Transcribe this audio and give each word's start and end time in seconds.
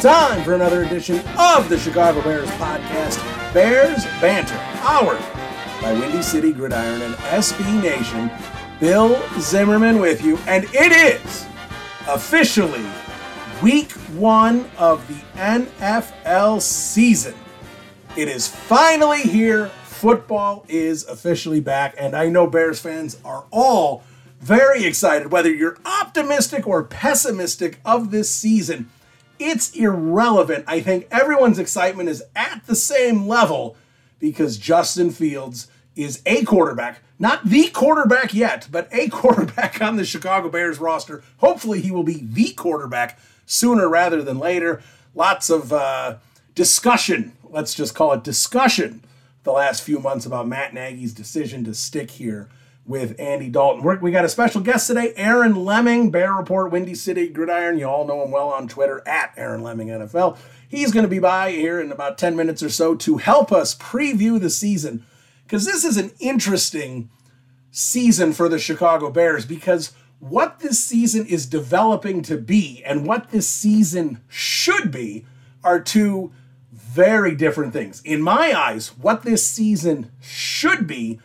Time 0.00 0.42
for 0.44 0.54
another 0.54 0.84
edition 0.84 1.18
of 1.36 1.68
the 1.68 1.78
Chicago 1.78 2.22
Bears 2.22 2.48
podcast, 2.52 3.22
Bears 3.52 4.02
Banter, 4.18 4.56
powered 4.80 5.20
by 5.82 5.92
Windy 5.92 6.22
City 6.22 6.54
Gridiron 6.54 7.02
and 7.02 7.14
SB 7.16 7.82
Nation. 7.82 8.30
Bill 8.80 9.20
Zimmerman 9.38 10.00
with 10.00 10.24
you, 10.24 10.38
and 10.46 10.64
it 10.72 10.92
is 10.92 11.46
officially 12.08 12.82
week 13.62 13.92
one 14.16 14.70
of 14.78 15.06
the 15.06 15.20
NFL 15.38 16.62
season. 16.62 17.34
It 18.16 18.28
is 18.28 18.48
finally 18.48 19.20
here. 19.20 19.66
Football 19.84 20.64
is 20.66 21.06
officially 21.08 21.60
back, 21.60 21.94
and 21.98 22.16
I 22.16 22.30
know 22.30 22.46
Bears 22.46 22.80
fans 22.80 23.18
are 23.22 23.44
all 23.50 24.02
very 24.40 24.84
excited. 24.84 25.30
Whether 25.30 25.52
you're 25.52 25.76
optimistic 25.84 26.66
or 26.66 26.84
pessimistic 26.84 27.80
of 27.84 28.10
this 28.10 28.30
season, 28.30 28.88
it's 29.40 29.74
irrelevant. 29.74 30.64
I 30.68 30.80
think 30.80 31.08
everyone's 31.10 31.58
excitement 31.58 32.08
is 32.08 32.22
at 32.36 32.66
the 32.66 32.76
same 32.76 33.26
level 33.26 33.76
because 34.18 34.58
Justin 34.58 35.10
Fields 35.10 35.68
is 35.96 36.22
a 36.26 36.44
quarterback, 36.44 37.00
not 37.18 37.44
the 37.46 37.68
quarterback 37.70 38.34
yet, 38.34 38.68
but 38.70 38.88
a 38.92 39.08
quarterback 39.10 39.80
on 39.80 39.96
the 39.96 40.04
Chicago 40.04 40.48
Bears 40.50 40.78
roster. 40.78 41.24
Hopefully, 41.38 41.80
he 41.80 41.90
will 41.90 42.04
be 42.04 42.20
the 42.22 42.52
quarterback 42.52 43.18
sooner 43.46 43.88
rather 43.88 44.22
than 44.22 44.38
later. 44.38 44.82
Lots 45.14 45.50
of 45.50 45.72
uh, 45.72 46.16
discussion, 46.54 47.32
let's 47.48 47.74
just 47.74 47.94
call 47.94 48.12
it 48.12 48.22
discussion, 48.22 49.02
the 49.42 49.52
last 49.52 49.82
few 49.82 49.98
months 49.98 50.26
about 50.26 50.46
Matt 50.46 50.74
Nagy's 50.74 51.14
decision 51.14 51.64
to 51.64 51.74
stick 51.74 52.12
here 52.12 52.48
with 52.90 53.14
Andy 53.20 53.48
Dalton. 53.48 53.84
We're, 53.84 54.00
we 54.00 54.10
got 54.10 54.24
a 54.24 54.28
special 54.28 54.60
guest 54.60 54.88
today, 54.88 55.12
Aaron 55.14 55.64
Leming, 55.64 56.10
Bear 56.10 56.34
Report, 56.34 56.72
Windy 56.72 56.96
City 56.96 57.28
Gridiron. 57.28 57.78
You 57.78 57.86
all 57.86 58.04
know 58.04 58.24
him 58.24 58.32
well 58.32 58.48
on 58.48 58.66
Twitter 58.66 59.00
at 59.06 59.32
Aaron 59.36 59.62
Leming 59.62 59.86
NFL. 59.86 60.36
He's 60.68 60.90
going 60.90 61.04
to 61.04 61.08
be 61.08 61.20
by 61.20 61.52
here 61.52 61.80
in 61.80 61.92
about 61.92 62.18
10 62.18 62.34
minutes 62.34 62.64
or 62.64 62.68
so 62.68 62.96
to 62.96 63.18
help 63.18 63.52
us 63.52 63.76
preview 63.76 64.40
the 64.40 64.50
season 64.50 65.06
because 65.44 65.64
this 65.64 65.84
is 65.84 65.98
an 65.98 66.10
interesting 66.18 67.10
season 67.70 68.32
for 68.32 68.48
the 68.48 68.58
Chicago 68.58 69.08
Bears 69.08 69.46
because 69.46 69.92
what 70.18 70.58
this 70.58 70.82
season 70.82 71.26
is 71.26 71.46
developing 71.46 72.22
to 72.22 72.36
be 72.36 72.82
and 72.84 73.06
what 73.06 73.30
this 73.30 73.48
season 73.48 74.20
should 74.28 74.90
be 74.90 75.24
are 75.62 75.78
two 75.78 76.32
very 76.72 77.36
different 77.36 77.72
things. 77.72 78.02
In 78.04 78.20
my 78.20 78.52
eyes, 78.52 78.88
what 78.98 79.22
this 79.22 79.46
season 79.46 80.10
should 80.20 80.88
be 80.88 81.20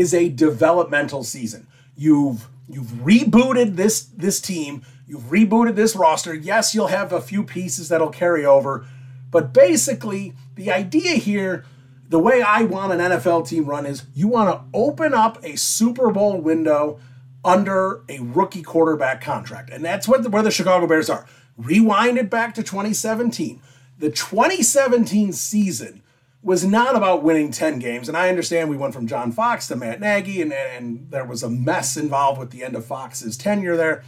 is 0.00 0.14
a 0.14 0.30
developmental 0.30 1.22
season. 1.22 1.66
You've 1.94 2.48
you've 2.66 2.86
rebooted 3.04 3.76
this 3.76 4.04
this 4.04 4.40
team, 4.40 4.82
you've 5.06 5.24
rebooted 5.24 5.74
this 5.74 5.94
roster. 5.94 6.34
Yes, 6.34 6.74
you'll 6.74 6.86
have 6.86 7.12
a 7.12 7.20
few 7.20 7.42
pieces 7.42 7.90
that'll 7.90 8.08
carry 8.08 8.46
over, 8.46 8.86
but 9.30 9.52
basically 9.52 10.32
the 10.54 10.70
idea 10.70 11.16
here 11.16 11.66
the 12.08 12.18
way 12.18 12.40
I 12.40 12.62
want 12.62 12.92
an 12.92 12.98
NFL 12.98 13.46
team 13.46 13.66
run 13.66 13.84
is 13.84 14.04
you 14.14 14.26
want 14.26 14.50
to 14.50 14.64
open 14.74 15.12
up 15.12 15.38
a 15.44 15.56
Super 15.56 16.10
Bowl 16.10 16.40
window 16.40 16.98
under 17.44 18.02
a 18.08 18.18
rookie 18.20 18.62
quarterback 18.62 19.20
contract. 19.20 19.70
And 19.70 19.84
that's 19.84 20.08
what 20.08 20.22
the, 20.22 20.30
where 20.30 20.42
the 20.42 20.50
Chicago 20.50 20.86
Bears 20.86 21.08
are. 21.08 21.26
Rewind 21.56 22.18
it 22.18 22.28
back 22.28 22.54
to 22.54 22.62
2017. 22.62 23.60
The 23.98 24.10
2017 24.10 25.32
season 25.32 26.02
was 26.42 26.64
not 26.64 26.96
about 26.96 27.22
winning 27.22 27.50
10 27.50 27.78
games. 27.78 28.08
And 28.08 28.16
I 28.16 28.28
understand 28.28 28.70
we 28.70 28.76
went 28.76 28.94
from 28.94 29.06
John 29.06 29.30
Fox 29.30 29.66
to 29.68 29.76
Matt 29.76 30.00
Nagy, 30.00 30.40
and, 30.40 30.52
and 30.52 31.10
there 31.10 31.24
was 31.24 31.42
a 31.42 31.50
mess 31.50 31.96
involved 31.96 32.38
with 32.38 32.50
the 32.50 32.64
end 32.64 32.74
of 32.74 32.86
Fox's 32.86 33.36
tenure 33.36 33.76
there. 33.76 34.02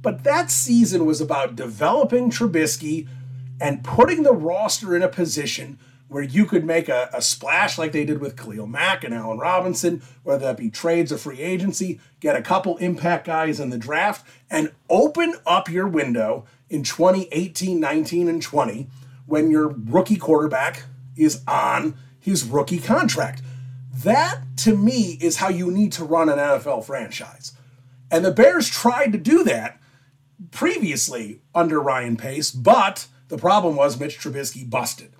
But 0.00 0.24
that 0.24 0.50
season 0.50 1.06
was 1.06 1.20
about 1.20 1.56
developing 1.56 2.30
Trubisky 2.30 3.08
and 3.60 3.84
putting 3.84 4.22
the 4.22 4.32
roster 4.32 4.94
in 4.96 5.02
a 5.02 5.08
position 5.08 5.78
where 6.08 6.22
you 6.22 6.44
could 6.44 6.64
make 6.64 6.88
a, 6.88 7.08
a, 7.12 7.22
splash 7.22 7.78
like 7.78 7.92
they 7.92 8.04
did 8.04 8.20
with 8.20 8.36
Khalil 8.36 8.66
Mack 8.66 9.02
and 9.02 9.14
Allen 9.14 9.38
Robinson, 9.38 10.02
whether 10.24 10.44
that 10.44 10.58
be 10.58 10.68
trades 10.68 11.10
or 11.10 11.16
free 11.16 11.40
agency, 11.40 12.00
get 12.20 12.36
a 12.36 12.42
couple 12.42 12.76
impact 12.78 13.26
guys 13.26 13.58
in 13.58 13.70
the 13.70 13.78
draft, 13.78 14.26
and 14.50 14.72
open 14.90 15.36
up 15.46 15.70
your 15.70 15.88
window 15.88 16.44
in 16.68 16.82
2018, 16.82 17.80
19, 17.80 18.28
and 18.28 18.42
20 18.42 18.88
when 19.26 19.50
your 19.50 19.68
rookie 19.68 20.16
quarterback 20.16 20.82
is 21.16 21.42
on 21.46 21.96
his 22.18 22.44
rookie 22.44 22.78
contract. 22.78 23.42
That, 23.92 24.40
to 24.58 24.76
me, 24.76 25.18
is 25.20 25.36
how 25.36 25.48
you 25.48 25.70
need 25.70 25.92
to 25.92 26.04
run 26.04 26.28
an 26.28 26.38
NFL 26.38 26.84
franchise. 26.84 27.52
And 28.10 28.24
the 28.24 28.30
Bears 28.30 28.68
tried 28.68 29.12
to 29.12 29.18
do 29.18 29.44
that 29.44 29.80
previously 30.50 31.40
under 31.54 31.80
Ryan 31.80 32.16
Pace, 32.16 32.50
but 32.50 33.06
the 33.28 33.38
problem 33.38 33.76
was 33.76 33.98
Mitch 33.98 34.18
Trubisky 34.18 34.68
busted. 34.68 35.12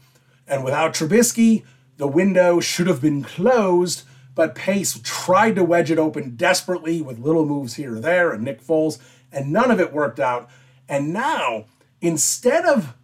And 0.47 0.65
without 0.65 0.95
Trubisky, 0.95 1.65
the 1.97 2.07
window 2.07 2.61
should 2.61 2.87
have 2.87 3.01
been 3.01 3.23
closed, 3.23 4.03
but 4.35 4.55
Pace 4.55 4.99
tried 5.03 5.57
to 5.57 5.65
wedge 5.65 5.91
it 5.91 5.99
open 5.99 6.37
desperately 6.37 7.01
with 7.01 7.19
little 7.19 7.47
moves 7.47 7.75
here 7.75 7.97
or 7.97 8.01
there 8.01 8.33
and 8.33 8.43
Nick 8.43 8.63
Foles, 8.63 8.99
and 9.31 9.53
none 9.53 9.71
of 9.71 9.81
it 9.81 9.93
worked 9.93 10.21
out. 10.21 10.49
And 10.89 11.13
now, 11.13 11.67
instead 12.01 12.65
of 12.65 12.95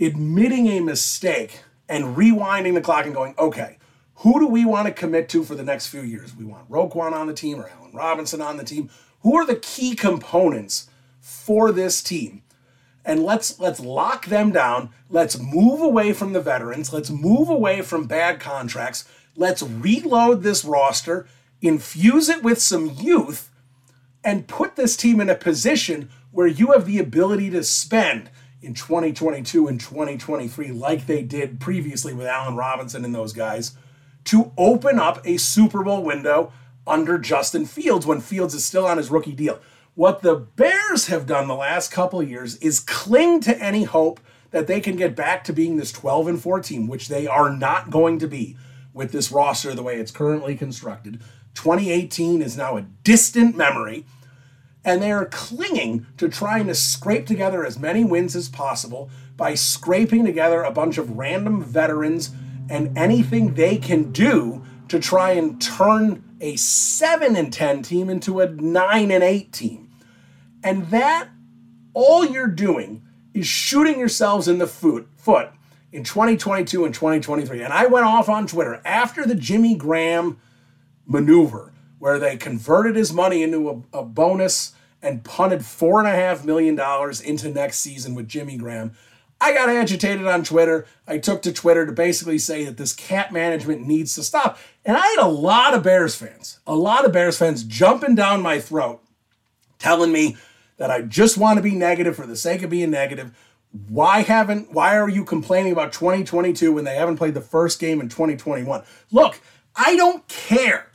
admitting 0.00 0.68
a 0.68 0.80
mistake 0.80 1.60
and 1.88 2.16
rewinding 2.16 2.74
the 2.74 2.80
clock 2.80 3.06
and 3.06 3.14
going, 3.14 3.34
okay, 3.38 3.78
who 4.16 4.40
do 4.40 4.46
we 4.46 4.64
want 4.64 4.86
to 4.86 4.92
commit 4.92 5.28
to 5.30 5.44
for 5.44 5.54
the 5.54 5.62
next 5.62 5.88
few 5.88 6.00
years? 6.00 6.34
We 6.34 6.44
want 6.44 6.70
Roquan 6.70 7.12
on 7.12 7.26
the 7.26 7.34
team 7.34 7.60
or 7.60 7.68
Allen 7.68 7.92
Robinson 7.92 8.40
on 8.40 8.56
the 8.56 8.64
team. 8.64 8.90
Who 9.20 9.36
are 9.36 9.46
the 9.46 9.56
key 9.56 9.94
components 9.94 10.88
for 11.20 11.70
this 11.70 12.02
team? 12.02 12.42
And 13.04 13.22
let's 13.22 13.60
let's 13.60 13.78
lock 13.78 14.26
them 14.26 14.50
down. 14.50 14.90
Let's 15.10 15.38
move 15.38 15.80
away 15.80 16.12
from 16.12 16.32
the 16.32 16.40
veterans. 16.40 16.92
Let's 16.92 17.10
move 17.10 17.48
away 17.48 17.82
from 17.82 18.06
bad 18.06 18.40
contracts. 18.40 19.04
Let's 19.36 19.62
reload 19.62 20.42
this 20.42 20.64
roster, 20.64 21.28
infuse 21.60 22.28
it 22.28 22.42
with 22.42 22.60
some 22.60 22.90
youth, 22.90 23.50
and 24.24 24.48
put 24.48 24.76
this 24.76 24.96
team 24.96 25.20
in 25.20 25.30
a 25.30 25.36
position 25.36 26.08
where 26.32 26.46
you 26.46 26.72
have 26.72 26.86
the 26.86 26.98
ability 26.98 27.50
to 27.50 27.62
spend 27.62 28.30
in 28.66 28.74
2022 28.74 29.68
and 29.68 29.80
2023, 29.80 30.72
like 30.72 31.06
they 31.06 31.22
did 31.22 31.60
previously 31.60 32.12
with 32.12 32.26
Allen 32.26 32.56
Robinson 32.56 33.04
and 33.04 33.14
those 33.14 33.32
guys, 33.32 33.76
to 34.24 34.52
open 34.58 34.98
up 34.98 35.24
a 35.24 35.38
Super 35.38 35.84
Bowl 35.84 36.02
window 36.02 36.52
under 36.86 37.16
Justin 37.16 37.64
Fields 37.64 38.04
when 38.04 38.20
Fields 38.20 38.54
is 38.54 38.64
still 38.64 38.86
on 38.86 38.98
his 38.98 39.10
rookie 39.10 39.32
deal. 39.32 39.60
What 39.94 40.22
the 40.22 40.34
Bears 40.34 41.06
have 41.06 41.26
done 41.26 41.48
the 41.48 41.54
last 41.54 41.90
couple 41.90 42.22
years 42.22 42.56
is 42.56 42.80
cling 42.80 43.40
to 43.42 43.56
any 43.62 43.84
hope 43.84 44.20
that 44.50 44.66
they 44.66 44.80
can 44.80 44.96
get 44.96 45.16
back 45.16 45.44
to 45.44 45.52
being 45.52 45.76
this 45.76 45.92
12 45.92 46.28
and 46.28 46.42
14, 46.42 46.86
which 46.86 47.08
they 47.08 47.26
are 47.26 47.50
not 47.50 47.90
going 47.90 48.18
to 48.18 48.26
be. 48.26 48.56
with 48.96 49.12
this 49.12 49.30
roster 49.30 49.74
the 49.74 49.82
way 49.82 49.96
it's 49.96 50.10
currently 50.10 50.56
constructed. 50.56 51.20
2018 51.54 52.40
is 52.40 52.56
now 52.56 52.78
a 52.78 52.86
distant 53.04 53.54
memory, 53.54 54.06
and 54.86 55.02
they 55.02 55.10
are 55.10 55.26
clinging 55.26 56.06
to 56.16 56.28
trying 56.28 56.68
to 56.68 56.74
scrape 56.74 57.26
together 57.26 57.66
as 57.66 57.76
many 57.78 58.04
wins 58.04 58.36
as 58.36 58.48
possible 58.48 59.10
by 59.36 59.52
scraping 59.52 60.24
together 60.24 60.62
a 60.62 60.70
bunch 60.70 60.96
of 60.96 61.18
random 61.18 61.60
veterans 61.60 62.30
and 62.70 62.96
anything 62.96 63.54
they 63.54 63.76
can 63.76 64.12
do 64.12 64.64
to 64.88 65.00
try 65.00 65.32
and 65.32 65.60
turn 65.60 66.22
a 66.40 66.54
7 66.54 67.34
and 67.34 67.52
10 67.52 67.82
team 67.82 68.08
into 68.08 68.40
a 68.40 68.48
9 68.48 69.10
and 69.10 69.24
8 69.24 69.52
team. 69.52 69.90
And 70.62 70.86
that 70.90 71.28
all 71.92 72.24
you're 72.24 72.46
doing 72.46 73.02
is 73.34 73.46
shooting 73.46 73.98
yourselves 73.98 74.46
in 74.46 74.58
the 74.58 74.66
foot 74.68 75.08
foot 75.16 75.50
in 75.90 76.04
2022 76.04 76.84
and 76.84 76.94
2023. 76.94 77.60
And 77.62 77.72
I 77.72 77.86
went 77.86 78.06
off 78.06 78.28
on 78.28 78.46
Twitter 78.46 78.80
after 78.84 79.26
the 79.26 79.34
Jimmy 79.34 79.74
Graham 79.74 80.38
maneuver 81.06 81.72
where 81.98 82.18
they 82.18 82.36
converted 82.36 82.94
his 82.94 83.12
money 83.12 83.42
into 83.42 83.68
a, 83.92 83.98
a 83.98 84.02
bonus 84.04 84.74
and 85.02 85.24
punted 85.24 85.64
four 85.64 85.98
and 85.98 86.08
a 86.08 86.14
half 86.14 86.44
million 86.44 86.74
dollars 86.74 87.20
into 87.20 87.48
next 87.48 87.78
season 87.80 88.14
with 88.14 88.28
Jimmy 88.28 88.56
Graham. 88.56 88.92
I 89.40 89.52
got 89.52 89.68
agitated 89.68 90.26
on 90.26 90.44
Twitter. 90.44 90.86
I 91.06 91.18
took 91.18 91.42
to 91.42 91.52
Twitter 91.52 91.84
to 91.84 91.92
basically 91.92 92.38
say 92.38 92.64
that 92.64 92.78
this 92.78 92.94
cap 92.94 93.32
management 93.32 93.86
needs 93.86 94.14
to 94.14 94.22
stop. 94.22 94.58
And 94.84 94.96
I 94.96 95.06
had 95.06 95.18
a 95.18 95.28
lot 95.28 95.74
of 95.74 95.82
Bears 95.82 96.14
fans, 96.14 96.58
a 96.66 96.74
lot 96.74 97.04
of 97.04 97.12
Bears 97.12 97.38
fans 97.38 97.62
jumping 97.62 98.14
down 98.14 98.40
my 98.40 98.58
throat, 98.58 99.02
telling 99.78 100.10
me 100.10 100.36
that 100.78 100.90
I 100.90 101.02
just 101.02 101.36
want 101.36 101.58
to 101.58 101.62
be 101.62 101.74
negative 101.74 102.16
for 102.16 102.26
the 102.26 102.36
sake 102.36 102.62
of 102.62 102.70
being 102.70 102.90
negative. 102.90 103.36
Why 103.88 104.22
haven't 104.22 104.72
why 104.72 104.96
are 104.96 105.08
you 105.08 105.24
complaining 105.24 105.72
about 105.72 105.92
2022 105.92 106.72
when 106.72 106.84
they 106.84 106.96
haven't 106.96 107.18
played 107.18 107.34
the 107.34 107.40
first 107.42 107.78
game 107.78 108.00
in 108.00 108.08
2021? 108.08 108.82
Look, 109.10 109.40
I 109.74 109.96
don't 109.96 110.26
care 110.28 110.90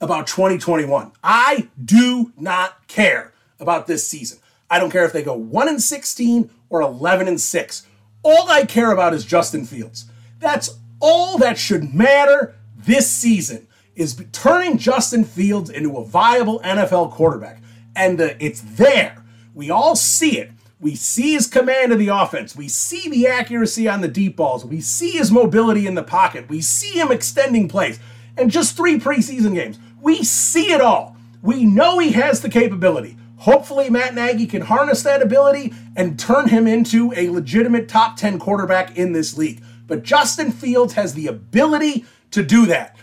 about 0.00 0.26
2021. 0.26 1.12
I 1.22 1.68
do 1.84 2.32
not 2.38 2.88
care 2.88 3.31
about 3.62 3.86
this 3.86 4.06
season. 4.06 4.38
I 4.68 4.78
don't 4.78 4.90
care 4.90 5.04
if 5.04 5.12
they 5.12 5.22
go 5.22 5.34
1 5.34 5.68
and 5.68 5.80
16 5.80 6.50
or 6.68 6.82
11 6.82 7.28
and 7.28 7.40
6. 7.40 7.86
All 8.22 8.50
I 8.50 8.64
care 8.66 8.92
about 8.92 9.14
is 9.14 9.24
Justin 9.24 9.64
Fields. 9.64 10.06
That's 10.38 10.78
all 11.00 11.38
that 11.38 11.58
should 11.58 11.94
matter 11.94 12.54
this 12.76 13.10
season 13.10 13.66
is 13.94 14.24
turning 14.32 14.78
Justin 14.78 15.24
Fields 15.24 15.70
into 15.70 15.96
a 15.96 16.04
viable 16.04 16.60
NFL 16.60 17.12
quarterback. 17.12 17.62
And 17.94 18.18
the, 18.18 18.42
it's 18.42 18.60
there. 18.60 19.22
We 19.54 19.70
all 19.70 19.96
see 19.96 20.38
it. 20.38 20.50
We 20.80 20.94
see 20.96 21.34
his 21.34 21.46
command 21.46 21.92
of 21.92 21.98
the 21.98 22.08
offense. 22.08 22.56
We 22.56 22.68
see 22.68 23.08
the 23.08 23.28
accuracy 23.28 23.88
on 23.88 24.00
the 24.00 24.08
deep 24.08 24.36
balls. 24.36 24.64
We 24.64 24.80
see 24.80 25.12
his 25.12 25.30
mobility 25.30 25.86
in 25.86 25.94
the 25.94 26.02
pocket. 26.02 26.48
We 26.48 26.60
see 26.60 26.98
him 26.98 27.12
extending 27.12 27.68
plays. 27.68 28.00
And 28.36 28.50
just 28.50 28.76
three 28.76 28.98
preseason 28.98 29.54
games, 29.54 29.78
we 30.00 30.24
see 30.24 30.72
it 30.72 30.80
all. 30.80 31.16
We 31.42 31.64
know 31.64 31.98
he 31.98 32.12
has 32.12 32.40
the 32.40 32.48
capability. 32.48 33.16
Hopefully, 33.42 33.90
Matt 33.90 34.14
Nagy 34.14 34.46
can 34.46 34.62
harness 34.62 35.02
that 35.02 35.20
ability 35.20 35.74
and 35.96 36.16
turn 36.16 36.48
him 36.48 36.68
into 36.68 37.12
a 37.16 37.28
legitimate 37.28 37.88
top 37.88 38.16
10 38.16 38.38
quarterback 38.38 38.96
in 38.96 39.14
this 39.14 39.36
league. 39.36 39.60
But 39.88 40.04
Justin 40.04 40.52
Fields 40.52 40.92
has 40.92 41.14
the 41.14 41.26
ability 41.26 42.04
to 42.30 42.44
do 42.44 42.66
that. 42.66 42.96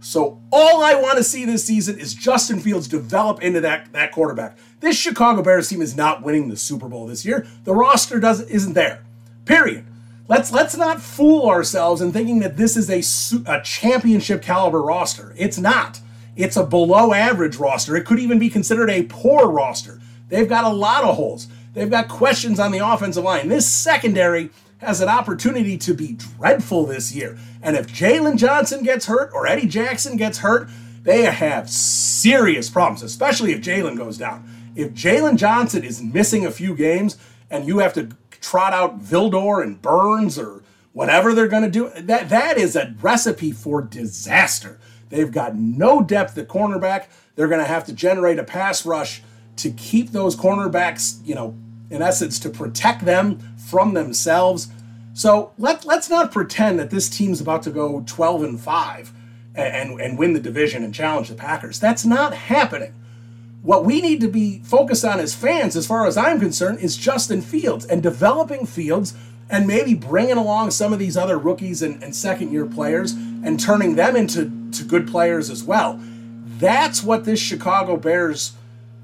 So 0.00 0.42
all 0.52 0.84
I 0.84 0.94
want 0.94 1.16
to 1.16 1.24
see 1.24 1.46
this 1.46 1.64
season 1.64 1.98
is 1.98 2.12
Justin 2.12 2.60
Fields 2.60 2.86
develop 2.86 3.42
into 3.42 3.62
that, 3.62 3.90
that 3.94 4.12
quarterback. 4.12 4.58
This 4.80 4.98
Chicago 4.98 5.40
Bears 5.40 5.70
team 5.70 5.80
is 5.80 5.96
not 5.96 6.22
winning 6.22 6.50
the 6.50 6.56
Super 6.58 6.86
Bowl 6.86 7.06
this 7.06 7.24
year. 7.24 7.46
The 7.64 7.74
roster 7.74 8.20
doesn't 8.20 8.50
isn't 8.50 8.74
there. 8.74 9.06
Period. 9.46 9.86
Let's 10.28 10.52
let's 10.52 10.76
not 10.76 11.00
fool 11.00 11.48
ourselves 11.48 12.02
in 12.02 12.12
thinking 12.12 12.40
that 12.40 12.58
this 12.58 12.76
is 12.76 12.90
a, 12.90 13.50
a 13.50 13.62
championship 13.62 14.42
caliber 14.42 14.82
roster. 14.82 15.34
It's 15.38 15.58
not. 15.58 16.00
It's 16.38 16.56
a 16.56 16.64
below 16.64 17.12
average 17.12 17.56
roster. 17.56 17.96
It 17.96 18.06
could 18.06 18.20
even 18.20 18.38
be 18.38 18.48
considered 18.48 18.88
a 18.90 19.02
poor 19.02 19.48
roster. 19.48 20.00
They've 20.28 20.48
got 20.48 20.62
a 20.62 20.68
lot 20.68 21.02
of 21.02 21.16
holes. 21.16 21.48
They've 21.74 21.90
got 21.90 22.08
questions 22.08 22.60
on 22.60 22.70
the 22.70 22.78
offensive 22.78 23.24
line. 23.24 23.48
This 23.48 23.66
secondary 23.66 24.50
has 24.78 25.00
an 25.00 25.08
opportunity 25.08 25.76
to 25.78 25.94
be 25.94 26.12
dreadful 26.12 26.86
this 26.86 27.12
year. 27.12 27.36
And 27.60 27.74
if 27.74 27.88
Jaylon 27.88 28.36
Johnson 28.36 28.84
gets 28.84 29.06
hurt 29.06 29.32
or 29.34 29.48
Eddie 29.48 29.66
Jackson 29.66 30.16
gets 30.16 30.38
hurt, 30.38 30.68
they 31.02 31.22
have 31.22 31.68
serious 31.68 32.70
problems, 32.70 33.02
especially 33.02 33.50
if 33.50 33.60
Jaylon 33.60 33.96
goes 33.96 34.16
down. 34.16 34.48
If 34.76 34.92
Jaylon 34.92 35.38
Johnson 35.38 35.82
is 35.82 36.00
missing 36.00 36.46
a 36.46 36.52
few 36.52 36.76
games 36.76 37.16
and 37.50 37.66
you 37.66 37.78
have 37.80 37.94
to 37.94 38.10
trot 38.40 38.72
out 38.72 39.00
Vildor 39.00 39.60
and 39.60 39.82
Burns 39.82 40.38
or 40.38 40.62
whatever 40.92 41.34
they're 41.34 41.48
going 41.48 41.64
to 41.64 41.70
do, 41.70 41.90
that, 41.96 42.28
that 42.28 42.58
is 42.58 42.76
a 42.76 42.94
recipe 43.00 43.50
for 43.50 43.82
disaster. 43.82 44.78
They've 45.08 45.30
got 45.30 45.56
no 45.56 46.02
depth 46.02 46.36
at 46.38 46.48
cornerback. 46.48 47.06
They're 47.34 47.48
going 47.48 47.60
to 47.60 47.66
have 47.66 47.84
to 47.86 47.92
generate 47.92 48.38
a 48.38 48.44
pass 48.44 48.84
rush 48.84 49.22
to 49.56 49.70
keep 49.70 50.10
those 50.10 50.36
cornerbacks, 50.36 51.18
you 51.24 51.34
know, 51.34 51.56
in 51.90 52.02
essence, 52.02 52.38
to 52.40 52.50
protect 52.50 53.04
them 53.04 53.38
from 53.56 53.94
themselves. 53.94 54.68
So 55.14 55.52
let, 55.58 55.84
let's 55.84 56.08
not 56.08 56.32
pretend 56.32 56.78
that 56.78 56.90
this 56.90 57.08
team's 57.08 57.40
about 57.40 57.62
to 57.64 57.70
go 57.70 58.04
12 58.06 58.42
and 58.42 58.60
5 58.60 59.12
and, 59.54 60.00
and 60.00 60.18
win 60.18 60.32
the 60.32 60.40
division 60.40 60.84
and 60.84 60.94
challenge 60.94 61.28
the 61.28 61.34
Packers. 61.34 61.80
That's 61.80 62.04
not 62.04 62.34
happening. 62.34 62.94
What 63.62 63.84
we 63.84 64.00
need 64.00 64.20
to 64.20 64.28
be 64.28 64.60
focused 64.60 65.04
on 65.04 65.18
as 65.18 65.34
fans, 65.34 65.76
as 65.76 65.86
far 65.86 66.06
as 66.06 66.16
I'm 66.16 66.38
concerned, 66.38 66.78
is 66.78 66.96
Justin 66.96 67.42
Fields 67.42 67.84
and 67.84 68.02
developing 68.02 68.66
Fields 68.66 69.14
and 69.50 69.66
maybe 69.66 69.94
bringing 69.94 70.36
along 70.36 70.70
some 70.70 70.92
of 70.92 70.98
these 70.98 71.16
other 71.16 71.38
rookies 71.38 71.82
and, 71.82 72.02
and 72.02 72.14
second 72.14 72.52
year 72.52 72.66
players 72.66 73.12
and 73.12 73.58
turning 73.58 73.96
them 73.96 74.14
into 74.14 74.44
to 74.72 74.84
good 74.84 75.08
players 75.08 75.50
as 75.50 75.62
well. 75.62 76.00
That's 76.58 77.02
what 77.02 77.24
this 77.24 77.40
Chicago 77.40 77.96
Bears 77.96 78.52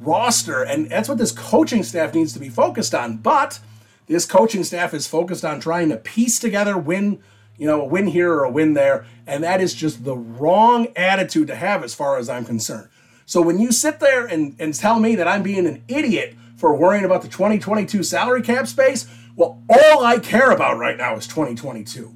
roster 0.00 0.62
and 0.62 0.90
that's 0.90 1.08
what 1.08 1.18
this 1.18 1.32
coaching 1.32 1.82
staff 1.82 2.14
needs 2.14 2.32
to 2.32 2.38
be 2.38 2.48
focused 2.48 2.94
on. 2.94 3.16
But 3.18 3.60
this 4.06 4.26
coaching 4.26 4.64
staff 4.64 4.92
is 4.92 5.06
focused 5.06 5.44
on 5.44 5.60
trying 5.60 5.88
to 5.88 5.96
piece 5.96 6.38
together 6.38 6.76
win, 6.76 7.20
you 7.56 7.66
know, 7.66 7.80
a 7.80 7.84
win 7.84 8.08
here 8.08 8.32
or 8.32 8.44
a 8.44 8.50
win 8.50 8.74
there, 8.74 9.06
and 9.26 9.42
that 9.44 9.60
is 9.60 9.72
just 9.74 10.04
the 10.04 10.16
wrong 10.16 10.88
attitude 10.96 11.46
to 11.48 11.54
have 11.54 11.82
as 11.82 11.94
far 11.94 12.18
as 12.18 12.28
I'm 12.28 12.44
concerned. 12.44 12.88
So 13.26 13.40
when 13.40 13.58
you 13.58 13.72
sit 13.72 14.00
there 14.00 14.26
and, 14.26 14.54
and 14.58 14.74
tell 14.74 15.00
me 15.00 15.14
that 15.14 15.26
I'm 15.26 15.42
being 15.42 15.66
an 15.66 15.82
idiot 15.88 16.34
for 16.56 16.74
worrying 16.74 17.04
about 17.04 17.22
the 17.22 17.28
2022 17.28 18.02
salary 18.02 18.42
cap 18.42 18.66
space, 18.66 19.06
well, 19.36 19.62
all 19.68 20.04
I 20.04 20.18
care 20.18 20.50
about 20.50 20.78
right 20.78 20.96
now 20.96 21.16
is 21.16 21.26
2022. 21.26 22.12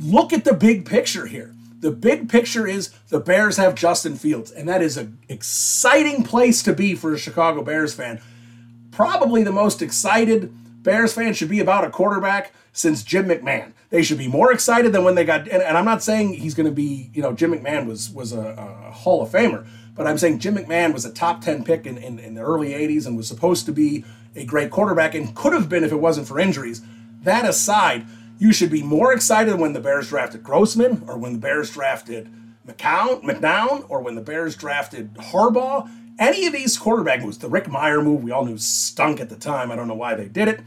Look 0.00 0.32
at 0.32 0.44
the 0.44 0.54
big 0.54 0.86
picture 0.86 1.26
here. 1.26 1.55
The 1.86 1.92
big 1.92 2.28
picture 2.28 2.66
is 2.66 2.90
the 3.10 3.20
Bears 3.20 3.58
have 3.58 3.76
Justin 3.76 4.16
Fields, 4.16 4.50
and 4.50 4.68
that 4.68 4.82
is 4.82 4.96
an 4.96 5.18
exciting 5.28 6.24
place 6.24 6.60
to 6.64 6.72
be 6.72 6.96
for 6.96 7.14
a 7.14 7.16
Chicago 7.16 7.62
Bears 7.62 7.94
fan. 7.94 8.20
Probably 8.90 9.44
the 9.44 9.52
most 9.52 9.80
excited 9.80 10.52
Bears 10.82 11.12
fans 11.12 11.36
should 11.36 11.48
be 11.48 11.60
about 11.60 11.84
a 11.84 11.90
quarterback 11.90 12.52
since 12.72 13.04
Jim 13.04 13.28
McMahon. 13.28 13.72
They 13.90 14.02
should 14.02 14.18
be 14.18 14.26
more 14.26 14.52
excited 14.52 14.92
than 14.92 15.04
when 15.04 15.14
they 15.14 15.24
got. 15.24 15.42
And, 15.42 15.62
and 15.62 15.78
I'm 15.78 15.84
not 15.84 16.02
saying 16.02 16.34
he's 16.34 16.54
going 16.54 16.66
to 16.66 16.74
be. 16.74 17.08
You 17.14 17.22
know, 17.22 17.32
Jim 17.32 17.52
McMahon 17.52 17.86
was 17.86 18.10
was 18.10 18.32
a, 18.32 18.56
a, 18.58 18.90
Hall 18.90 19.22
of 19.22 19.30
Famer, 19.30 19.64
but 19.94 20.08
I'm 20.08 20.18
saying 20.18 20.40
Jim 20.40 20.56
McMahon 20.56 20.92
was 20.92 21.04
a 21.04 21.12
top 21.12 21.40
ten 21.40 21.62
pick 21.62 21.86
in, 21.86 21.98
in, 21.98 22.18
in 22.18 22.34
the 22.34 22.40
early 22.40 22.70
'80s 22.70 23.06
and 23.06 23.16
was 23.16 23.28
supposed 23.28 23.64
to 23.66 23.72
be 23.72 24.04
a 24.34 24.44
great 24.44 24.72
quarterback 24.72 25.14
and 25.14 25.36
could 25.36 25.52
have 25.52 25.68
been 25.68 25.84
if 25.84 25.92
it 25.92 26.00
wasn't 26.00 26.26
for 26.26 26.40
injuries. 26.40 26.82
That 27.22 27.48
aside, 27.48 28.06
you 28.38 28.52
should 28.52 28.70
be 28.70 28.82
more 28.82 29.12
excited 29.12 29.58
when 29.58 29.72
the 29.72 29.80
Bears 29.80 30.08
drafted 30.08 30.42
Grossman 30.42 31.04
or 31.06 31.16
when 31.16 31.34
the 31.34 31.38
Bears 31.38 31.70
drafted 31.70 32.30
McCown, 32.66 33.22
McNown 33.22 33.86
or 33.88 34.00
when 34.02 34.14
the 34.14 34.20
Bears 34.20 34.56
drafted 34.56 35.14
Harbaugh. 35.14 35.90
Any 36.18 36.46
of 36.46 36.52
these 36.52 36.78
quarterback 36.78 37.22
moves, 37.22 37.38
the 37.38 37.48
Rick 37.48 37.64
Mirer 37.64 38.02
move, 38.02 38.22
we 38.22 38.30
all 38.30 38.44
knew 38.44 38.58
stunk 38.58 39.20
at 39.20 39.28
the 39.28 39.36
time. 39.36 39.70
I 39.70 39.76
don't 39.76 39.88
know 39.88 39.94
why 39.94 40.14
they 40.14 40.28
did 40.28 40.48
it. 40.48 40.60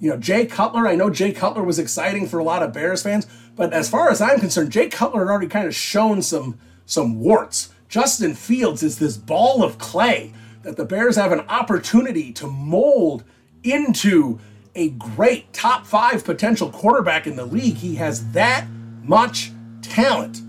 You 0.00 0.10
know, 0.10 0.16
Jay 0.16 0.46
Cutler, 0.46 0.86
I 0.86 0.96
know 0.96 1.10
Jay 1.10 1.32
Cutler 1.32 1.62
was 1.62 1.78
exciting 1.78 2.26
for 2.26 2.38
a 2.38 2.44
lot 2.44 2.62
of 2.62 2.72
Bears 2.72 3.02
fans, 3.02 3.26
but 3.56 3.72
as 3.72 3.88
far 3.88 4.10
as 4.10 4.20
I'm 4.20 4.40
concerned, 4.40 4.72
Jay 4.72 4.88
Cutler 4.88 5.20
had 5.20 5.30
already 5.30 5.46
kind 5.46 5.66
of 5.66 5.74
shown 5.74 6.20
some 6.20 6.58
some 6.86 7.20
warts. 7.20 7.70
Justin 7.88 8.34
Fields 8.34 8.82
is 8.82 8.98
this 8.98 9.16
ball 9.16 9.62
of 9.62 9.78
clay 9.78 10.32
that 10.62 10.76
the 10.76 10.84
Bears 10.84 11.16
have 11.16 11.32
an 11.32 11.40
opportunity 11.40 12.32
to 12.32 12.46
mold 12.46 13.24
into 13.62 14.38
a 14.74 14.90
great 14.90 15.52
top 15.52 15.86
five 15.86 16.24
potential 16.24 16.70
quarterback 16.70 17.26
in 17.26 17.36
the 17.36 17.46
league. 17.46 17.76
He 17.76 17.96
has 17.96 18.32
that 18.32 18.66
much 19.02 19.52
talent. 19.82 20.40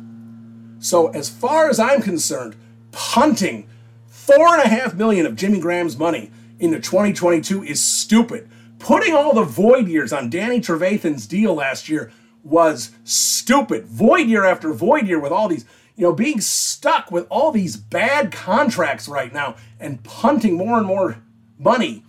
So, 0.79 1.07
as 1.09 1.29
far 1.29 1.69
as 1.69 1.79
I'm 1.79 2.01
concerned, 2.01 2.55
punting 2.91 3.67
four 4.07 4.55
and 4.55 4.63
a 4.63 4.67
half 4.67 4.93
million 4.93 5.25
of 5.25 5.35
Jimmy 5.35 5.59
Graham's 5.59 5.97
money 5.97 6.31
into 6.59 6.79
2022 6.79 7.63
is 7.63 7.83
stupid. 7.83 8.49
Putting 8.79 9.13
all 9.13 9.33
the 9.33 9.43
void 9.43 9.87
years 9.87 10.13
on 10.13 10.29
Danny 10.29 10.59
Trevathan's 10.59 11.27
deal 11.27 11.55
last 11.55 11.89
year 11.89 12.11
was 12.43 12.91
stupid. 13.03 13.85
Void 13.85 14.27
year 14.27 14.45
after 14.45 14.71
void 14.73 15.07
year 15.07 15.19
with 15.19 15.31
all 15.31 15.47
these, 15.47 15.65
you 15.95 16.03
know, 16.03 16.13
being 16.13 16.39
stuck 16.39 17.11
with 17.11 17.25
all 17.29 17.51
these 17.51 17.75
bad 17.75 18.31
contracts 18.31 19.07
right 19.07 19.33
now 19.33 19.55
and 19.79 20.03
punting 20.03 20.55
more 20.55 20.77
and 20.77 20.85
more 20.85 21.21
money 21.57 22.03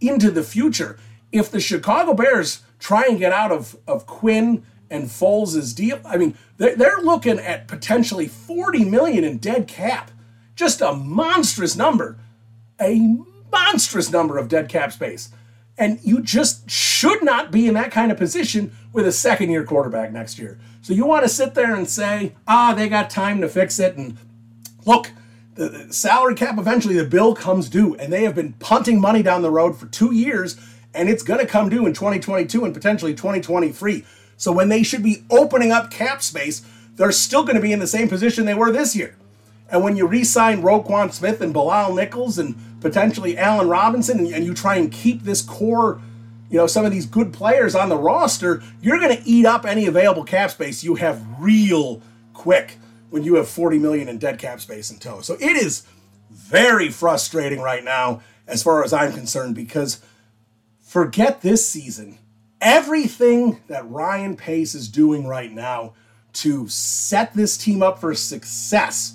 into 0.00 0.30
the 0.30 0.42
future 0.42 0.98
if 1.32 1.50
the 1.50 1.60
Chicago 1.60 2.14
Bears 2.14 2.62
try 2.78 3.06
and 3.08 3.18
get 3.18 3.32
out 3.32 3.50
of, 3.50 3.76
of 3.86 4.06
Quinn 4.06 4.64
and 4.90 5.04
Foles' 5.04 5.74
deal. 5.74 6.00
I 6.04 6.18
mean, 6.18 6.36
they're, 6.58 6.76
they're 6.76 7.00
looking 7.00 7.38
at 7.38 7.66
potentially 7.66 8.28
40 8.28 8.84
million 8.84 9.24
in 9.24 9.38
dead 9.38 9.66
cap. 9.66 10.10
Just 10.54 10.82
a 10.82 10.92
monstrous 10.92 11.74
number. 11.74 12.18
A 12.80 13.16
monstrous 13.50 14.10
number 14.10 14.36
of 14.38 14.48
dead 14.48 14.68
cap 14.68 14.92
space. 14.92 15.30
And 15.78 15.98
you 16.02 16.20
just 16.20 16.70
should 16.70 17.22
not 17.24 17.50
be 17.50 17.66
in 17.66 17.74
that 17.74 17.90
kind 17.90 18.12
of 18.12 18.18
position 18.18 18.76
with 18.92 19.06
a 19.06 19.12
second 19.12 19.50
year 19.50 19.64
quarterback 19.64 20.12
next 20.12 20.38
year. 20.38 20.58
So 20.82 20.92
you 20.92 21.06
want 21.06 21.24
to 21.24 21.28
sit 21.28 21.54
there 21.54 21.74
and 21.74 21.88
say, 21.88 22.34
ah, 22.46 22.74
they 22.74 22.88
got 22.88 23.08
time 23.08 23.40
to 23.40 23.48
fix 23.48 23.78
it. 23.80 23.96
And 23.96 24.18
look, 24.84 25.10
the 25.54 25.92
salary 25.92 26.34
cap 26.34 26.58
eventually, 26.58 26.96
the 26.96 27.04
bill 27.04 27.34
comes 27.34 27.70
due. 27.70 27.94
And 27.96 28.12
they 28.12 28.24
have 28.24 28.34
been 28.34 28.52
punting 28.54 29.00
money 29.00 29.22
down 29.22 29.42
the 29.42 29.50
road 29.50 29.76
for 29.76 29.86
two 29.86 30.12
years. 30.12 30.56
And 30.94 31.08
it's 31.08 31.22
going 31.22 31.40
to 31.40 31.46
come 31.46 31.68
due 31.68 31.86
in 31.86 31.94
2022 31.94 32.64
and 32.64 32.74
potentially 32.74 33.14
2023. 33.14 34.04
So 34.36 34.52
when 34.52 34.68
they 34.68 34.82
should 34.82 35.02
be 35.02 35.24
opening 35.30 35.72
up 35.72 35.90
cap 35.90 36.22
space, 36.22 36.62
they're 36.96 37.12
still 37.12 37.42
going 37.42 37.56
to 37.56 37.62
be 37.62 37.72
in 37.72 37.78
the 37.78 37.86
same 37.86 38.08
position 38.08 38.44
they 38.44 38.54
were 38.54 38.70
this 38.70 38.94
year. 38.94 39.16
And 39.70 39.82
when 39.82 39.96
you 39.96 40.06
re-sign 40.06 40.62
Roquan 40.62 41.12
Smith 41.12 41.40
and 41.40 41.54
Bilal 41.54 41.94
Nichols 41.94 42.38
and 42.38 42.54
potentially 42.80 43.38
Allen 43.38 43.68
Robinson, 43.68 44.18
and, 44.18 44.28
and 44.28 44.44
you 44.44 44.52
try 44.52 44.76
and 44.76 44.92
keep 44.92 45.22
this 45.22 45.40
core, 45.40 46.00
you 46.50 46.58
know, 46.58 46.66
some 46.66 46.84
of 46.84 46.92
these 46.92 47.06
good 47.06 47.32
players 47.32 47.74
on 47.74 47.88
the 47.88 47.96
roster, 47.96 48.62
you're 48.82 48.98
going 48.98 49.16
to 49.16 49.22
eat 49.26 49.46
up 49.46 49.64
any 49.64 49.86
available 49.86 50.24
cap 50.24 50.50
space 50.50 50.84
you 50.84 50.96
have 50.96 51.24
real 51.38 52.02
quick 52.34 52.76
when 53.08 53.24
you 53.24 53.36
have 53.36 53.48
40 53.48 53.78
million 53.78 54.08
in 54.08 54.18
dead 54.18 54.38
cap 54.38 54.60
space 54.60 54.90
in 54.90 54.98
tow. 54.98 55.22
So 55.22 55.34
it 55.40 55.56
is 55.56 55.86
very 56.30 56.90
frustrating 56.90 57.60
right 57.60 57.82
now, 57.82 58.22
as 58.46 58.62
far 58.62 58.84
as 58.84 58.92
I'm 58.92 59.12
concerned, 59.12 59.54
because 59.54 60.02
forget 60.92 61.40
this 61.40 61.66
season. 61.66 62.18
Everything 62.60 63.62
that 63.66 63.90
Ryan 63.90 64.36
Pace 64.36 64.74
is 64.74 64.88
doing 64.88 65.26
right 65.26 65.50
now 65.50 65.94
to 66.34 66.68
set 66.68 67.32
this 67.32 67.56
team 67.56 67.82
up 67.82 67.98
for 67.98 68.14
success 68.14 69.14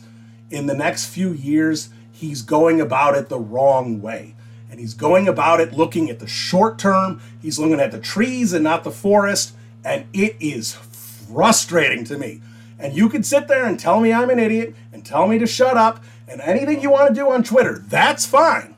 in 0.50 0.66
the 0.66 0.74
next 0.74 1.06
few 1.06 1.32
years, 1.34 1.90
he's 2.12 2.42
going 2.42 2.82
about 2.82 3.14
it 3.14 3.30
the 3.30 3.40
wrong 3.40 4.02
way. 4.02 4.36
And 4.72 4.80
he's 4.80 4.96
going 4.96 5.28
about 5.28 5.60
it 5.60 5.72
looking 5.72 6.10
at 6.10 6.18
the 6.18 6.26
short 6.26 6.80
term, 6.80 7.22
he's 7.44 7.60
looking 7.60 7.80
at 7.80 7.92
the 7.92 8.00
trees 8.00 8.54
and 8.54 8.64
not 8.64 8.84
the 8.84 8.90
forest, 8.90 9.54
and 9.86 10.08
it 10.14 10.36
is 10.40 10.74
frustrating 10.74 12.04
to 12.06 12.18
me. 12.18 12.42
And 12.80 12.96
you 12.96 13.08
can 13.08 13.22
sit 13.22 13.48
there 13.48 13.68
and 13.68 13.80
tell 13.80 14.00
me 14.00 14.12
I'm 14.12 14.32
an 14.32 14.40
idiot 14.40 14.74
and 14.92 15.06
tell 15.06 15.28
me 15.28 15.38
to 15.38 15.46
shut 15.46 15.78
up 15.78 16.04
and 16.28 16.42
anything 16.42 16.82
you 16.82 16.90
want 16.90 17.10
to 17.10 17.14
do 17.14 17.30
on 17.30 17.44
Twitter, 17.44 17.78
that's 17.88 18.26
fine. 18.26 18.76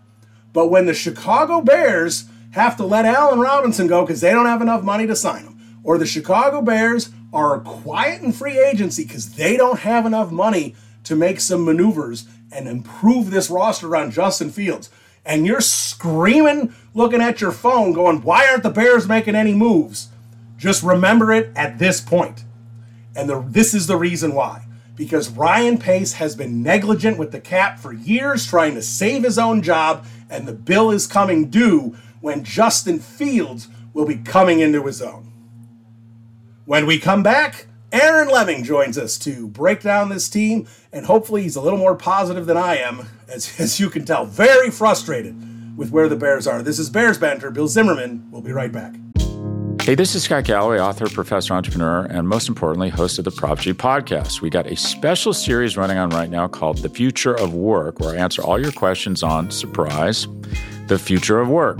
But 0.51 0.67
when 0.67 0.85
the 0.85 0.93
Chicago 0.93 1.61
Bears 1.61 2.28
have 2.51 2.77
to 2.77 2.85
let 2.85 3.05
Allen 3.05 3.39
Robinson 3.39 3.87
go 3.87 4.05
because 4.05 4.21
they 4.21 4.31
don't 4.31 4.45
have 4.45 4.61
enough 4.61 4.83
money 4.83 5.05
to 5.07 5.15
sign 5.15 5.43
him, 5.43 5.79
or 5.83 5.97
the 5.97 6.05
Chicago 6.05 6.61
Bears 6.61 7.11
are 7.31 7.59
quiet 7.59 8.21
in 8.21 8.31
free 8.31 8.59
agency 8.59 9.03
because 9.03 9.35
they 9.35 9.55
don't 9.55 9.79
have 9.79 10.05
enough 10.05 10.31
money 10.31 10.75
to 11.03 11.15
make 11.15 11.39
some 11.39 11.65
maneuvers 11.65 12.27
and 12.51 12.67
improve 12.67 13.29
this 13.29 13.49
roster 13.49 13.87
around 13.87 14.11
Justin 14.11 14.49
Fields. 14.49 14.89
And 15.25 15.45
you're 15.45 15.61
screaming, 15.61 16.73
looking 16.93 17.21
at 17.21 17.41
your 17.41 17.51
phone, 17.51 17.93
going, 17.93 18.21
Why 18.21 18.47
aren't 18.47 18.63
the 18.63 18.69
Bears 18.69 19.07
making 19.07 19.35
any 19.35 19.53
moves? 19.53 20.09
Just 20.57 20.83
remember 20.83 21.31
it 21.31 21.51
at 21.55 21.79
this 21.79 22.01
point. 22.01 22.43
And 23.15 23.29
the, 23.29 23.41
this 23.47 23.73
is 23.73 23.87
the 23.87 23.97
reason 23.97 24.33
why. 24.33 24.65
Because 24.95 25.29
Ryan 25.29 25.77
Pace 25.77 26.13
has 26.13 26.35
been 26.35 26.61
negligent 26.61 27.17
with 27.17 27.31
the 27.31 27.39
cap 27.39 27.79
for 27.79 27.93
years, 27.93 28.45
trying 28.45 28.75
to 28.75 28.81
save 28.81 29.23
his 29.23 29.37
own 29.37 29.61
job, 29.61 30.05
and 30.29 30.47
the 30.47 30.53
bill 30.53 30.91
is 30.91 31.07
coming 31.07 31.49
due 31.49 31.95
when 32.21 32.43
Justin 32.43 32.99
Fields 32.99 33.67
will 33.93 34.05
be 34.05 34.17
coming 34.17 34.59
into 34.59 34.85
his 34.85 35.01
own. 35.01 35.31
When 36.65 36.85
we 36.85 36.99
come 36.99 37.23
back, 37.23 37.67
Aaron 37.91 38.27
Leming 38.29 38.63
joins 38.63 38.97
us 38.97 39.17
to 39.19 39.47
break 39.47 39.81
down 39.81 40.09
this 40.09 40.29
team, 40.29 40.67
and 40.93 41.05
hopefully 41.07 41.41
he's 41.41 41.55
a 41.55 41.61
little 41.61 41.79
more 41.79 41.95
positive 41.95 42.45
than 42.45 42.57
I 42.57 42.77
am, 42.77 43.07
as, 43.27 43.51
as 43.59 43.79
you 43.79 43.89
can 43.89 44.05
tell. 44.05 44.25
Very 44.25 44.69
frustrated 44.69 45.35
with 45.77 45.91
where 45.91 46.07
the 46.07 46.15
Bears 46.15 46.45
are. 46.45 46.61
This 46.61 46.77
is 46.77 46.89
Bears 46.89 47.17
Banter. 47.17 47.51
Bill 47.51 47.67
Zimmerman. 47.67 48.29
We'll 48.31 48.41
be 48.41 48.51
right 48.51 48.71
back. 48.71 48.95
Hey, 49.81 49.95
this 49.95 50.13
is 50.13 50.23
Scott 50.23 50.43
Galloway, 50.43 50.79
author, 50.79 51.09
professor, 51.09 51.53
entrepreneur, 51.55 52.05
and 52.05 52.27
most 52.27 52.47
importantly, 52.47 52.89
host 52.89 53.17
of 53.17 53.25
the 53.25 53.31
Prop 53.31 53.59
G 53.59 53.73
podcast. 53.73 54.41
We 54.41 54.51
got 54.51 54.67
a 54.67 54.75
special 54.75 55.33
series 55.33 55.77
running 55.77 55.97
on 55.97 56.11
right 56.11 56.29
now 56.29 56.47
called 56.47 56.79
The 56.79 56.89
Future 56.89 57.33
of 57.33 57.55
Work, 57.55 57.99
where 57.99 58.11
I 58.11 58.17
answer 58.17 58.43
all 58.43 58.61
your 58.61 58.73
questions 58.73 59.23
on 59.23 59.49
surprise, 59.49 60.27
the 60.88 60.99
future 60.99 61.39
of 61.39 61.49
work. 61.49 61.79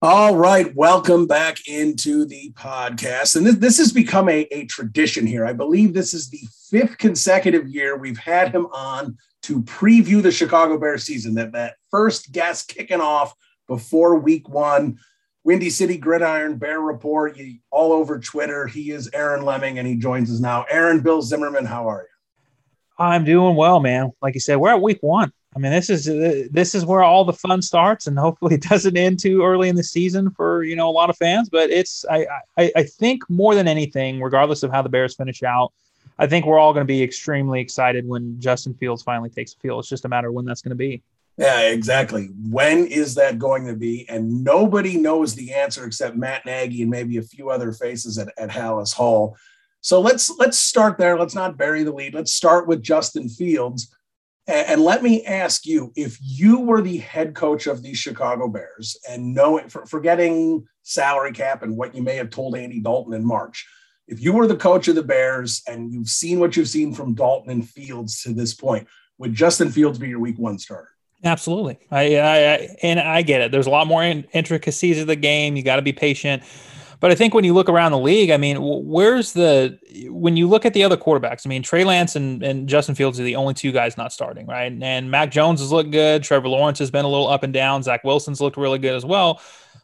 All 0.00 0.36
right, 0.36 0.72
welcome 0.76 1.26
back 1.26 1.66
into 1.66 2.24
the 2.24 2.52
podcast. 2.52 3.34
And 3.34 3.44
this, 3.44 3.56
this 3.56 3.78
has 3.78 3.92
become 3.92 4.28
a, 4.28 4.42
a 4.52 4.64
tradition 4.66 5.26
here. 5.26 5.44
I 5.44 5.52
believe 5.52 5.92
this 5.92 6.14
is 6.14 6.30
the 6.30 6.38
fifth 6.70 6.98
consecutive 6.98 7.66
year 7.66 7.96
we've 7.96 8.16
had 8.16 8.54
him 8.54 8.66
on 8.66 9.18
to 9.42 9.60
preview 9.62 10.22
the 10.22 10.30
Chicago 10.30 10.78
Bears 10.78 11.02
season. 11.02 11.34
That, 11.34 11.50
that 11.50 11.78
first 11.90 12.30
guest 12.30 12.68
kicking 12.68 13.00
off 13.00 13.34
before 13.66 14.16
week 14.20 14.48
one. 14.48 15.00
Windy 15.42 15.68
City 15.68 15.96
Gridiron 15.96 16.58
Bear 16.58 16.80
Report, 16.80 17.36
all 17.72 17.92
over 17.92 18.20
Twitter. 18.20 18.68
He 18.68 18.92
is 18.92 19.10
Aaron 19.12 19.44
Leming 19.44 19.80
and 19.80 19.88
he 19.88 19.96
joins 19.96 20.30
us 20.30 20.38
now. 20.38 20.64
Aaron 20.70 21.00
Bill 21.00 21.22
Zimmerman, 21.22 21.66
how 21.66 21.88
are 21.88 22.02
you? 22.02 23.04
I'm 23.04 23.24
doing 23.24 23.56
well, 23.56 23.80
man. 23.80 24.12
Like 24.22 24.34
you 24.34 24.40
said, 24.40 24.58
we're 24.58 24.70
at 24.70 24.80
week 24.80 24.98
one. 25.00 25.32
I 25.58 25.60
mean, 25.60 25.72
this 25.72 25.90
is 25.90 26.08
uh, 26.08 26.46
this 26.52 26.72
is 26.72 26.86
where 26.86 27.02
all 27.02 27.24
the 27.24 27.32
fun 27.32 27.62
starts, 27.62 28.06
and 28.06 28.16
hopefully 28.16 28.54
it 28.54 28.62
doesn't 28.62 28.96
end 28.96 29.18
too 29.18 29.42
early 29.42 29.68
in 29.68 29.74
the 29.74 29.82
season 29.82 30.30
for 30.30 30.62
you 30.62 30.76
know 30.76 30.88
a 30.88 30.92
lot 30.92 31.10
of 31.10 31.16
fans. 31.16 31.48
But 31.48 31.70
it's 31.70 32.04
I 32.08 32.26
I, 32.56 32.72
I 32.76 32.82
think 32.84 33.28
more 33.28 33.56
than 33.56 33.66
anything, 33.66 34.22
regardless 34.22 34.62
of 34.62 34.70
how 34.70 34.82
the 34.82 34.88
Bears 34.88 35.16
finish 35.16 35.42
out, 35.42 35.72
I 36.16 36.28
think 36.28 36.46
we're 36.46 36.60
all 36.60 36.72
going 36.72 36.86
to 36.86 36.92
be 36.92 37.02
extremely 37.02 37.60
excited 37.60 38.06
when 38.06 38.40
Justin 38.40 38.72
Fields 38.74 39.02
finally 39.02 39.30
takes 39.30 39.52
the 39.54 39.58
field. 39.58 39.80
It's 39.80 39.88
just 39.88 40.04
a 40.04 40.08
matter 40.08 40.28
of 40.28 40.34
when 40.34 40.44
that's 40.44 40.62
going 40.62 40.70
to 40.70 40.76
be. 40.76 41.02
Yeah, 41.36 41.62
exactly. 41.62 42.30
When 42.48 42.86
is 42.86 43.16
that 43.16 43.40
going 43.40 43.66
to 43.66 43.74
be? 43.74 44.08
And 44.08 44.44
nobody 44.44 44.96
knows 44.96 45.34
the 45.34 45.54
answer 45.54 45.84
except 45.84 46.16
Matt 46.16 46.46
Nagy 46.46 46.82
and 46.82 46.90
maybe 46.90 47.16
a 47.16 47.22
few 47.22 47.50
other 47.50 47.72
faces 47.72 48.16
at, 48.18 48.32
at 48.38 48.50
Halas 48.50 48.92
Hall. 48.92 49.36
So 49.80 50.00
let's 50.00 50.30
let's 50.38 50.58
start 50.58 50.98
there. 50.98 51.18
Let's 51.18 51.34
not 51.34 51.56
bury 51.56 51.82
the 51.82 51.92
lead. 51.92 52.14
Let's 52.14 52.32
start 52.32 52.68
with 52.68 52.80
Justin 52.80 53.28
Fields. 53.28 53.92
And 54.48 54.80
let 54.80 55.02
me 55.02 55.26
ask 55.26 55.66
you 55.66 55.92
if 55.94 56.18
you 56.22 56.60
were 56.60 56.80
the 56.80 56.96
head 56.96 57.34
coach 57.34 57.66
of 57.66 57.82
the 57.82 57.92
Chicago 57.92 58.48
Bears 58.48 58.96
and 59.06 59.34
knowing, 59.34 59.68
forgetting 59.68 60.66
salary 60.82 61.32
cap 61.32 61.62
and 61.62 61.76
what 61.76 61.94
you 61.94 62.02
may 62.02 62.16
have 62.16 62.30
told 62.30 62.56
Andy 62.56 62.80
Dalton 62.80 63.12
in 63.12 63.26
March, 63.26 63.66
if 64.06 64.22
you 64.22 64.32
were 64.32 64.46
the 64.46 64.56
coach 64.56 64.88
of 64.88 64.94
the 64.94 65.02
Bears 65.02 65.62
and 65.68 65.92
you've 65.92 66.08
seen 66.08 66.40
what 66.40 66.56
you've 66.56 66.68
seen 66.68 66.94
from 66.94 67.14
Dalton 67.14 67.50
and 67.50 67.68
Fields 67.68 68.22
to 68.22 68.32
this 68.32 68.54
point, 68.54 68.88
would 69.18 69.34
Justin 69.34 69.70
Fields 69.70 69.98
be 69.98 70.08
your 70.08 70.20
week 70.20 70.38
one 70.38 70.58
starter? 70.58 70.88
Absolutely. 71.24 71.78
I, 71.90 72.16
I, 72.16 72.52
I 72.54 72.76
and 72.82 73.00
I 73.00 73.22
get 73.22 73.42
it. 73.42 73.52
There's 73.52 73.66
a 73.66 73.70
lot 73.70 73.86
more 73.86 74.02
intricacies 74.02 74.98
of 74.98 75.08
the 75.08 75.16
game. 75.16 75.56
You 75.56 75.62
got 75.62 75.76
to 75.76 75.82
be 75.82 75.92
patient. 75.92 76.42
But 77.00 77.12
I 77.12 77.14
think 77.14 77.32
when 77.32 77.44
you 77.44 77.54
look 77.54 77.68
around 77.68 77.92
the 77.92 77.98
league, 77.98 78.30
I 78.30 78.36
mean, 78.36 78.56
where's 78.60 79.32
the 79.32 79.78
when 80.08 80.36
you 80.36 80.48
look 80.48 80.66
at 80.66 80.74
the 80.74 80.82
other 80.82 80.96
quarterbacks? 80.96 81.46
I 81.46 81.48
mean, 81.48 81.62
Trey 81.62 81.84
Lance 81.84 82.16
and, 82.16 82.42
and 82.42 82.68
Justin 82.68 82.94
Fields 82.94 83.20
are 83.20 83.24
the 83.24 83.36
only 83.36 83.54
two 83.54 83.70
guys 83.70 83.96
not 83.96 84.12
starting, 84.12 84.46
right? 84.46 84.76
And 84.80 85.10
Mac 85.10 85.30
Jones 85.30 85.60
has 85.60 85.70
looked 85.70 85.92
good. 85.92 86.24
Trevor 86.24 86.48
Lawrence 86.48 86.80
has 86.80 86.90
been 86.90 87.04
a 87.04 87.08
little 87.08 87.28
up 87.28 87.44
and 87.44 87.52
down. 87.52 87.82
Zach 87.84 88.02
Wilson's 88.02 88.40
looked 88.40 88.56
really 88.56 88.78
good 88.78 88.94
as 88.94 89.04
well. 89.04 89.40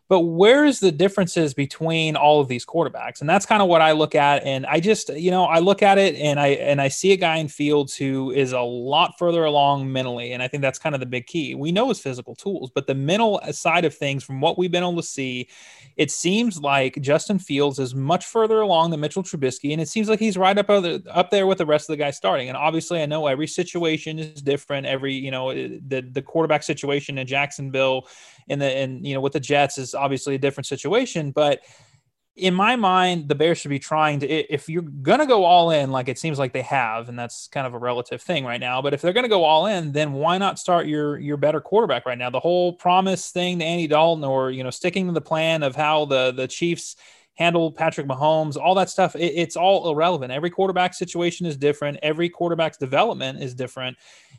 But 0.09 0.21
where's 0.21 0.81
the 0.81 0.93
differences 0.93 1.55
between 1.55 2.15
all 2.15 2.41
of 2.41 2.49
these 2.49 2.67
quarterbacks? 2.67 3.21
And 3.21 3.29
that's 3.29 3.47
kind 3.47 3.63
of 3.63 3.69
what 3.69 3.81
I 3.81 3.93
look 3.93 4.15
at. 4.15 4.45
And 4.45 4.67
I 4.67 4.79
just, 4.79 5.09
you 5.09 5.31
know, 5.31 5.45
I 5.45 5.61
look 5.61 5.83
at 5.83 5.97
it 5.97 6.15
and 6.17 6.39
I 6.39 6.49
and 6.49 6.81
I 6.81 6.89
see 6.89 7.13
a 7.13 7.17
guy 7.17 7.37
in 7.37 7.49
Fields 7.49 7.97
who 7.97 8.31
is 8.31 8.53
a 8.53 8.61
lot 8.61 9.19
further 9.19 9.45
along 9.45 9.91
mentally. 9.91 10.33
And 10.33 10.43
I 10.43 10.49
think 10.49 10.61
that's 10.61 10.79
kind 10.79 10.95
of 10.95 11.01
the 11.01 11.07
big 11.07 11.27
key. 11.27 11.55
We 11.55 11.73
know 11.73 11.89
his 11.89 12.01
physical 12.01 12.35
tools, 12.35 12.71
but 12.75 12.87
the 12.87 12.95
mental 12.95 13.41
side 13.51 13.85
of 13.87 13.95
things, 13.95 14.23
from 14.23 14.41
what 14.41 14.59
we've 14.59 14.71
been 14.71 14.83
able 14.83 14.97
to 14.97 15.03
see, 15.03 15.49
it 15.97 16.11
seems 16.11 16.61
like 16.61 17.01
Justin 17.01 17.39
Fields 17.39 17.79
is 17.79 17.95
much 17.95 18.27
further 18.27 18.61
along 18.61 18.91
than 18.91 19.01
Mitchell 19.01 19.23
Trubisky, 19.23 19.73
and 19.73 19.81
it 19.81 19.89
seems 19.89 20.09
like 20.09 20.19
he's 20.19 20.37
right 20.37 20.57
up 20.59 20.69
other, 20.69 21.01
up 21.11 21.31
there 21.31 21.47
with 21.47 21.59
the 21.59 21.67
rest 21.67 21.89
of 21.89 21.95
the 21.95 22.03
guys 22.03 22.17
starting. 22.17 22.49
And 22.49 22.57
obviously, 22.57 23.01
I 23.01 23.07
know 23.07 23.27
every 23.27 23.47
situation 23.47 24.19
is 24.19 24.43
different. 24.43 24.87
Every 24.87 25.15
you 25.15 25.31
know 25.31 25.51
eh, 25.51 25.79
the 25.87 26.01
the 26.03 26.23
quarterback 26.23 26.63
situation 26.63 27.17
in 27.19 27.27
Jacksonville, 27.27 28.09
and 28.49 28.61
the 28.61 28.67
and 28.67 29.07
you 29.07 29.15
know 29.15 29.21
with 29.21 29.33
the 29.33 29.41
Jets 29.41 29.79
is 29.79 29.95
obviously 29.95 30.35
a 30.35 30.39
different 30.39 30.67
situation, 30.67 31.31
but 31.31 31.61
in 32.37 32.53
my 32.53 32.75
mind, 32.75 33.29
the 33.29 33.35
Bears 33.35 33.59
should 33.59 33.69
be 33.69 33.79
trying 33.79 34.19
to, 34.21 34.27
if 34.29 34.69
you're 34.69 34.83
to 35.21 35.27
go 35.27 35.45
all 35.45 35.71
in, 35.71 35.93
like 35.93 36.09
it 36.09 36.19
seems 36.19 36.37
like 36.37 36.53
they 36.53 36.63
have, 36.63 37.09
and 37.09 37.17
that's 37.17 37.47
kind 37.47 37.65
of 37.65 37.75
a 37.75 37.79
relative 37.79 38.21
thing 38.21 38.45
right 38.45 38.59
now. 38.59 38.83
But 38.83 38.93
if 38.93 39.01
they're 39.03 39.13
to 39.23 39.29
go 39.29 39.45
all 39.45 39.67
in, 39.67 39.93
then 39.93 40.13
why 40.15 40.39
not 40.39 40.59
start 40.59 40.87
your 40.87 41.17
your 41.19 41.37
better 41.37 41.61
quarterback 41.61 42.07
right 42.07 42.19
now? 42.19 42.31
The 42.31 42.41
whole 42.41 42.73
promise 42.73 43.31
thing 43.31 43.61
to 43.61 43.65
Andy 43.65 43.87
Dalton, 43.87 44.25
or 44.25 44.51
you 44.51 44.65
know, 44.65 44.71
sticking 44.71 45.07
to 45.07 45.13
the 45.13 45.21
plan 45.21 45.63
of 45.63 45.77
how 45.77 46.07
the 46.07 46.33
the 46.33 46.49
Chiefs 46.49 46.97
handle 47.35 47.73
Patrick 47.73 48.07
Mahomes, 48.07 48.57
all 48.57 48.75
that 48.77 48.89
stuff, 48.89 49.17
it, 49.17 49.33
it's 49.35 49.57
all 49.57 49.91
irrelevant. 49.91 50.33
Every 50.33 50.51
quarterback 50.51 50.95
situation 50.95 51.47
is 51.47 51.57
different. 51.57 51.99
Every 52.03 52.29
quarterback's 52.29 52.77
development 52.77 53.43
is 53.43 53.55
different. 53.55 53.97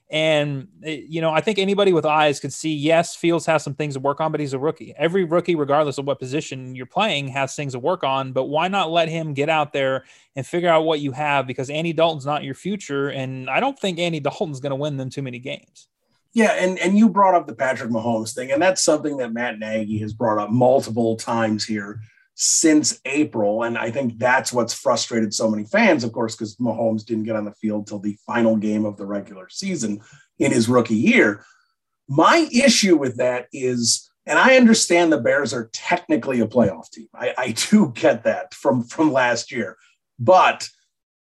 And, 0.09 0.67
eh, 0.83 1.01
you 1.07 1.19
know, 1.19 1.31
I 1.31 1.41
think 1.41 1.59
anybody 1.59 1.91
with 1.91 2.05
eyes 2.05 2.39
could 2.39 2.53
see, 2.53 2.73
yes, 2.73 3.15
Fields 3.15 3.45
has 3.47 3.63
some 3.63 3.73
things 3.73 3.95
to 3.95 3.99
work 3.99 4.21
on, 4.21 4.31
but 4.31 4.39
he's 4.39 4.53
a 4.53 4.59
rookie. 4.59 4.93
Every 4.97 5.25
rookie, 5.25 5.55
regardless 5.55 5.97
of 5.97 6.05
what 6.05 6.19
position 6.19 6.75
you're 6.75 6.85
playing, 6.85 7.27
has 7.29 7.55
things 7.55 7.73
to 7.73 7.79
work 7.79 8.03
on. 8.03 8.31
But 8.31 8.45
why 8.45 8.67
not 8.69 8.91
let 8.91 9.09
him 9.09 9.33
get 9.33 9.49
out 9.49 9.73
there 9.73 10.05
and 10.35 10.45
figure 10.45 10.69
out 10.69 10.85
what 10.85 11.01
you 11.01 11.11
have? 11.11 11.47
Because 11.47 11.69
Andy 11.69 11.91
Dalton's 11.91 12.25
not 12.25 12.43
your 12.43 12.55
future. 12.55 13.09
And 13.09 13.49
I 13.49 13.59
don't 13.59 13.77
think 13.77 13.99
Andy 13.99 14.19
Dalton's 14.21 14.61
going 14.61 14.71
to 14.71 14.77
win 14.77 14.95
them 14.95 15.09
too 15.09 15.21
many 15.21 15.39
games. 15.39 15.87
Yeah, 16.33 16.51
and, 16.51 16.77
and 16.79 16.97
you 16.97 17.07
brought 17.07 17.33
up 17.33 17.47
the 17.47 17.55
Patrick 17.55 17.89
Mahomes 17.89 18.35
thing, 18.35 18.51
and 18.51 18.61
that's 18.61 18.83
something 18.83 19.15
that 19.17 19.31
Matt 19.31 19.57
Nagy 19.57 19.97
has 19.99 20.11
brought 20.11 20.37
up 20.37 20.49
multiple 20.49 21.15
times 21.15 21.65
here 21.65 22.01
since 22.35 22.99
April. 23.05 23.63
And 23.63 23.77
I 23.77 23.89
think 23.89 24.19
that's 24.19 24.53
what's 24.53 24.73
frustrated 24.73 25.33
so 25.33 25.49
many 25.49 25.63
fans, 25.63 26.03
of 26.03 26.11
course, 26.11 26.35
because 26.35 26.57
Mahomes 26.57 27.05
didn't 27.05 27.23
get 27.23 27.37
on 27.37 27.45
the 27.45 27.53
field 27.53 27.87
till 27.87 27.99
the 27.99 28.17
final 28.25 28.57
game 28.57 28.85
of 28.85 28.97
the 28.97 29.05
regular 29.05 29.47
season 29.49 30.01
in 30.37 30.51
his 30.51 30.67
rookie 30.67 30.95
year. 30.95 31.43
My 32.07 32.47
issue 32.53 32.97
with 32.97 33.17
that 33.17 33.47
is, 33.53 34.11
and 34.25 34.37
I 34.37 34.57
understand 34.57 35.11
the 35.11 35.17
Bears 35.19 35.53
are 35.53 35.69
technically 35.71 36.41
a 36.41 36.47
playoff 36.47 36.91
team. 36.91 37.07
I, 37.15 37.33
I 37.37 37.51
do 37.71 37.91
get 37.95 38.25
that 38.25 38.53
from, 38.53 38.83
from 38.83 39.11
last 39.11 39.51
year. 39.51 39.77
But 40.19 40.67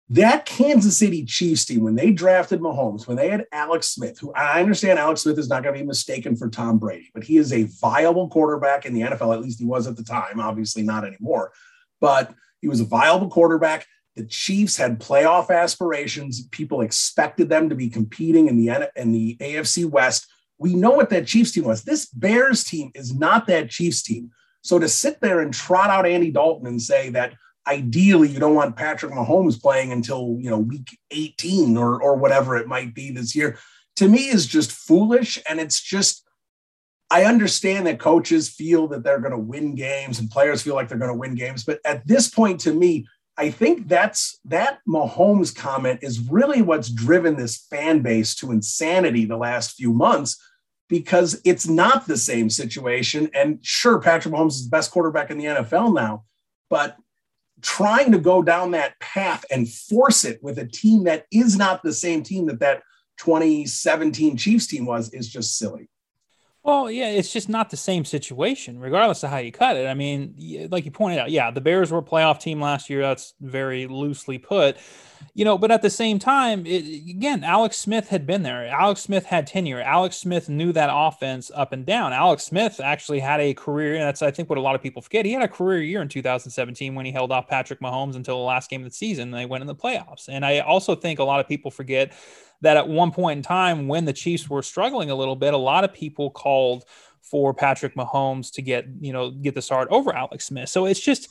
that 0.09 0.45
Kansas 0.45 0.99
City 0.99 1.25
Chiefs 1.25 1.65
team, 1.65 1.81
when 1.83 1.95
they 1.95 2.11
drafted 2.11 2.59
Mahomes, 2.59 3.07
when 3.07 3.17
they 3.17 3.29
had 3.29 3.45
Alex 3.51 3.87
Smith, 3.87 4.19
who 4.19 4.31
I 4.33 4.61
understand 4.61 4.99
Alex 4.99 5.21
Smith 5.21 5.39
is 5.39 5.49
not 5.49 5.63
going 5.63 5.73
to 5.73 5.81
be 5.81 5.85
mistaken 5.85 6.35
for 6.35 6.47
Tom 6.47 6.77
Brady, 6.77 7.09
but 7.13 7.23
he 7.23 7.37
is 7.37 7.51
a 7.51 7.63
viable 7.63 8.29
quarterback 8.29 8.85
in 8.85 8.93
the 8.93 9.01
NFL. 9.01 9.33
At 9.33 9.41
least 9.41 9.59
he 9.59 9.65
was 9.65 9.87
at 9.87 9.95
the 9.95 10.03
time, 10.03 10.39
obviously 10.39 10.83
not 10.83 11.05
anymore. 11.05 11.51
But 11.99 12.33
he 12.61 12.67
was 12.67 12.81
a 12.81 12.85
viable 12.85 13.29
quarterback. 13.29 13.87
The 14.15 14.25
Chiefs 14.25 14.77
had 14.77 14.99
playoff 14.99 15.49
aspirations. 15.49 16.47
People 16.49 16.81
expected 16.81 17.49
them 17.49 17.69
to 17.69 17.75
be 17.75 17.89
competing 17.89 18.47
in 18.47 18.57
the 18.57 18.89
in 18.95 19.11
the 19.11 19.37
AFC 19.41 19.85
West. 19.85 20.27
We 20.59 20.75
know 20.75 20.91
what 20.91 21.09
that 21.09 21.27
Chiefs 21.27 21.51
team 21.51 21.65
was. 21.65 21.83
This 21.83 22.05
Bears 22.05 22.63
team 22.63 22.91
is 22.93 23.13
not 23.13 23.47
that 23.47 23.71
Chiefs 23.71 24.03
team. 24.03 24.31
So 24.61 24.79
to 24.79 24.87
sit 24.87 25.19
there 25.19 25.41
and 25.41 25.53
trot 25.53 25.89
out 25.89 26.07
Andy 26.07 26.31
Dalton 26.31 26.67
and 26.67 26.81
say 26.81 27.09
that 27.09 27.33
ideally 27.67 28.29
you 28.29 28.39
don't 28.39 28.55
want 28.55 28.75
Patrick 28.75 29.11
Mahomes 29.11 29.61
playing 29.61 29.91
until 29.91 30.37
you 30.39 30.49
know 30.49 30.59
week 30.59 30.97
18 31.11 31.77
or 31.77 32.01
or 32.01 32.15
whatever 32.15 32.55
it 32.55 32.67
might 32.67 32.93
be 32.93 33.11
this 33.11 33.35
year. 33.35 33.57
To 33.97 34.07
me 34.07 34.27
is 34.27 34.45
just 34.45 34.71
foolish 34.71 35.39
and 35.49 35.59
it's 35.59 35.81
just 35.81 36.23
I 37.11 37.25
understand 37.25 37.85
that 37.87 37.99
coaches 37.99 38.49
feel 38.49 38.87
that 38.89 39.03
they're 39.03 39.19
going 39.19 39.31
to 39.31 39.37
win 39.37 39.75
games 39.75 40.19
and 40.19 40.29
players 40.29 40.61
feel 40.61 40.75
like 40.75 40.89
they're 40.89 40.97
going 40.97 41.11
to 41.11 41.17
win 41.17 41.35
games 41.35 41.63
but 41.63 41.79
at 41.85 42.05
this 42.07 42.29
point 42.29 42.59
to 42.61 42.73
me 42.73 43.07
I 43.37 43.51
think 43.51 43.89
that's 43.89 44.39
that 44.45 44.79
Mahomes 44.87 45.53
comment 45.53 45.99
is 46.01 46.19
really 46.29 46.61
what's 46.61 46.89
driven 46.89 47.35
this 47.35 47.57
fan 47.69 48.01
base 48.01 48.33
to 48.35 48.51
insanity 48.51 49.25
the 49.25 49.37
last 49.37 49.75
few 49.75 49.91
months 49.91 50.41
because 50.87 51.41
it's 51.43 51.67
not 51.67 52.07
the 52.07 52.17
same 52.17 52.49
situation 52.49 53.29
and 53.33 53.59
sure 53.61 53.99
Patrick 53.99 54.33
Mahomes 54.33 54.51
is 54.51 54.65
the 54.65 54.75
best 54.75 54.91
quarterback 54.91 55.31
in 55.31 55.37
the 55.37 55.45
NFL 55.45 55.93
now 55.93 56.23
but 56.69 56.97
trying 57.65 58.11
to 58.11 58.19
go 58.19 58.43
down 58.43 58.71
that 58.71 58.97
path 58.99 59.43
and 59.49 59.67
force 59.67 60.23
it 60.23 60.41
with 60.43 60.59
a 60.59 60.67
team 60.67 61.03
that 61.05 61.25
is 61.31 61.57
not 61.57 61.81
the 61.81 61.91
same 61.91 62.21
team 62.21 62.45
that 62.45 62.59
that 62.59 62.83
2017 63.17 64.37
Chiefs 64.37 64.67
team 64.67 64.85
was 64.85 65.11
is 65.13 65.27
just 65.27 65.57
silly. 65.57 65.89
Well, 66.61 66.91
yeah, 66.91 67.09
it's 67.09 67.33
just 67.33 67.49
not 67.49 67.71
the 67.71 67.77
same 67.77 68.05
situation, 68.05 68.79
regardless 68.79 69.23
of 69.23 69.31
how 69.31 69.37
you 69.37 69.51
cut 69.51 69.77
it. 69.77 69.87
I 69.87 69.95
mean, 69.95 70.67
like 70.69 70.85
you 70.85 70.91
pointed 70.91 71.19
out, 71.19 71.31
yeah, 71.31 71.49
the 71.49 71.61
Bears 71.61 71.91
were 71.91 71.99
a 71.99 72.03
playoff 72.03 72.39
team 72.39 72.61
last 72.61 72.89
year. 72.89 73.01
That's 73.01 73.33
very 73.41 73.87
loosely 73.87 74.37
put, 74.37 74.77
you 75.33 75.45
know. 75.45 75.57
But 75.57 75.71
at 75.71 75.81
the 75.81 75.89
same 75.89 76.19
time, 76.19 76.65
it, 76.65 76.85
again, 77.09 77.43
Alex 77.43 77.77
Smith 77.77 78.09
had 78.09 78.25
been 78.25 78.43
there. 78.43 78.67
Alex 78.67 79.01
Smith 79.01 79.25
had 79.25 79.47
tenure. 79.47 79.81
Alex 79.81 80.17
Smith 80.17 80.49
knew 80.49 80.71
that 80.73 80.89
offense 80.91 81.51
up 81.53 81.73
and 81.73 81.85
down. 81.85 82.13
Alex 82.13 82.43
Smith 82.43 82.79
actually 82.79 83.19
had 83.19 83.39
a 83.39 83.53
career, 83.53 83.95
and 83.95 84.03
that's 84.03 84.21
I 84.21 84.31
think 84.31 84.49
what 84.49 84.57
a 84.57 84.61
lot 84.61 84.75
of 84.75 84.81
people 84.81 85.01
forget. 85.01 85.25
He 85.25 85.33
had 85.33 85.43
a 85.43 85.47
career 85.47 85.81
year 85.81 86.01
in 86.01 86.07
2017 86.07 86.95
when 86.95 87.05
he 87.05 87.11
held 87.11 87.31
off 87.31 87.47
Patrick 87.47 87.81
Mahomes 87.81 88.15
until 88.15 88.37
the 88.37 88.43
last 88.43 88.69
game 88.69 88.81
of 88.81 88.89
the 88.89 88.95
season. 88.95 89.29
And 89.29 89.33
they 89.33 89.45
went 89.45 89.61
in 89.61 89.67
the 89.67 89.75
playoffs, 89.75 90.27
and 90.29 90.45
I 90.45 90.59
also 90.59 90.95
think 90.95 91.19
a 91.19 91.23
lot 91.23 91.39
of 91.39 91.47
people 91.47 91.71
forget 91.71 92.13
that 92.61 92.77
at 92.77 92.87
one 92.87 93.11
point 93.11 93.37
in 93.37 93.43
time 93.43 93.87
when 93.87 94.05
the 94.05 94.13
Chiefs 94.13 94.49
were 94.49 94.61
struggling 94.61 95.09
a 95.09 95.15
little 95.15 95.35
bit, 95.35 95.53
a 95.53 95.57
lot 95.57 95.83
of 95.83 95.93
people 95.93 96.29
called 96.31 96.85
for 97.29 97.53
Patrick 97.53 97.95
Mahomes 97.95 98.51
to 98.53 98.61
get, 98.61 98.85
you 99.01 99.11
know, 99.11 99.31
get 99.31 99.55
the 99.55 99.61
start 99.61 99.87
over 99.89 100.15
Alex 100.15 100.45
Smith. 100.45 100.69
So 100.69 100.85
it's 100.85 100.99
just 100.99 101.29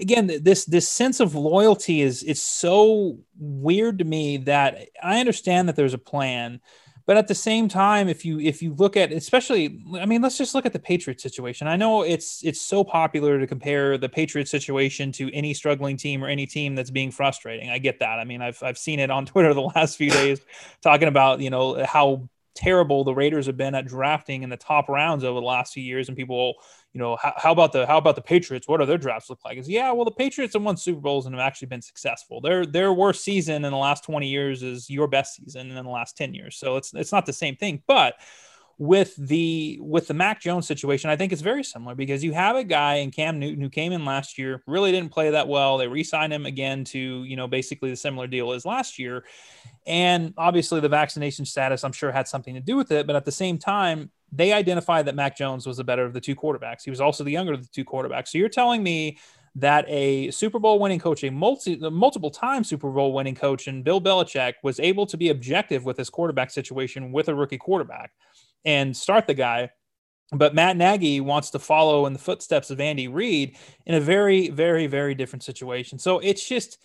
again 0.00 0.30
this 0.42 0.64
this 0.64 0.88
sense 0.88 1.20
of 1.20 1.34
loyalty 1.34 2.00
is 2.00 2.22
it's 2.22 2.42
so 2.42 3.18
weird 3.38 3.98
to 3.98 4.04
me 4.04 4.38
that 4.38 4.88
I 5.02 5.20
understand 5.20 5.68
that 5.68 5.76
there's 5.76 5.94
a 5.94 5.98
plan, 5.98 6.60
but 7.06 7.18
at 7.18 7.28
the 7.28 7.34
same 7.34 7.68
time, 7.68 8.08
if 8.08 8.24
you 8.24 8.40
if 8.40 8.62
you 8.62 8.72
look 8.74 8.96
at 8.96 9.12
especially, 9.12 9.82
I 10.00 10.06
mean, 10.06 10.22
let's 10.22 10.38
just 10.38 10.54
look 10.54 10.64
at 10.64 10.72
the 10.72 10.78
Patriots 10.78 11.22
situation. 11.22 11.68
I 11.68 11.76
know 11.76 12.02
it's 12.02 12.42
it's 12.42 12.60
so 12.60 12.82
popular 12.82 13.38
to 13.38 13.46
compare 13.46 13.98
the 13.98 14.08
Patriots 14.08 14.50
situation 14.50 15.12
to 15.12 15.30
any 15.34 15.52
struggling 15.52 15.98
team 15.98 16.24
or 16.24 16.28
any 16.28 16.46
team 16.46 16.74
that's 16.74 16.90
being 16.90 17.10
frustrating. 17.10 17.68
I 17.68 17.76
get 17.76 17.98
that. 17.98 18.18
I 18.18 18.24
mean, 18.24 18.40
I've 18.40 18.62
I've 18.62 18.78
seen 18.78 19.00
it 19.00 19.10
on 19.10 19.26
Twitter 19.26 19.52
the 19.52 19.60
last 19.60 19.98
few 19.98 20.10
days 20.10 20.40
talking 20.80 21.08
about 21.08 21.40
you 21.40 21.50
know 21.50 21.84
how 21.84 22.30
terrible 22.54 23.04
the 23.04 23.14
Raiders 23.14 23.46
have 23.46 23.56
been 23.56 23.74
at 23.74 23.86
drafting 23.86 24.42
in 24.42 24.50
the 24.50 24.56
top 24.56 24.88
rounds 24.88 25.24
over 25.24 25.40
the 25.40 25.46
last 25.46 25.72
few 25.72 25.82
years, 25.82 26.08
and 26.08 26.16
people, 26.16 26.54
you 26.92 27.00
know, 27.00 27.16
how, 27.16 27.32
how, 27.36 27.52
about 27.52 27.72
the 27.72 27.86
how 27.86 27.98
about 27.98 28.16
the 28.16 28.22
Patriots? 28.22 28.68
What 28.68 28.80
do 28.80 28.86
their 28.86 28.98
drafts 28.98 29.30
look 29.30 29.44
like? 29.44 29.58
Is 29.58 29.68
yeah, 29.68 29.92
well, 29.92 30.04
the 30.04 30.10
Patriots 30.10 30.54
have 30.54 30.62
won 30.62 30.76
Super 30.76 31.00
Bowls 31.00 31.26
and 31.26 31.34
have 31.34 31.44
actually 31.44 31.68
been 31.68 31.82
successful. 31.82 32.40
Their 32.40 32.64
their 32.66 32.92
worst 32.92 33.24
season 33.24 33.64
in 33.64 33.72
the 33.72 33.78
last 33.78 34.04
twenty 34.04 34.28
years 34.28 34.62
is 34.62 34.88
your 34.88 35.08
best 35.08 35.36
season 35.36 35.70
in 35.70 35.84
the 35.84 35.90
last 35.90 36.16
ten 36.16 36.34
years. 36.34 36.56
So 36.56 36.76
it's 36.76 36.94
it's 36.94 37.12
not 37.12 37.26
the 37.26 37.32
same 37.32 37.56
thing, 37.56 37.82
but 37.86 38.14
with 38.78 39.14
the 39.16 39.78
with 39.80 40.08
the 40.08 40.14
Mac 40.14 40.40
Jones 40.40 40.66
situation, 40.66 41.10
I 41.10 41.16
think 41.16 41.32
it's 41.32 41.42
very 41.42 41.62
similar 41.62 41.94
because 41.94 42.24
you 42.24 42.32
have 42.32 42.56
a 42.56 42.64
guy 42.64 42.96
in 42.96 43.10
Cam 43.10 43.38
Newton 43.38 43.62
who 43.62 43.70
came 43.70 43.92
in 43.92 44.04
last 44.04 44.38
year, 44.38 44.62
really 44.66 44.90
didn't 44.90 45.12
play 45.12 45.30
that 45.30 45.46
well. 45.46 45.78
They 45.78 45.86
re-signed 45.86 46.32
him 46.32 46.46
again 46.46 46.84
to, 46.84 47.24
you 47.24 47.36
know, 47.36 47.46
basically 47.46 47.90
the 47.90 47.96
similar 47.96 48.26
deal 48.26 48.52
as 48.52 48.64
last 48.64 48.98
year. 48.98 49.24
And 49.86 50.34
obviously 50.36 50.80
the 50.80 50.88
vaccination 50.88 51.44
status, 51.44 51.84
I'm 51.84 51.92
sure, 51.92 52.10
had 52.10 52.26
something 52.26 52.54
to 52.54 52.60
do 52.60 52.76
with 52.76 52.90
it. 52.90 53.06
But 53.06 53.16
at 53.16 53.24
the 53.24 53.32
same 53.32 53.58
time, 53.58 54.10
they 54.32 54.52
identified 54.52 55.06
that 55.06 55.14
Mac 55.14 55.36
Jones 55.36 55.66
was 55.66 55.76
the 55.76 55.84
better 55.84 56.04
of 56.04 56.12
the 56.12 56.20
two 56.20 56.34
quarterbacks. 56.34 56.82
He 56.84 56.90
was 56.90 57.00
also 57.00 57.22
the 57.22 57.30
younger 57.30 57.52
of 57.52 57.62
the 57.62 57.68
two 57.68 57.84
quarterbacks. 57.84 58.28
So 58.28 58.38
you're 58.38 58.48
telling 58.48 58.82
me 58.82 59.18
that 59.56 59.84
a 59.88 60.30
Super 60.32 60.58
Bowl 60.58 60.80
winning 60.80 60.98
coach, 60.98 61.22
a 61.22 61.30
multi, 61.30 61.76
multiple 61.76 62.30
time 62.30 62.64
Super 62.64 62.90
Bowl 62.90 63.12
winning 63.12 63.36
coach, 63.36 63.68
and 63.68 63.84
Bill 63.84 64.00
Belichick 64.00 64.54
was 64.64 64.80
able 64.80 65.06
to 65.06 65.16
be 65.16 65.28
objective 65.28 65.84
with 65.84 65.96
his 65.96 66.10
quarterback 66.10 66.50
situation 66.50 67.12
with 67.12 67.28
a 67.28 67.34
rookie 67.34 67.58
quarterback 67.58 68.10
and 68.64 68.96
start 68.96 69.26
the 69.26 69.34
guy. 69.34 69.70
But 70.32 70.54
Matt 70.54 70.76
Nagy 70.76 71.20
wants 71.20 71.50
to 71.50 71.58
follow 71.58 72.06
in 72.06 72.12
the 72.12 72.18
footsteps 72.18 72.70
of 72.70 72.80
Andy 72.80 73.08
Reid 73.08 73.56
in 73.86 73.94
a 73.94 74.00
very, 74.00 74.48
very, 74.48 74.86
very 74.86 75.14
different 75.14 75.42
situation. 75.42 75.98
So 75.98 76.18
it's 76.18 76.46
just, 76.48 76.78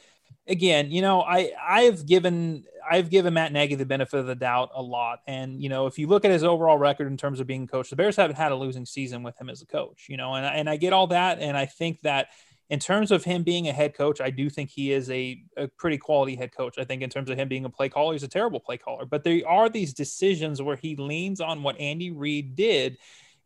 again, 0.48 0.92
you 0.92 1.02
know, 1.02 1.22
I 1.22 1.52
I've 1.68 2.06
given 2.06 2.66
I've 2.90 3.10
given 3.10 3.34
Matt 3.34 3.52
Nagy 3.54 3.76
the 3.76 3.86
benefit 3.86 4.20
of 4.20 4.28
the 4.28 4.36
doubt 4.36 4.72
a 4.76 4.82
lot, 4.82 5.20
and 5.26 5.62
you 5.62 5.70
know, 5.70 5.88
if 5.88 5.98
you 5.98 6.08
look 6.08 6.26
at 6.26 6.32
his 6.32 6.44
overall 6.44 6.78
record 6.78 7.08
in 7.08 7.18
terms 7.18 7.40
of 7.40 7.48
being 7.48 7.66
coach, 7.66 7.90
the 7.90 7.96
Bears 7.96 8.16
haven't 8.16 8.36
had 8.36 8.52
a 8.52 8.56
losing 8.56 8.86
season 8.86 9.24
with 9.24 9.40
him 9.40 9.50
as 9.50 9.62
a 9.62 9.66
coach. 9.66 10.08
You 10.10 10.18
know, 10.18 10.36
and 10.36 10.46
and 10.46 10.70
I 10.70 10.78
get 10.78 10.94
all 10.94 11.08
that, 11.08 11.40
and 11.40 11.58
I 11.58 11.66
think 11.66 12.02
that 12.02 12.28
in 12.70 12.80
terms 12.80 13.12
of 13.12 13.24
him 13.24 13.44
being 13.44 13.68
a 13.68 13.74
head 13.74 13.96
coach, 13.96 14.22
I 14.22 14.30
do 14.30 14.50
think 14.50 14.70
he 14.70 14.92
is 14.92 15.10
a, 15.10 15.42
a 15.58 15.68
pretty 15.68 15.98
quality 15.98 16.36
head 16.36 16.56
coach. 16.56 16.78
I 16.78 16.84
think 16.84 17.02
in 17.02 17.10
terms 17.10 17.30
of 17.30 17.38
him 17.38 17.48
being 17.48 17.66
a 17.66 17.70
play 17.70 17.90
caller, 17.90 18.14
he's 18.14 18.24
a 18.24 18.28
terrible 18.28 18.60
play 18.60 18.78
caller. 18.78 19.06
But 19.06 19.24
there 19.24 19.42
are 19.48 19.70
these 19.70 19.94
decisions 19.94 20.62
where 20.62 20.76
he 20.76 20.96
leans 20.96 21.42
on 21.42 21.64
what 21.64 21.80
Andy 21.80 22.12
Reid 22.12 22.56
did 22.56 22.98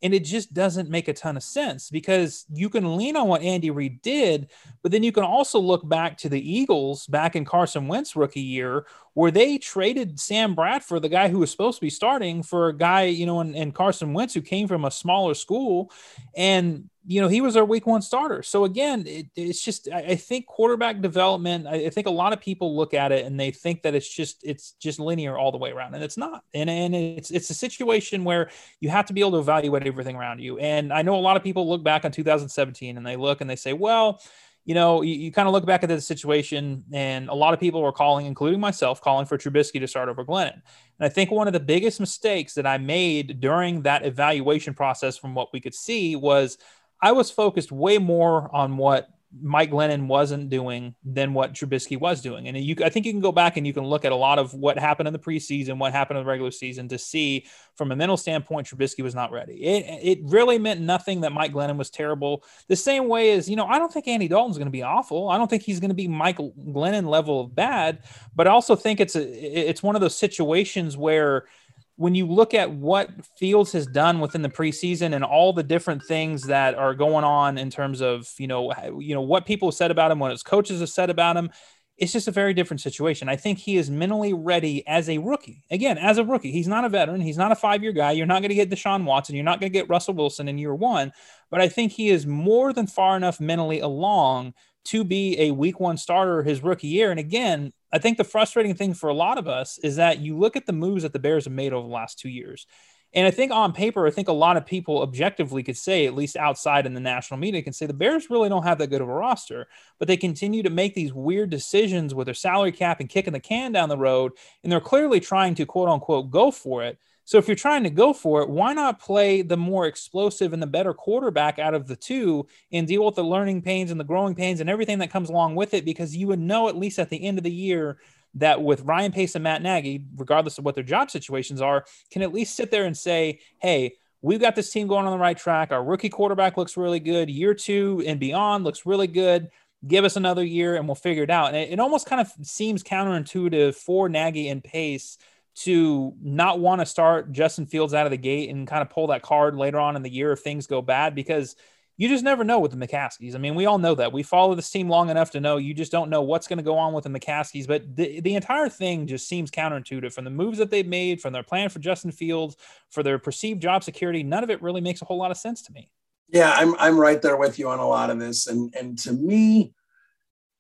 and 0.04 0.14
it 0.14 0.26
just 0.26 0.54
doesn't 0.54 0.90
make 0.90 1.08
a 1.08 1.14
ton 1.14 1.38
of 1.38 1.44
sense 1.44 1.90
because 1.90 2.46
you 2.54 2.70
can 2.70 2.98
lean 2.98 3.16
on 3.16 3.30
what 3.30 3.42
Andy 3.42 3.72
Reid 3.72 4.02
did, 4.02 4.50
but 4.82 4.92
then 4.92 5.02
you 5.02 5.14
can 5.14 5.24
also 5.24 5.60
look 5.60 5.88
back 5.88 6.18
to 6.18 6.30
the 6.30 6.52
Eagles 6.52 7.08
back 7.08 7.38
in 7.38 7.46
Carson 7.46 7.88
Wentz 7.88 8.14
rookie 8.14 8.42
year, 8.42 8.86
where 9.14 9.32
they 9.32 9.58
traded 9.58 10.20
Sam 10.20 10.56
Bradford, 10.56 11.04
the 11.04 11.10
guy 11.10 11.30
who 11.30 11.40
was 11.40 11.52
supposed 11.52 11.78
to 11.78 11.86
be 11.86 11.90
starting, 11.90 12.44
for 12.44 12.68
a 12.68 12.78
guy, 12.78 13.04
you 13.04 13.26
know, 13.26 13.40
and, 13.40 13.56
and 13.56 13.74
Carson 13.74 14.12
Wentz 14.12 14.34
who 14.34 14.42
came 14.42 14.68
from 14.68 14.84
a 14.84 14.92
smaller 14.92 15.34
school. 15.34 15.90
And 16.36 16.90
you 17.06 17.20
know, 17.20 17.28
he 17.28 17.42
was 17.42 17.58
our 17.58 17.66
week 17.66 17.86
one 17.86 18.02
starter. 18.02 18.42
So 18.44 18.64
again, 18.64 19.06
it, 19.06 19.28
it's 19.36 19.62
just 19.62 19.90
I, 19.92 20.00
I, 20.00 20.16
think 20.16 20.46
quarterback 20.46 21.02
development. 21.02 21.68
I, 21.68 21.86
I, 21.86 21.90
think 21.90 22.08
a 22.08 22.12
lot 22.12 22.32
of 22.32 22.40
people 22.40 22.78
look 22.78 22.94
at 22.94 23.12
it 23.12 23.26
and 23.26 23.38
they 23.38 23.52
think 23.52 23.82
that 23.84 23.94
it's 23.94 24.08
just 24.08 24.40
it's 24.44 24.72
just 24.80 25.00
linear 25.00 25.38
all 25.38 25.52
the 25.52 25.58
way 25.58 25.72
around, 25.72 25.96
and 25.96 26.04
it's 26.04 26.18
not. 26.18 26.44
And 26.54 26.70
and 26.70 26.96
it's 26.96 27.30
it's 27.30 27.50
a 27.50 27.54
situation 27.54 28.24
where 28.24 28.50
you 28.80 28.90
have 28.90 29.06
to 29.08 29.14
be 29.14 29.22
able 29.22 29.32
to 29.32 29.40
evaluate 29.40 29.86
everything 29.86 30.16
around 30.16 30.40
you. 30.40 30.58
And 30.60 30.94
I 30.94 31.02
know 31.02 31.16
a 31.16 31.18
lot 31.18 31.36
of 31.36 31.44
people 31.44 31.70
look 31.70 31.84
back 31.84 32.06
on 32.06 32.12
2017 32.12 32.98
and 32.98 33.06
they 33.06 33.18
look 33.18 33.42
and 33.42 33.50
they 33.50 33.58
say, 33.58 33.74
well, 33.74 34.22
you 34.66 34.74
know, 34.74 35.02
you, 35.02 35.14
you 35.14 35.32
kind 35.32 35.48
of 35.48 35.54
look 35.54 35.66
back 35.66 35.84
at 35.84 35.90
the 35.90 36.00
situation, 36.00 36.86
and 36.94 37.28
a 37.28 37.34
lot 37.34 37.54
of 37.54 37.60
people 37.60 37.82
were 37.82 37.92
calling, 37.92 38.26
including 38.26 38.62
myself, 38.62 39.02
calling 39.02 39.26
for 39.26 39.38
Trubisky 39.38 39.80
to 39.82 39.88
start 39.88 40.08
over 40.08 40.24
Glennon. 40.24 40.54
And 40.54 41.06
I 41.06 41.10
think 41.10 41.32
one 41.32 41.48
of 41.48 41.54
the 41.54 41.60
biggest 41.60 42.00
mistakes 42.00 42.54
that 42.54 42.66
I 42.66 42.78
made 42.78 43.42
during 43.42 43.82
that 43.82 44.06
evaluation 44.06 44.74
process, 44.74 45.18
from 45.18 45.36
what 45.36 45.52
we 45.52 45.60
could 45.60 45.76
see, 45.76 46.16
was 46.16 46.58
I 47.04 47.12
was 47.12 47.30
focused 47.30 47.72
way 47.72 47.98
more 47.98 48.50
on 48.56 48.78
what 48.78 49.10
Mike 49.42 49.72
Glennon 49.72 50.06
wasn't 50.06 50.50
doing 50.50 50.94
than 51.04 51.34
what 51.34 51.54
Trubisky 51.54 52.00
was 52.00 52.22
doing. 52.22 52.48
And 52.48 52.58
you, 52.58 52.76
I 52.86 52.90
think 52.90 53.06
you 53.06 53.12
can 53.12 53.20
go 53.20 53.32
back 53.32 53.58
and 53.58 53.66
you 53.66 53.74
can 53.74 53.84
look 53.84 54.06
at 54.06 54.12
a 54.12 54.16
lot 54.16 54.38
of 54.38 54.54
what 54.54 54.78
happened 54.78 55.08
in 55.08 55.14
the 55.14 55.20
preseason, 55.20 55.80
what 55.80 55.92
happened 55.92 56.20
in 56.20 56.24
the 56.24 56.30
regular 56.30 56.52
season 56.52 56.88
to 56.90 56.98
see 57.00 57.46
from 57.76 57.92
a 57.92 57.96
mental 57.96 58.16
standpoint, 58.16 58.68
Trubisky 58.68 59.04
was 59.04 59.16
not 59.16 59.32
ready. 59.32 59.56
It, 59.64 60.20
it 60.20 60.20
really 60.24 60.60
meant 60.60 60.82
nothing 60.82 61.22
that 61.22 61.32
Mike 61.32 61.52
Glennon 61.52 61.78
was 61.78 61.90
terrible. 61.90 62.44
The 62.68 62.76
same 62.76 63.08
way 63.08 63.32
as, 63.32 63.50
you 63.50 63.56
know, 63.56 63.66
I 63.66 63.80
don't 63.80 63.92
think 63.92 64.08
Andy 64.08 64.28
Dalton's 64.28 64.58
going 64.58 64.68
to 64.68 64.72
be 64.72 64.84
awful. 64.84 65.30
I 65.30 65.38
don't 65.38 65.50
think 65.50 65.64
he's 65.64 65.80
going 65.80 65.90
to 65.90 65.96
be 65.96 66.08
Mike 66.08 66.38
Glennon 66.38 67.08
level 67.08 67.42
of 67.42 67.56
bad, 67.56 68.04
but 68.36 68.48
I 68.48 68.52
also 68.52 68.76
think 68.76 69.00
it's 69.00 69.16
a, 69.16 69.24
it's 69.70 69.82
one 69.82 69.96
of 69.96 70.02
those 70.02 70.16
situations 70.16 70.96
where, 70.96 71.48
when 71.96 72.16
you 72.16 72.26
look 72.26 72.54
at 72.54 72.72
what 72.72 73.10
Fields 73.38 73.72
has 73.74 73.86
done 73.86 74.20
within 74.20 74.42
the 74.42 74.50
preseason 74.50 75.14
and 75.14 75.24
all 75.24 75.54
the 75.54 75.64
different 75.64 76.04
things 76.04 76.44
that 76.44 76.76
are 76.76 76.96
going 76.96 77.24
on 77.24 77.58
in 77.58 77.70
terms 77.70 78.02
of 78.02 78.28
you 78.38 78.48
know 78.48 78.74
you 79.00 79.14
know 79.14 79.22
what 79.22 79.46
people 79.46 79.72
said 79.72 79.92
about 79.92 80.12
him, 80.12 80.20
what 80.20 80.32
his 80.32 80.44
coaches 80.44 80.80
have 80.80 80.90
said 80.90 81.10
about 81.10 81.38
him, 81.38 81.52
it's 81.98 82.12
just 82.12 82.28
a 82.28 82.32
very 82.32 82.54
different 82.54 82.82
situation. 82.82 83.30
I 83.30 83.36
think 83.36 83.60
he 83.60 83.78
is 83.78 83.90
mentally 83.90 84.34
ready 84.34 84.86
as 84.88 85.10
a 85.10 85.20
rookie. 85.20 85.64
Again, 85.70 85.98
as 85.98 86.18
a 86.18 86.26
rookie, 86.26 86.52
he's 86.52 86.68
not 86.68 86.86
a 86.86 86.90
veteran. 86.90 87.22
He's 87.22 87.38
not 87.38 87.52
a 87.52 87.56
five-year 87.56 87.92
guy. 87.92 88.12
You're 88.12 88.26
not 88.26 88.42
going 88.42 88.50
to 88.50 88.56
get 88.56 88.72
Deshaun 88.72 89.04
Watson. 89.04 89.36
You're 89.36 89.46
not 89.46 89.60
going 89.60 89.72
to 89.72 89.78
get 89.78 89.90
Russell 89.90 90.16
Wilson 90.16 90.48
in 90.48 90.58
year 90.58 90.74
one. 90.74 91.12
But 91.52 91.62
I 91.62 91.70
think 91.70 91.92
he 91.92 92.10
is 92.10 92.26
more 92.26 92.74
than 92.74 92.88
far 92.88 93.16
enough 93.16 93.40
mentally 93.40 93.80
along 93.80 94.56
to 94.86 95.04
be 95.04 95.40
a 95.40 95.52
week 95.52 95.80
one 95.80 95.98
starter 95.98 96.44
his 96.44 96.62
rookie 96.62 96.88
year. 96.88 97.12
And 97.12 97.20
again, 97.20 97.72
I 97.92 98.00
think 98.00 98.18
the 98.18 98.24
frustrating 98.24 98.76
thing 98.76 98.94
for 98.94 99.10
a 99.10 99.14
lot 99.14 99.38
of 99.38 99.48
us 99.48 99.78
is 99.80 99.96
that 99.96 100.20
you 100.20 100.38
look 100.38 100.56
at 100.56 100.66
the 100.66 100.74
moves 100.74 101.04
that 101.04 101.14
the 101.14 101.20
Bears 101.20 101.46
have 101.46 101.54
made 101.54 101.74
over 101.74 101.88
the 101.88 101.94
last 101.94 102.20
two 102.20 102.30
years. 102.30 102.68
And 103.16 103.28
I 103.28 103.32
think 103.32 103.52
on 103.52 103.74
paper, 103.74 104.08
I 104.08 104.12
think 104.12 104.28
a 104.28 104.34
lot 104.34 104.58
of 104.58 104.66
people 104.66 105.04
objectively 105.04 105.62
could 105.62 105.78
say, 105.78 106.08
at 106.08 106.16
least 106.16 106.36
outside 106.36 106.88
in 106.88 106.96
the 106.96 107.00
national 107.00 107.40
media, 107.40 107.62
can 107.62 107.72
say 107.72 107.86
the 107.86 107.94
Bears 107.94 108.30
really 108.30 108.50
don't 108.50 108.64
have 108.64 108.80
that 108.80 108.90
good 108.90 109.02
of 109.02 109.10
a 109.10 109.14
roster, 109.14 109.68
but 110.00 110.08
they 110.08 110.18
continue 110.18 110.64
to 110.64 110.72
make 110.72 110.96
these 110.96 111.14
weird 111.14 111.52
decisions 111.52 112.16
with 112.16 112.26
their 112.26 112.34
salary 112.34 112.72
cap 112.72 113.00
and 113.00 113.10
kicking 113.10 113.34
the 113.34 113.40
can 113.40 113.72
down 113.72 113.90
the 113.90 113.98
road. 113.98 114.32
And 114.64 114.72
they're 114.72 114.82
clearly 114.82 115.20
trying 115.20 115.54
to 115.56 115.66
quote 115.66 115.90
unquote 115.90 116.32
go 116.32 116.50
for 116.50 116.84
it. 116.84 116.98
So 117.26 117.38
if 117.38 117.48
you're 117.48 117.56
trying 117.56 117.84
to 117.84 117.90
go 117.90 118.14
for 118.14 118.42
it, 118.42 118.50
why 118.50 118.74
not 118.74 119.00
play 119.00 119.42
the 119.42 119.58
more 119.58 119.86
explosive 119.86 120.54
and 120.54 120.62
the 120.62 120.68
better 120.68 120.94
quarterback 120.94 121.58
out 121.58 121.74
of 121.74 121.88
the 121.88 121.96
two 121.96 122.48
and 122.72 122.88
deal 122.88 123.06
with 123.06 123.16
the 123.16 123.24
learning 123.24 123.62
pains 123.62 123.92
and 123.92 124.00
the 124.00 124.06
growing 124.06 124.36
pains 124.36 124.60
and 124.60 124.70
everything 124.70 125.00
that 125.00 125.12
comes 125.12 125.30
along 125.30 125.56
with 125.56 125.74
it? 125.74 125.86
Because 125.86 126.16
you 126.16 126.28
would 126.28 126.40
know 126.40 126.68
at 126.68 126.78
least 126.78 127.00
at 127.00 127.10
the 127.10 127.24
end 127.24 127.38
of 127.38 127.44
the 127.44 127.52
year 127.52 127.98
that 128.36 128.62
with 128.62 128.82
Ryan 128.82 129.12
Pace 129.12 129.36
and 129.36 129.44
Matt 129.44 129.62
Nagy, 129.62 130.06
regardless 130.18 130.58
of 130.58 130.66
what 130.66 130.76
their 130.76 130.84
job 130.84 131.12
situations 131.12 131.62
are, 131.62 131.86
can 132.12 132.22
at 132.24 132.34
least 132.34 132.56
sit 132.56 132.72
there 132.72 132.86
and 132.86 132.98
say, 132.98 133.40
hey, 133.60 133.94
we've 134.22 134.42
got 134.42 134.56
this 134.56 134.72
team 134.72 134.88
going 134.88 135.06
on 135.06 135.12
the 135.12 135.18
right 135.18 135.38
track. 135.38 135.72
Our 135.72 135.84
rookie 135.84 136.10
quarterback 136.10 136.58
looks 136.58 136.76
really 136.76 137.00
good. 137.00 137.30
Year 137.30 137.54
two 137.54 138.04
and 138.06 138.20
beyond 138.20 138.64
looks 138.64 138.86
really 138.86 139.08
good. 139.08 139.50
Give 139.86 140.04
us 140.04 140.16
another 140.16 140.44
year 140.44 140.76
and 140.76 140.88
we'll 140.88 140.96
figure 140.96 141.24
it 141.24 141.30
out. 141.30 141.50
And 141.50 141.58
it, 141.58 141.72
it 141.72 141.80
almost 141.80 142.08
kind 142.08 142.20
of 142.20 142.32
seems 142.46 142.84
counterintuitive 142.84 143.76
for 143.76 144.10
Nagy 144.10 144.50
and 144.50 144.62
Pace– 144.62 145.18
to 145.56 146.14
not 146.22 146.60
want 146.60 146.82
to 146.82 146.86
start 146.86 147.32
Justin 147.32 147.66
Fields 147.66 147.94
out 147.94 148.08
of 148.08 148.12
the 148.12 148.18
gate 148.18 148.50
and 148.50 148.68
kind 148.68 148.82
of 148.82 148.90
pull 148.90 149.08
that 149.08 149.22
card 149.22 149.56
later 149.56 149.80
on 149.80 149.96
in 149.96 150.02
the 150.02 150.12
year 150.12 150.32
if 150.32 150.40
things 150.40 150.68
go 150.68 150.82
bad 150.82 151.14
because 151.14 151.56
you 151.96 152.10
just 152.10 152.24
never 152.24 152.44
know 152.44 152.60
with 152.60 152.72
the 152.72 152.88
McCaskies. 152.88 153.36
I 153.36 153.38
mean, 153.38 153.54
we 153.54 153.68
all 153.68 153.78
know 153.78 153.94
that. 153.96 154.12
We 154.12 154.24
follow 154.24 154.56
this 154.56 154.72
team 154.72 154.90
long 154.90 155.10
enough 155.10 155.32
to 155.32 155.40
know 155.40 155.58
you 155.58 155.76
just 155.76 155.92
don't 155.92 156.10
know 156.10 156.24
what's 156.24 156.48
going 156.48 156.58
to 156.58 156.64
go 156.64 156.78
on 156.78 156.94
with 156.94 157.04
the 157.04 157.10
McCaskies. 157.12 157.68
But 157.68 157.96
the, 157.96 158.20
the 158.22 158.36
entire 158.36 158.68
thing 158.68 159.06
just 159.06 159.28
seems 159.28 159.52
counterintuitive 159.52 160.12
from 160.12 160.26
the 160.26 160.32
moves 160.32 160.58
that 160.58 160.72
they've 160.72 160.88
made, 160.88 161.22
from 161.22 161.34
their 161.34 161.44
plan 161.44 161.70
for 161.70 161.80
Justin 161.80 162.12
Fields, 162.12 162.58
for 162.90 163.04
their 163.04 163.20
perceived 163.20 163.62
job 163.62 163.84
security. 163.84 164.24
None 164.24 164.44
of 164.44 164.50
it 164.50 164.62
really 164.62 164.82
makes 164.82 165.04
a 165.04 165.06
whole 165.06 165.20
lot 165.20 165.30
of 165.30 165.38
sense 165.38 165.62
to 165.64 165.74
me. 165.74 165.92
Yeah, 166.30 166.52
I'm 166.52 166.74
I'm 166.80 167.00
right 167.00 167.22
there 167.22 167.38
with 167.38 167.60
you 167.60 167.70
on 167.70 167.78
a 167.78 167.88
lot 167.88 168.10
of 168.10 168.20
this. 168.20 168.48
And 168.48 168.74
and 168.74 168.98
to 169.00 169.14
me, 169.14 169.76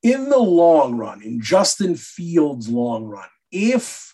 in 0.04 0.30
the 0.30 0.38
long 0.38 0.98
run, 0.98 1.24
in 1.24 1.42
Justin 1.42 1.96
Fields' 1.96 2.70
long 2.70 3.06
run, 3.06 3.28
if 3.52 4.13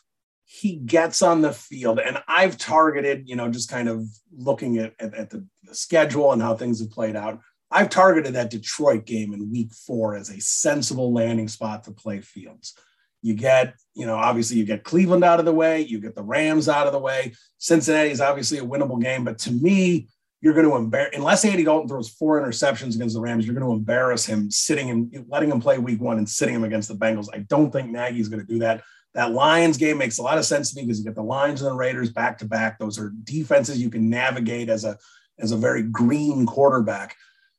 he 0.52 0.78
gets 0.78 1.22
on 1.22 1.42
the 1.42 1.54
field, 1.54 2.00
and 2.00 2.18
I've 2.28 2.58
targeted, 2.58 3.30
you 3.30 3.36
know, 3.36 3.50
just 3.50 3.70
kind 3.70 3.88
of 3.88 4.08
looking 4.36 4.80
at, 4.80 4.96
at, 5.00 5.14
at 5.14 5.30
the, 5.30 5.46
the, 5.64 5.76
schedule 5.76 6.32
and 6.32 6.42
how 6.42 6.56
things 6.56 6.80
have 6.80 6.90
played 6.90 7.16
out. 7.16 7.40
I've 7.70 7.92
targeted 7.92 8.34
that 8.34 8.50
Detroit 8.50 9.06
game 9.06 9.32
in 9.32 9.52
week 9.52 9.72
four 9.72 10.16
as 10.16 10.32
a 10.32 10.42
sensible 10.42 11.14
landing 11.14 11.50
spot 11.50 11.84
to 11.84 11.92
play 11.92 12.22
Fields. 12.22 12.74
You 13.22 13.36
get, 13.36 13.76
you 13.94 14.08
know, 14.08 14.16
obviously 14.16 14.58
you 14.58 14.66
get 14.66 14.84
Cleveland 14.84 15.24
out 15.24 15.38
of 15.38 15.46
the 15.46 15.54
way, 15.54 15.82
you 15.82 16.00
get 16.00 16.16
the 16.16 16.24
Rams 16.24 16.68
out 16.68 16.88
of 16.88 16.94
the 16.94 17.00
way. 17.00 17.36
Cincinnati 17.60 18.10
is 18.10 18.20
obviously 18.20 18.58
a 18.58 18.66
winnable 18.66 19.00
game, 19.00 19.24
but 19.24 19.38
to 19.40 19.52
me, 19.52 20.10
you're 20.42 20.56
going 20.56 20.68
to 20.68 20.78
embarrass 20.78 21.16
unless 21.16 21.46
Andy 21.46 21.64
Dalton 21.64 21.88
throws 21.88 22.10
four 22.10 22.42
interceptions 22.42 22.96
against 22.96 23.14
the 23.14 23.22
Rams, 23.22 23.46
you're 23.46 23.54
going 23.54 23.68
to 23.68 23.74
embarrass 23.74 24.26
him 24.26 24.50
sitting 24.50 24.90
and 24.90 25.26
letting 25.28 25.52
him 25.52 25.62
play 25.62 25.78
week 25.78 26.02
one 26.02 26.18
and 26.18 26.28
sitting 26.28 26.56
him 26.56 26.64
against 26.64 26.88
the 26.88 26.96
Bengals. 26.96 27.28
I 27.32 27.40
don't 27.40 27.70
think 27.70 27.92
Nagy's 27.92 28.30
going 28.30 28.42
to 28.42 28.52
do 28.52 28.60
that. 28.60 28.82
That 29.16 29.32
Lions 29.32 29.78
game 29.78 29.98
makes 29.98 30.20
a 30.20 30.24
lot 30.24 30.38
of 30.38 30.46
sense 30.46 30.72
to 30.72 30.76
me 30.76 30.84
because 30.84 31.00
you 31.00 31.06
get 31.06 31.16
the 31.16 31.24
Lions 31.24 31.62
and 31.62 31.72
the 31.72 31.76
Raiders 31.76 32.12
back 32.12 32.38
to 32.40 32.46
back. 32.46 32.78
Those 32.78 33.00
are 33.00 33.12
defenses 33.24 33.82
you 33.82 33.90
can 33.90 34.10
navigate 34.10 34.70
as 34.70 34.86
a 34.86 34.98
as 35.40 35.52
a 35.52 35.58
very 35.58 35.84
green 35.84 36.46
quarterback. 36.46 37.16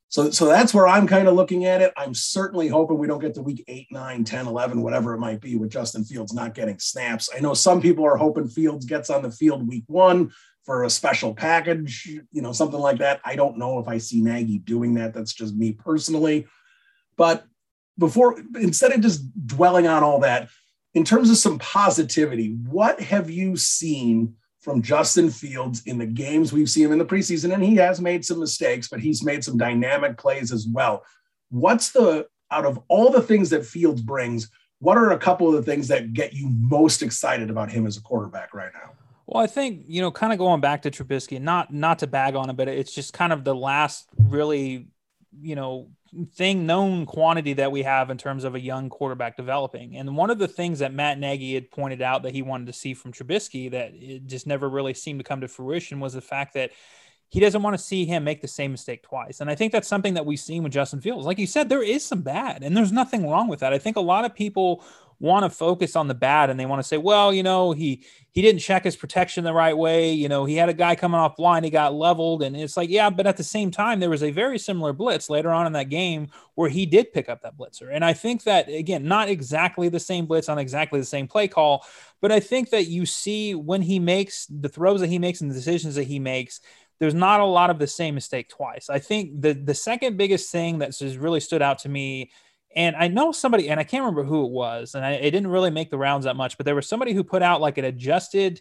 So, 0.08 0.30
so 0.30 0.46
that's 0.46 0.74
where 0.74 0.88
I'm 0.88 1.06
kind 1.06 1.28
of 1.28 1.34
looking 1.34 1.66
at 1.66 1.80
it. 1.80 1.92
I'm 1.96 2.14
certainly 2.14 2.66
hoping 2.66 2.98
we 2.98 3.06
don't 3.06 3.20
get 3.20 3.34
to 3.34 3.42
week 3.42 3.64
8, 3.68 3.86
9, 3.92 4.24
10, 4.24 4.46
11, 4.48 4.82
whatever 4.82 5.14
it 5.14 5.20
might 5.20 5.40
be 5.40 5.54
with 5.54 5.70
Justin 5.70 6.04
Fields 6.04 6.34
not 6.34 6.52
getting 6.52 6.80
snaps. 6.80 7.30
I 7.34 7.38
know 7.38 7.54
some 7.54 7.80
people 7.80 8.04
are 8.04 8.16
hoping 8.16 8.48
Fields 8.48 8.86
gets 8.86 9.08
on 9.08 9.22
the 9.22 9.30
field 9.30 9.68
week 9.68 9.84
one 9.86 10.32
for 10.64 10.82
a 10.82 10.90
special 10.90 11.32
package, 11.32 12.06
you 12.32 12.42
know, 12.42 12.50
something 12.50 12.80
like 12.80 12.98
that. 12.98 13.20
I 13.24 13.36
don't 13.36 13.56
know 13.56 13.78
if 13.78 13.86
I 13.86 13.98
see 13.98 14.20
Nagy 14.20 14.58
doing 14.58 14.94
that. 14.94 15.14
That's 15.14 15.32
just 15.32 15.54
me 15.54 15.72
personally. 15.72 16.48
But 17.16 17.44
before, 17.96 18.36
instead 18.56 18.90
of 18.92 19.00
just 19.00 19.22
dwelling 19.46 19.86
on 19.86 20.02
all 20.02 20.20
that, 20.20 20.48
in 20.94 21.04
terms 21.04 21.30
of 21.30 21.36
some 21.36 21.58
positivity, 21.58 22.56
what 22.68 23.00
have 23.00 23.30
you 23.30 23.56
seen 23.56 24.34
from 24.60 24.82
Justin 24.82 25.30
Fields 25.30 25.82
in 25.86 25.98
the 25.98 26.06
games 26.06 26.52
we've 26.52 26.68
seen 26.68 26.86
him 26.86 26.92
in 26.92 26.98
the 26.98 27.04
preseason? 27.04 27.54
And 27.54 27.62
he 27.62 27.76
has 27.76 28.00
made 28.00 28.24
some 28.24 28.40
mistakes, 28.40 28.88
but 28.88 29.00
he's 29.00 29.24
made 29.24 29.44
some 29.44 29.56
dynamic 29.56 30.18
plays 30.18 30.52
as 30.52 30.66
well. 30.66 31.04
What's 31.50 31.90
the, 31.90 32.26
out 32.50 32.66
of 32.66 32.80
all 32.88 33.10
the 33.10 33.22
things 33.22 33.50
that 33.50 33.64
Fields 33.64 34.02
brings, 34.02 34.50
what 34.80 34.96
are 34.96 35.12
a 35.12 35.18
couple 35.18 35.48
of 35.48 35.54
the 35.54 35.62
things 35.62 35.88
that 35.88 36.12
get 36.12 36.32
you 36.32 36.48
most 36.48 37.02
excited 37.02 37.50
about 37.50 37.70
him 37.70 37.86
as 37.86 37.96
a 37.96 38.02
quarterback 38.02 38.54
right 38.54 38.72
now? 38.74 38.92
Well, 39.26 39.44
I 39.44 39.46
think 39.46 39.84
you 39.86 40.00
know, 40.00 40.10
kind 40.10 40.32
of 40.32 40.40
going 40.40 40.60
back 40.60 40.82
to 40.82 40.90
Trubisky, 40.90 41.40
not 41.40 41.72
not 41.72 42.00
to 42.00 42.08
bag 42.08 42.34
on 42.34 42.50
him, 42.50 42.56
but 42.56 42.66
it's 42.66 42.92
just 42.92 43.12
kind 43.12 43.32
of 43.32 43.44
the 43.44 43.54
last 43.54 44.08
really, 44.18 44.88
you 45.40 45.54
know, 45.54 45.90
thing 46.34 46.66
known 46.66 47.06
quantity 47.06 47.52
that 47.54 47.72
we 47.72 47.82
have 47.82 48.10
in 48.10 48.18
terms 48.18 48.44
of 48.44 48.54
a 48.54 48.60
young 48.60 48.88
quarterback 48.88 49.36
developing. 49.36 49.96
And 49.96 50.16
one 50.16 50.30
of 50.30 50.38
the 50.38 50.48
things 50.48 50.80
that 50.80 50.92
Matt 50.92 51.18
Nagy 51.18 51.54
had 51.54 51.70
pointed 51.70 52.02
out 52.02 52.22
that 52.24 52.32
he 52.32 52.42
wanted 52.42 52.66
to 52.66 52.72
see 52.72 52.94
from 52.94 53.12
Trubisky 53.12 53.70
that 53.70 53.92
it 53.94 54.26
just 54.26 54.46
never 54.46 54.68
really 54.68 54.94
seemed 54.94 55.20
to 55.20 55.24
come 55.24 55.40
to 55.40 55.48
fruition 55.48 56.00
was 56.00 56.14
the 56.14 56.20
fact 56.20 56.54
that 56.54 56.70
he 57.28 57.38
doesn't 57.38 57.62
want 57.62 57.78
to 57.78 57.82
see 57.82 58.04
him 58.04 58.24
make 58.24 58.40
the 58.40 58.48
same 58.48 58.72
mistake 58.72 59.04
twice. 59.04 59.40
And 59.40 59.48
I 59.48 59.54
think 59.54 59.70
that's 59.70 59.86
something 59.86 60.14
that 60.14 60.26
we've 60.26 60.40
seen 60.40 60.64
with 60.64 60.72
Justin 60.72 61.00
Fields. 61.00 61.26
Like 61.26 61.38
you 61.38 61.46
said, 61.46 61.68
there 61.68 61.82
is 61.82 62.04
some 62.04 62.22
bad, 62.22 62.64
and 62.64 62.76
there's 62.76 62.90
nothing 62.90 63.28
wrong 63.28 63.46
with 63.46 63.60
that. 63.60 63.72
I 63.72 63.78
think 63.78 63.96
a 63.96 64.00
lot 64.00 64.24
of 64.24 64.34
people 64.34 64.84
want 65.20 65.44
to 65.44 65.50
focus 65.50 65.96
on 65.96 66.08
the 66.08 66.14
bad 66.14 66.48
and 66.48 66.58
they 66.58 66.64
want 66.64 66.80
to 66.80 66.88
say, 66.88 66.96
well, 66.96 67.32
you 67.32 67.42
know, 67.42 67.72
he 67.72 68.02
he 68.32 68.42
didn't 68.42 68.60
check 68.60 68.84
his 68.84 68.96
protection 68.96 69.44
the 69.44 69.52
right 69.52 69.76
way. 69.76 70.12
You 70.12 70.28
know, 70.28 70.46
he 70.46 70.56
had 70.56 70.68
a 70.68 70.74
guy 70.74 70.96
coming 70.96 71.20
off 71.20 71.38
line, 71.38 71.62
he 71.62 71.70
got 71.70 71.94
leveled, 71.94 72.42
and 72.42 72.56
it's 72.56 72.76
like, 72.76 72.88
yeah, 72.88 73.10
but 73.10 73.26
at 73.26 73.36
the 73.36 73.44
same 73.44 73.70
time, 73.70 74.00
there 74.00 74.08
was 74.10 74.22
a 74.22 74.30
very 74.30 74.58
similar 74.58 74.92
blitz 74.92 75.28
later 75.28 75.50
on 75.50 75.66
in 75.66 75.74
that 75.74 75.90
game 75.90 76.28
where 76.54 76.70
he 76.70 76.86
did 76.86 77.12
pick 77.12 77.28
up 77.28 77.42
that 77.42 77.56
blitzer. 77.56 77.90
And 77.92 78.04
I 78.04 78.14
think 78.14 78.44
that 78.44 78.68
again, 78.68 79.06
not 79.06 79.28
exactly 79.28 79.88
the 79.90 80.00
same 80.00 80.26
blitz 80.26 80.48
on 80.48 80.58
exactly 80.58 80.98
the 80.98 81.06
same 81.06 81.28
play 81.28 81.48
call, 81.48 81.84
but 82.22 82.32
I 82.32 82.40
think 82.40 82.70
that 82.70 82.86
you 82.86 83.04
see 83.04 83.54
when 83.54 83.82
he 83.82 83.98
makes 83.98 84.46
the 84.46 84.68
throws 84.68 85.00
that 85.00 85.08
he 85.08 85.18
makes 85.18 85.42
and 85.42 85.50
the 85.50 85.54
decisions 85.54 85.94
that 85.96 86.04
he 86.04 86.18
makes 86.18 86.60
there's 86.98 87.14
not 87.14 87.40
a 87.40 87.44
lot 87.44 87.70
of 87.70 87.78
the 87.78 87.86
same 87.86 88.14
mistake 88.14 88.50
twice. 88.50 88.90
I 88.90 88.98
think 88.98 89.40
the 89.40 89.54
the 89.54 89.74
second 89.74 90.18
biggest 90.18 90.52
thing 90.52 90.78
that 90.80 90.96
has 90.98 91.16
really 91.16 91.40
stood 91.40 91.62
out 91.62 91.78
to 91.80 91.88
me 91.88 92.30
and 92.76 92.94
I 92.96 93.08
know 93.08 93.32
somebody, 93.32 93.68
and 93.68 93.80
I 93.80 93.84
can't 93.84 94.02
remember 94.02 94.22
who 94.22 94.44
it 94.44 94.50
was, 94.50 94.94
and 94.94 95.04
I, 95.04 95.12
it 95.12 95.30
didn't 95.30 95.48
really 95.48 95.70
make 95.70 95.90
the 95.90 95.98
rounds 95.98 96.24
that 96.24 96.36
much, 96.36 96.56
but 96.56 96.66
there 96.66 96.74
was 96.74 96.88
somebody 96.88 97.12
who 97.12 97.24
put 97.24 97.42
out 97.42 97.60
like 97.60 97.78
an 97.78 97.84
adjusted 97.84 98.60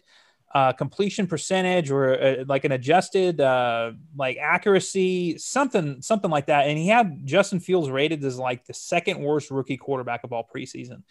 uh, 0.52 0.72
completion 0.72 1.26
percentage 1.26 1.90
or 1.90 2.20
uh, 2.20 2.44
like 2.48 2.64
an 2.64 2.72
adjusted 2.72 3.40
uh, 3.40 3.92
like 4.16 4.36
accuracy, 4.38 5.38
something, 5.38 6.02
something 6.02 6.30
like 6.30 6.46
that. 6.46 6.66
And 6.66 6.76
he 6.76 6.88
had 6.88 7.24
Justin 7.24 7.60
Fields 7.60 7.88
rated 7.88 8.24
as 8.24 8.38
like 8.38 8.64
the 8.66 8.74
second 8.74 9.20
worst 9.20 9.50
rookie 9.50 9.76
quarterback 9.76 10.24
of 10.24 10.32
all 10.32 10.48
preseason. 10.52 11.02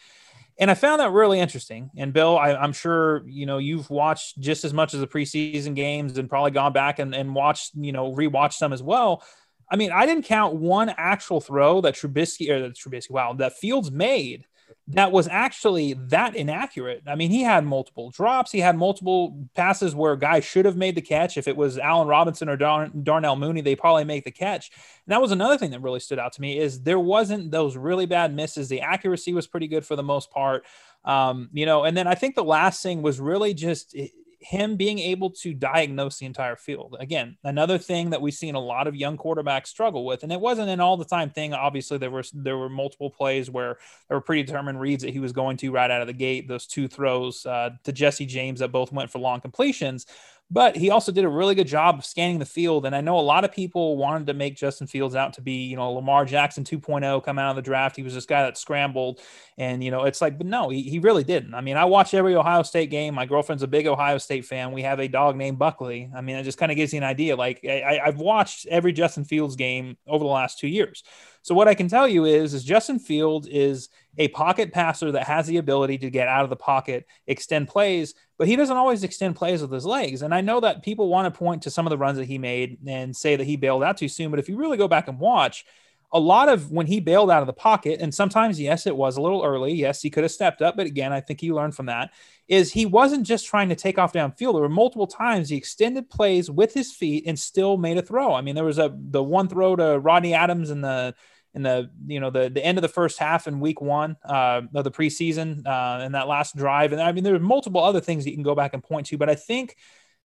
And 0.59 0.69
I 0.69 0.73
found 0.73 0.99
that 0.99 1.11
really 1.11 1.39
interesting. 1.39 1.89
And 1.95 2.11
Bill, 2.11 2.37
I, 2.37 2.61
am 2.61 2.73
sure 2.73 3.23
you 3.25 3.45
know 3.45 3.59
you've 3.59 3.89
watched 3.89 4.37
just 4.39 4.65
as 4.65 4.73
much 4.73 4.93
as 4.93 4.99
the 4.99 5.07
preseason 5.07 5.73
games 5.73 6.17
and 6.17 6.29
probably 6.29 6.51
gone 6.51 6.73
back 6.73 6.99
and, 6.99 7.15
and 7.15 7.33
watched, 7.33 7.71
you 7.75 7.93
know, 7.93 8.13
rewatched 8.13 8.53
some 8.53 8.73
as 8.73 8.83
well. 8.83 9.23
I 9.69 9.75
mean, 9.75 9.91
I 9.91 10.05
didn't 10.05 10.25
count 10.25 10.55
one 10.55 10.89
actual 10.97 11.41
throw 11.41 11.81
that 11.81 11.95
Trubisky 11.95 12.49
or 12.49 12.59
that 12.61 12.75
Trubisky, 12.75 13.11
wow, 13.11 13.33
that 13.33 13.57
Fields 13.57 13.91
made 13.91 14.45
that 14.89 15.11
was 15.11 15.27
actually 15.27 15.93
that 15.93 16.35
inaccurate. 16.35 17.03
I 17.05 17.13
mean, 17.13 17.29
he 17.29 17.43
had 17.43 17.63
multiple 17.63 18.09
drops. 18.09 18.51
He 18.51 18.59
had 18.59 18.75
multiple 18.75 19.47
passes 19.53 19.93
where 19.93 20.15
guys 20.15 20.43
should 20.43 20.65
have 20.65 20.75
made 20.75 20.95
the 20.95 21.01
catch. 21.01 21.37
If 21.37 21.47
it 21.47 21.55
was 21.55 21.77
Allen 21.77 22.07
Robinson 22.07 22.49
or 22.49 22.57
Dar- 22.57 22.87
Darnell 22.87 23.35
Mooney, 23.35 23.61
they 23.61 23.75
probably 23.75 24.03
make 24.03 24.23
the 24.23 24.31
catch. 24.31 24.71
And 25.05 25.13
that 25.13 25.21
was 25.21 25.31
another 25.31 25.57
thing 25.57 25.71
that 25.71 25.81
really 25.81 25.99
stood 25.99 26.17
out 26.17 26.33
to 26.33 26.41
me 26.41 26.57
is 26.57 26.81
there 26.81 26.99
wasn't 26.99 27.51
those 27.51 27.77
really 27.77 28.07
bad 28.07 28.33
misses. 28.33 28.67
The 28.67 28.81
accuracy 28.81 29.33
was 29.33 29.45
pretty 29.45 29.67
good 29.67 29.85
for 29.85 29.95
the 29.95 30.03
most 30.03 30.31
part. 30.31 30.65
Um, 31.05 31.49
you 31.53 31.67
know, 31.67 31.83
and 31.83 31.95
then 31.95 32.07
I 32.07 32.15
think 32.15 32.35
the 32.35 32.43
last 32.43 32.81
thing 32.81 33.03
was 33.03 33.19
really 33.19 33.53
just 33.53 33.95
him 34.39 34.77
being 34.77 34.99
able 34.99 35.29
to 35.29 35.53
diagnose 35.53 36.17
the 36.17 36.25
entire 36.25 36.55
field. 36.55 36.95
Again, 36.99 37.37
another 37.43 37.77
thing 37.77 38.11
that 38.11 38.21
we've 38.21 38.33
seen 38.33 38.55
a 38.55 38.59
lot 38.59 38.87
of 38.87 38.95
young 38.95 39.17
quarterbacks 39.17 39.67
struggle 39.67 40.05
with, 40.05 40.23
and 40.23 40.31
it 40.31 40.39
wasn't 40.39 40.69
an 40.69 40.79
all 40.79 40.97
the 40.97 41.05
time 41.05 41.29
thing. 41.29 41.53
Obviously, 41.53 41.97
there 41.97 42.11
was 42.11 42.31
there 42.33 42.57
were 42.57 42.69
multiple 42.69 43.09
plays 43.09 43.49
where 43.49 43.77
there 44.07 44.17
were 44.17 44.21
predetermined 44.21 44.79
reads 44.79 45.03
that 45.03 45.11
he 45.11 45.19
was 45.19 45.33
going 45.33 45.57
to 45.57 45.71
right 45.71 45.91
out 45.91 46.01
of 46.01 46.07
the 46.07 46.13
gate. 46.13 46.47
Those 46.47 46.65
two 46.65 46.87
throws 46.87 47.45
uh, 47.45 47.71
to 47.83 47.91
Jesse 47.91 48.25
James 48.25 48.61
that 48.61 48.71
both 48.71 48.91
went 48.91 49.11
for 49.11 49.19
long 49.19 49.41
completions. 49.41 50.05
But 50.51 50.75
he 50.75 50.89
also 50.89 51.11
did 51.11 51.25
a 51.25 51.29
really 51.29 51.53
good 51.53 51.67
job 51.67 51.99
of 51.99 52.05
scanning 52.05 52.39
the 52.39 52.45
field. 52.45 52.87
And 52.87 52.95
I 52.95 53.01
know 53.01 53.19
a 53.19 53.21
lot 53.21 53.45
of 53.45 53.51
people 53.51 53.97
wanted 53.97 54.25
to 54.27 54.33
make 54.33 54.55
Justin 54.55 54.87
Fields 54.87 55.15
out 55.15 55.33
to 55.33 55.41
be, 55.41 55.65
you 55.65 55.75
know, 55.75 55.91
Lamar 55.91 56.25
Jackson 56.25 56.63
2.0 56.63 57.23
come 57.23 57.37
out 57.37 57.51
of 57.51 57.55
the 57.55 57.61
draft. 57.61 57.95
He 57.95 58.01
was 58.01 58.15
this 58.15 58.25
guy 58.25 58.41
that 58.41 58.57
scrambled. 58.57 59.19
And, 59.59 59.83
you 59.83 59.91
know, 59.91 60.05
it's 60.05 60.21
like, 60.21 60.39
but 60.39 60.47
no, 60.47 60.69
he, 60.69 60.81
he 60.81 60.97
really 60.97 61.23
didn't. 61.23 61.53
I 61.53 61.61
mean, 61.61 61.77
I 61.77 61.85
watch 61.85 62.15
every 62.15 62.35
Ohio 62.35 62.63
State 62.63 62.89
game. 62.89 63.13
My 63.13 63.27
girlfriend's 63.27 63.61
a 63.61 63.67
big 63.67 63.85
Ohio 63.85 64.17
State 64.17 64.43
fan. 64.43 64.71
We 64.71 64.81
have 64.81 64.99
a 64.99 65.07
dog 65.07 65.35
named 65.35 65.59
Buckley. 65.59 66.09
I 66.15 66.21
mean, 66.21 66.35
it 66.35 66.43
just 66.43 66.57
kind 66.57 66.71
of 66.71 66.75
gives 66.75 66.93
you 66.93 66.97
an 66.97 67.03
idea. 67.03 67.35
Like, 67.35 67.63
I, 67.63 68.01
I've 68.03 68.17
watched 68.17 68.65
every 68.67 68.91
Justin 68.91 69.25
Fields 69.25 69.55
game 69.55 69.97
over 70.07 70.23
the 70.23 70.31
last 70.31 70.57
two 70.57 70.67
years. 70.67 71.03
So 71.43 71.55
what 71.55 71.67
I 71.67 71.73
can 71.73 71.87
tell 71.87 72.07
you 72.07 72.25
is, 72.25 72.53
is 72.53 72.63
Justin 72.63 72.99
Fields 72.99 73.47
is 73.47 73.89
a 74.17 74.27
pocket 74.29 74.73
passer 74.73 75.11
that 75.11 75.23
has 75.23 75.47
the 75.47 75.57
ability 75.57 75.99
to 75.99 76.09
get 76.09 76.27
out 76.27 76.43
of 76.43 76.49
the 76.49 76.55
pocket, 76.55 77.05
extend 77.27 77.67
plays, 77.67 78.13
but 78.39 78.47
he 78.47 78.55
doesn't 78.55 78.77
always 78.77 79.03
extend 79.03 79.35
plays 79.35 79.61
with 79.61 79.71
his 79.71 79.85
legs. 79.85 80.21
And 80.21 80.33
I 80.33 80.39
know 80.39 80.61
that 80.61 80.81
people 80.81 81.09
want 81.09 81.31
to 81.31 81.37
point 81.37 81.61
to 81.63 81.69
some 81.69 81.85
of 81.85 81.91
the 81.91 81.97
runs 81.97 82.17
that 82.17 82.25
he 82.25 82.37
made 82.37 82.77
and 82.87 83.15
say 83.15 83.35
that 83.35 83.43
he 83.43 83.57
bailed 83.57 83.83
out 83.83 83.97
too 83.97 84.07
soon. 84.07 84.31
But 84.31 84.39
if 84.39 84.47
you 84.47 84.55
really 84.55 84.77
go 84.77 84.87
back 84.87 85.09
and 85.09 85.19
watch, 85.19 85.65
a 86.13 86.19
lot 86.19 86.47
of 86.47 86.71
when 86.71 86.87
he 86.87 87.01
bailed 87.01 87.29
out 87.29 87.41
of 87.41 87.47
the 87.47 87.53
pocket, 87.53 87.99
and 88.01 88.15
sometimes, 88.15 88.59
yes, 88.59 88.87
it 88.87 88.95
was 88.95 89.17
a 89.17 89.21
little 89.21 89.43
early. 89.43 89.73
Yes, 89.73 90.01
he 90.01 90.09
could 90.09 90.23
have 90.23 90.31
stepped 90.31 90.61
up, 90.61 90.77
but 90.77 90.87
again, 90.87 91.11
I 91.11 91.19
think 91.19 91.41
he 91.41 91.51
learned 91.51 91.75
from 91.75 91.87
that. 91.87 92.11
Is 92.47 92.71
he 92.71 92.85
wasn't 92.85 93.27
just 93.27 93.45
trying 93.45 93.69
to 93.69 93.75
take 93.75 93.99
off 93.99 94.13
downfield. 94.13 94.53
There 94.53 94.61
were 94.61 94.69
multiple 94.69 95.05
times 95.05 95.49
he 95.49 95.57
extended 95.57 96.09
plays 96.09 96.49
with 96.49 96.73
his 96.73 96.93
feet 96.93 97.25
and 97.27 97.37
still 97.37 97.77
made 97.77 97.97
a 97.97 98.01
throw. 98.01 98.33
I 98.33 98.41
mean, 98.41 98.55
there 98.55 98.63
was 98.63 98.79
a 98.79 98.91
the 98.95 99.21
one 99.21 99.49
throw 99.49 99.75
to 99.75 99.99
Rodney 99.99 100.33
Adams 100.33 100.69
in 100.71 100.81
the 100.81 101.13
in 101.53 101.63
the 101.63 101.89
you 102.05 102.19
know 102.19 102.29
the 102.29 102.49
the 102.49 102.63
end 102.63 102.77
of 102.77 102.81
the 102.81 102.87
first 102.87 103.17
half 103.19 103.47
in 103.47 103.59
week 103.59 103.81
one 103.81 104.17
uh, 104.25 104.61
of 104.73 104.83
the 104.83 104.91
preseason 104.91 105.65
uh, 105.65 105.99
and 106.01 106.15
that 106.15 106.27
last 106.27 106.55
drive. 106.55 106.91
And 106.93 107.01
I 107.01 107.11
mean, 107.11 107.23
there 107.23 107.35
are 107.35 107.39
multiple 107.39 107.83
other 107.83 108.01
things 108.01 108.23
that 108.23 108.31
you 108.31 108.35
can 108.35 108.43
go 108.43 108.55
back 108.55 108.73
and 108.73 108.83
point 108.83 109.07
to, 109.07 109.17
but 109.17 109.29
I 109.29 109.35
think 109.35 109.75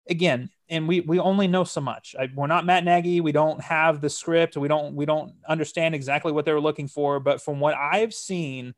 again, 0.08 0.50
and 0.68 0.88
we 0.88 1.00
we 1.00 1.18
only 1.18 1.46
know 1.46 1.64
so 1.64 1.80
much. 1.80 2.14
I, 2.18 2.28
we're 2.34 2.46
not 2.46 2.66
Matt 2.66 2.84
Nagy. 2.84 3.20
We 3.20 3.32
don't 3.32 3.60
have 3.62 4.00
the 4.00 4.10
script. 4.10 4.56
We 4.56 4.68
don't 4.68 4.94
we 4.94 5.06
don't 5.06 5.32
understand 5.48 5.94
exactly 5.94 6.32
what 6.32 6.44
they 6.44 6.52
were 6.52 6.60
looking 6.60 6.88
for. 6.88 7.20
But 7.20 7.42
from 7.42 7.60
what 7.60 7.74
I've 7.74 8.14
seen, 8.14 8.74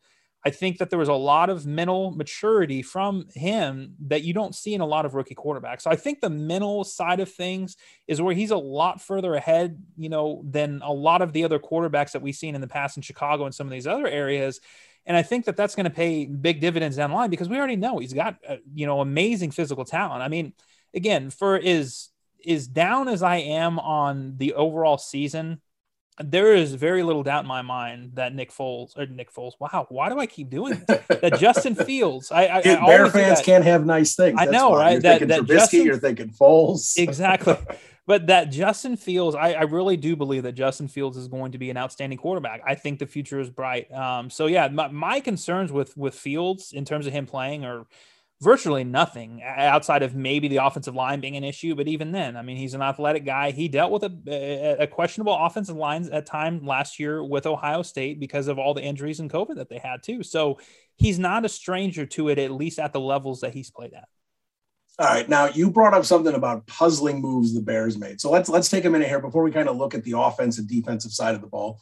I 0.47 0.51
think 0.51 0.79
that 0.79 0.91
there 0.91 0.99
was 0.99 1.09
a 1.09 1.15
lot 1.15 1.49
of 1.49 1.65
mental 1.65 2.11
maturity 2.11 2.83
from 2.83 3.27
him 3.35 3.95
that 4.07 4.25
you 4.25 4.35
don't 4.35 4.55
see 4.55 4.75
in 4.75 4.83
a 4.83 4.87
lot 4.87 5.07
of 5.07 5.15
rookie 5.15 5.35
quarterbacks. 5.35 5.83
So 5.83 5.91
I 5.91 5.97
think 5.97 6.21
the 6.21 6.29
mental 6.29 6.85
side 6.85 7.21
of 7.21 7.33
things 7.33 7.77
is 8.07 8.21
where 8.21 8.35
he's 8.35 8.51
a 8.51 8.57
lot 8.57 9.01
further 9.01 9.35
ahead, 9.35 9.83
you 9.97 10.11
know, 10.11 10.43
than 10.45 10.83
a 10.85 10.93
lot 10.93 11.23
of 11.23 11.33
the 11.33 11.45
other 11.45 11.59
quarterbacks 11.59 12.13
that 12.13 12.21
we've 12.21 12.35
seen 12.35 12.55
in 12.55 12.61
the 12.61 12.69
past 12.69 12.99
in 12.99 13.03
Chicago 13.03 13.47
and 13.47 13.55
some 13.55 13.67
of 13.67 13.71
these 13.71 13.87
other 13.87 14.07
areas. 14.07 14.61
And 15.07 15.17
I 15.17 15.23
think 15.23 15.47
that 15.47 15.57
that's 15.57 15.75
going 15.75 15.85
to 15.85 15.91
pay 15.91 16.27
big 16.27 16.61
dividends 16.61 16.97
down 16.97 17.11
the 17.11 17.17
line 17.17 17.31
because 17.31 17.49
we 17.49 17.57
already 17.57 17.77
know 17.77 17.99
he's 17.99 18.13
got, 18.13 18.37
uh, 18.47 18.57
you 18.75 18.87
know, 18.87 19.01
amazing 19.01 19.51
physical 19.51 19.85
talent. 19.87 20.23
I 20.23 20.29
mean, 20.29 20.53
again, 20.93 21.31
for 21.31 21.57
is 21.57 22.11
is 22.43 22.69
down 22.69 23.09
as 23.09 23.23
I 23.23 23.37
am 23.37 23.79
on 23.79 24.37
the 24.37 24.53
overall 24.53 24.99
season, 24.99 25.63
there 26.23 26.55
is 26.55 26.75
very 26.75 27.03
little 27.03 27.25
doubt 27.25 27.45
in 27.45 27.49
my 27.49 27.63
mind 27.63 28.13
that 28.15 28.35
Nick 28.35 28.53
Foles 28.53 28.97
or 28.97 29.07
Nick 29.07 29.33
Foles. 29.33 29.53
Wow, 29.59 29.87
why 29.89 30.09
do 30.09 30.19
I 30.19 30.27
keep 30.27 30.49
doing 30.49 30.83
this? 30.87 31.01
that 31.09 31.39
Justin 31.41 31.75
Fields. 31.75 32.31
I, 32.31 32.47
I, 32.49 32.63
Dude, 32.63 32.79
I 32.79 32.87
Bear 32.87 33.07
fans 33.09 33.41
can't 33.41 33.65
have 33.65 33.85
nice 33.85 34.15
things. 34.15 34.37
I 34.39 34.45
know, 34.45 34.77
right? 34.77 34.93
You're 34.93 35.01
that, 35.03 35.19
thinking 35.19 35.29
that 35.29 35.41
Trubisky, 35.41 35.59
Justin, 35.59 35.87
you're 35.87 35.99
thinking 35.99 36.29
Foles. 36.29 36.95
exactly. 36.97 37.57
But 38.07 38.27
that 38.27 38.51
Justin 38.51 38.97
Fields, 38.97 39.35
I, 39.35 39.55
I, 39.55 39.63
really 39.63 39.97
do 39.97 40.15
believe 40.15 40.43
that 40.43 40.53
Justin 40.53 40.89
Fields 40.89 41.17
is 41.17 41.27
going 41.27 41.53
to 41.53 41.59
be 41.59 41.71
an 41.71 41.79
outstanding 41.79 42.19
quarterback. 42.19 42.61
I 42.67 42.75
think 42.75 42.99
the 42.99 43.07
future 43.07 43.41
is 43.41 43.49
bright. 43.49 43.91
Um, 43.91 44.29
so 44.29 44.47
yeah, 44.47 44.69
my, 44.69 44.89
my 44.89 45.21
concerns 45.21 45.73
with 45.73 45.97
with 45.97 46.15
Fields 46.15 46.73
in 46.73 46.85
terms 46.85 47.07
of 47.07 47.15
him 47.15 47.27
playing 47.27 47.65
are 47.65 47.87
virtually 48.43 48.85
nothing 48.85 49.43
outside 49.43 50.03
of 50.03 50.15
maybe 50.15 50.49
the 50.49 50.59
offensive 50.59 50.95
line 50.95 51.21
being 51.21 51.37
an 51.37 51.45
issue. 51.45 51.75
But 51.75 51.89
even 51.89 52.13
then, 52.13 52.37
I 52.37 52.43
mean, 52.43 52.57
he's 52.57 52.75
an 52.75 52.83
athletic 52.83 53.25
guy. 53.25 53.53
He 53.53 53.69
dealt 53.69 53.93
with 53.93 54.05
a, 54.05 54.77
a 54.81 54.87
questionable 54.87 55.35
offensive 55.35 55.77
lines 55.77 56.09
at 56.09 56.27
time 56.27 56.65
last 56.67 56.99
year 56.99 57.23
with 57.25 57.47
Ohio 57.47 57.83
State 57.83 58.21
because 58.21 58.49
of 58.49 58.59
all 58.59 58.75
the 58.75 58.83
injuries 58.83 59.21
and 59.21 59.31
COVID 59.31 59.57
that 59.57 59.69
they 59.69 59.79
had 59.79 60.03
too. 60.03 60.23
So 60.23 60.59
he's 60.97 61.19
not 61.19 61.45
a 61.45 61.49
stranger 61.49 62.07
to 62.07 62.29
it, 62.29 62.39
at 62.39 62.51
least 62.51 62.79
at 62.79 62.93
the 62.93 63.01
levels 63.01 63.41
that 63.41 63.55
he's 63.55 63.71
played 63.71 63.95
at. 63.95 64.09
All 64.99 65.07
right. 65.07 65.29
Now 65.29 65.47
you 65.47 65.71
brought 65.71 65.95
up 65.95 66.05
something 66.05 66.35
about 66.35 66.67
puzzling 66.67 67.21
moves 67.21 67.53
the 67.53 67.61
Bears 67.61 67.99
made. 67.99 68.21
So 68.21 68.31
let's 68.31 68.49
let's 68.49 68.69
take 68.69 68.85
a 68.85 68.91
minute 68.91 69.09
here 69.09 69.21
before 69.21 69.43
we 69.43 69.51
kind 69.51 69.69
of 69.69 69.77
look 69.77 69.95
at 69.95 70.05
the 70.05 70.17
offense 70.17 70.59
and 70.59 70.69
defensive 70.69 71.11
side 71.11 71.35
of 71.35 71.41
the 71.41 71.49
ball. 71.49 71.81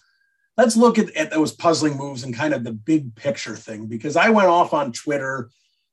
Let's 0.56 0.76
look 0.76 0.98
at, 0.98 1.14
at 1.14 1.30
those 1.30 1.52
puzzling 1.52 1.96
moves 1.96 2.24
and 2.24 2.34
kind 2.34 2.54
of 2.54 2.64
the 2.64 2.72
big 2.72 3.14
picture 3.14 3.56
thing 3.56 3.86
because 3.86 4.16
I 4.16 4.30
went 4.30 4.48
off 4.48 4.72
on 4.72 4.92
Twitter 4.92 5.50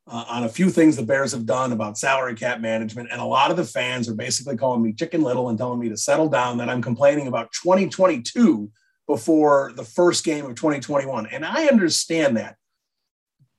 uh, 0.10 0.26
on 0.28 0.44
a 0.44 0.50
few 0.50 0.70
things 0.70 0.96
the 0.96 1.04
Bears 1.04 1.32
have 1.32 1.46
done 1.46 1.72
about 1.72 1.98
salary 1.98 2.36
cap 2.36 2.60
management. 2.60 3.10
And 3.12 3.22
a 3.22 3.26
lot 3.26 3.52
of 3.52 3.58
the 3.58 3.64
fans 3.64 4.10
are 4.10 4.16
basically 4.16 4.58
calling 4.58 4.82
me 4.82 4.92
chicken 4.92 5.22
little 5.22 5.50
and 5.50 5.58
telling 5.58 5.80
me 5.80 5.90
to 5.90 5.98
settle 5.98 6.28
down 6.28 6.58
that 6.58 6.70
I'm 6.70 6.82
complaining 6.82 7.28
about 7.28 7.52
2022 7.52 8.72
before 9.08 9.72
the 9.76 9.84
first 9.84 10.26
game 10.26 10.46
of 10.46 10.56
2021. 10.56 11.28
And 11.28 11.46
I 11.46 11.68
understand 11.68 12.38
that. 12.38 12.56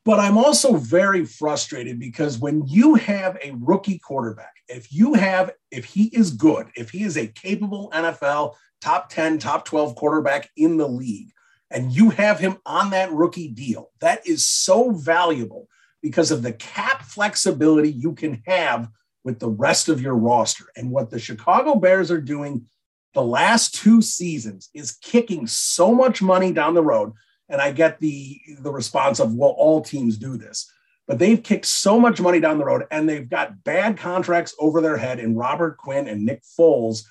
But 0.05 0.19
I'm 0.19 0.39
also 0.39 0.77
very 0.77 1.25
frustrated 1.25 2.01
because 2.01 2.39
when 2.39 2.67
you 2.67 2.95
have 2.95 3.37
a 3.45 3.53
rookie 3.59 3.99
quarterback, 3.99 4.55
if 4.67 4.93
you 4.93 5.15
have, 5.15 5.53
if 5.71 5.85
he 5.85 6.05
is 6.07 6.31
good, 6.31 6.69
if 6.75 6.91
he 6.91 7.05
is 7.05 7.17
a 7.17 7.27
capable 7.27 7.91
NFL 7.95 8.55
top 8.81 9.11
10, 9.11 9.39
top 9.39 9.67
12 9.67 9.95
quarterback 9.95 10.49
in 10.57 10.79
the 10.79 10.89
league, 10.89 11.31
and 11.71 11.93
you 11.93 12.11
have 12.11 12.41
him 12.41 12.57
on 12.65 12.91
that 12.91 13.13
rookie 13.13 13.49
deal, 13.49 13.91
that 14.01 14.27
is 14.27 14.47
so 14.47 14.91
valuable 14.91 15.69
because 16.03 16.31
of 16.31 16.43
the 16.43 16.53
cap 16.53 17.03
flexibility 17.03 17.91
you 17.91 18.15
can 18.15 18.43
have 18.47 18.89
with 19.25 19.39
the 19.39 19.49
rest 19.49 19.89
of 19.89 20.01
your 20.01 20.15
roster. 20.15 20.65
And 20.77 20.91
what 20.91 21.11
the 21.11 21.19
Chicago 21.19 21.75
Bears 21.75 22.11
are 22.11 22.21
doing 22.21 22.67
the 23.15 23.23
last 23.23 23.75
two 23.75 24.01
seasons 24.03 24.71
is 24.73 24.93
kicking 24.93 25.47
so 25.47 25.95
much 25.95 26.23
money 26.23 26.53
down 26.53 26.75
the 26.75 26.83
road. 26.83 27.13
And 27.49 27.61
I 27.61 27.73
get 27.73 27.99
the, 27.99 28.41
the 28.61 28.71
response 28.71 29.19
of, 29.19 29.35
well, 29.35 29.51
all 29.51 29.83
teams 29.83 30.17
do 30.17 30.37
this. 30.37 30.71
But 31.09 31.19
they've 31.19 31.43
kicked 31.43 31.67
so 31.67 31.99
much 31.99 32.21
money 32.21 32.39
down 32.39 32.59
the 32.59 32.65
road 32.65 32.85
and 32.93 33.09
they've 33.09 33.29
got 33.29 33.65
bad 33.65 33.99
contracts 33.99 34.55
over 34.61 34.81
their 34.81 34.97
head 34.97 35.19
in 35.19 35.35
Robert 35.35 35.77
Quinn 35.77 36.07
and 36.07 36.25
Nick 36.25 36.43
Foles. 36.59 37.03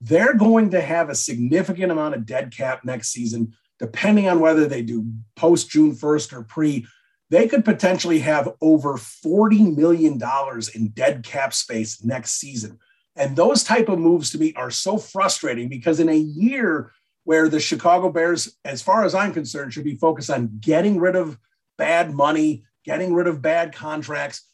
They're 0.00 0.34
going 0.34 0.70
to 0.70 0.80
have 0.80 1.10
a 1.10 1.14
significant 1.14 1.92
amount 1.92 2.14
of 2.14 2.24
dead 2.24 2.50
cap 2.56 2.84
next 2.84 3.10
season, 3.10 3.52
depending 3.78 4.26
on 4.26 4.40
whether 4.40 4.66
they 4.66 4.80
do 4.80 5.06
post 5.36 5.68
June 5.68 5.94
1st 5.94 6.32
or 6.32 6.42
pre 6.44 6.86
they 7.30 7.48
could 7.48 7.64
potentially 7.64 8.20
have 8.20 8.54
over 8.60 8.94
$40 8.94 9.76
million 9.76 10.20
in 10.74 10.88
dead 10.88 11.24
cap 11.24 11.52
space 11.52 12.04
next 12.04 12.32
season. 12.32 12.78
And 13.16 13.34
those 13.34 13.64
type 13.64 13.88
of 13.88 13.98
moves 13.98 14.30
to 14.30 14.38
me 14.38 14.52
are 14.54 14.70
so 14.70 14.98
frustrating 14.98 15.68
because 15.68 16.00
in 16.00 16.08
a 16.08 16.16
year 16.16 16.92
where 17.24 17.48
the 17.48 17.58
Chicago 17.58 18.10
Bears, 18.10 18.56
as 18.64 18.82
far 18.82 19.04
as 19.04 19.14
I'm 19.14 19.32
concerned, 19.32 19.72
should 19.72 19.84
be 19.84 19.96
focused 19.96 20.30
on 20.30 20.58
getting 20.60 21.00
rid 21.00 21.16
of 21.16 21.38
bad 21.78 22.14
money, 22.14 22.64
getting 22.84 23.14
rid 23.14 23.26
of 23.26 23.42
bad 23.42 23.74
contracts, 23.74 24.46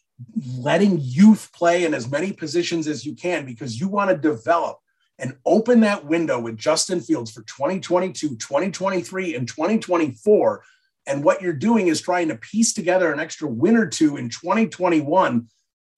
letting 0.56 0.98
youth 1.00 1.50
play 1.52 1.84
in 1.84 1.92
as 1.92 2.10
many 2.10 2.32
positions 2.32 2.88
as 2.88 3.04
you 3.04 3.14
can 3.14 3.44
because 3.44 3.78
you 3.78 3.88
want 3.88 4.10
to 4.10 4.16
develop 4.16 4.78
and 5.18 5.36
open 5.44 5.80
that 5.80 6.06
window 6.06 6.40
with 6.40 6.56
Justin 6.56 7.00
Fields 7.00 7.30
for 7.30 7.42
2022, 7.42 8.36
2023, 8.36 9.34
and 9.34 9.46
2024 9.46 10.64
and 11.06 11.24
what 11.24 11.42
you're 11.42 11.52
doing 11.52 11.88
is 11.88 12.00
trying 12.00 12.28
to 12.28 12.36
piece 12.36 12.72
together 12.72 13.12
an 13.12 13.20
extra 13.20 13.48
win 13.48 13.76
or 13.76 13.86
two 13.86 14.16
in 14.16 14.28
2021 14.28 15.48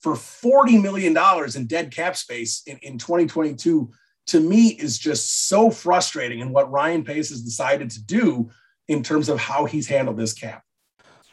for 0.01 0.15
$40 0.15 0.83
million 0.83 1.17
in 1.57 1.67
dead 1.67 1.95
cap 1.95 2.17
space 2.17 2.63
in, 2.67 2.79
in 2.79 2.99
2022 2.99 3.91
to 4.27 4.41
me 4.41 4.69
is 4.69 4.99
just 4.99 5.49
so 5.49 5.71
frustrating 5.71 6.41
and 6.41 6.53
what 6.53 6.71
Ryan 6.71 7.05
Pace 7.05 7.29
has 7.29 7.43
decided 7.43 7.91
to 7.91 8.03
do 8.03 8.51
in 8.89 9.03
terms 9.03 9.29
of 9.29 9.39
how 9.39 9.67
he's 9.67 9.87
handled 9.87 10.17
this 10.17 10.33
cap. 10.33 10.64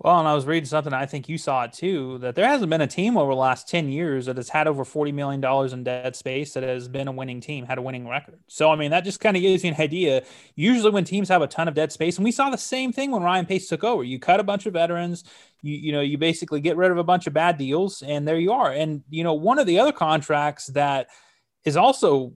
Well, 0.03 0.17
and 0.17 0.27
I 0.27 0.33
was 0.33 0.47
reading 0.47 0.65
something, 0.65 0.93
I 0.93 1.05
think 1.05 1.29
you 1.29 1.37
saw 1.37 1.65
it 1.65 1.73
too, 1.73 2.17
that 2.19 2.33
there 2.33 2.47
hasn't 2.47 2.71
been 2.71 2.81
a 2.81 2.87
team 2.87 3.17
over 3.17 3.33
the 3.33 3.39
last 3.39 3.69
10 3.69 3.89
years 3.89 4.25
that 4.25 4.35
has 4.35 4.49
had 4.49 4.67
over 4.67 4.83
$40 4.83 5.13
million 5.13 5.71
in 5.71 5.83
dead 5.83 6.15
space 6.15 6.53
that 6.53 6.63
has 6.63 6.87
been 6.87 7.07
a 7.07 7.11
winning 7.11 7.39
team, 7.39 7.67
had 7.67 7.77
a 7.77 7.83
winning 7.83 8.07
record. 8.07 8.39
So, 8.47 8.71
I 8.71 8.75
mean, 8.75 8.89
that 8.89 9.03
just 9.03 9.19
kind 9.19 9.37
of 9.37 9.43
gives 9.43 9.63
you 9.63 9.71
an 9.71 9.79
idea. 9.79 10.23
Usually, 10.55 10.89
when 10.89 11.03
teams 11.03 11.29
have 11.29 11.43
a 11.43 11.47
ton 11.47 11.67
of 11.67 11.75
dead 11.75 11.91
space, 11.91 12.17
and 12.17 12.25
we 12.25 12.31
saw 12.31 12.49
the 12.49 12.57
same 12.57 12.91
thing 12.91 13.11
when 13.11 13.21
Ryan 13.21 13.45
Pace 13.45 13.69
took 13.69 13.83
over, 13.83 14.03
you 14.03 14.17
cut 14.17 14.39
a 14.39 14.43
bunch 14.43 14.65
of 14.65 14.73
veterans, 14.73 15.23
you, 15.61 15.75
you 15.75 15.91
know, 15.91 16.01
you 16.01 16.17
basically 16.17 16.61
get 16.61 16.77
rid 16.77 16.89
of 16.89 16.97
a 16.97 17.03
bunch 17.03 17.27
of 17.27 17.33
bad 17.33 17.59
deals, 17.59 18.01
and 18.01 18.27
there 18.27 18.39
you 18.39 18.53
are. 18.53 18.71
And, 18.71 19.03
you 19.11 19.23
know, 19.23 19.35
one 19.35 19.59
of 19.59 19.67
the 19.67 19.79
other 19.79 19.91
contracts 19.91 20.65
that 20.67 21.09
is 21.63 21.77
also 21.77 22.33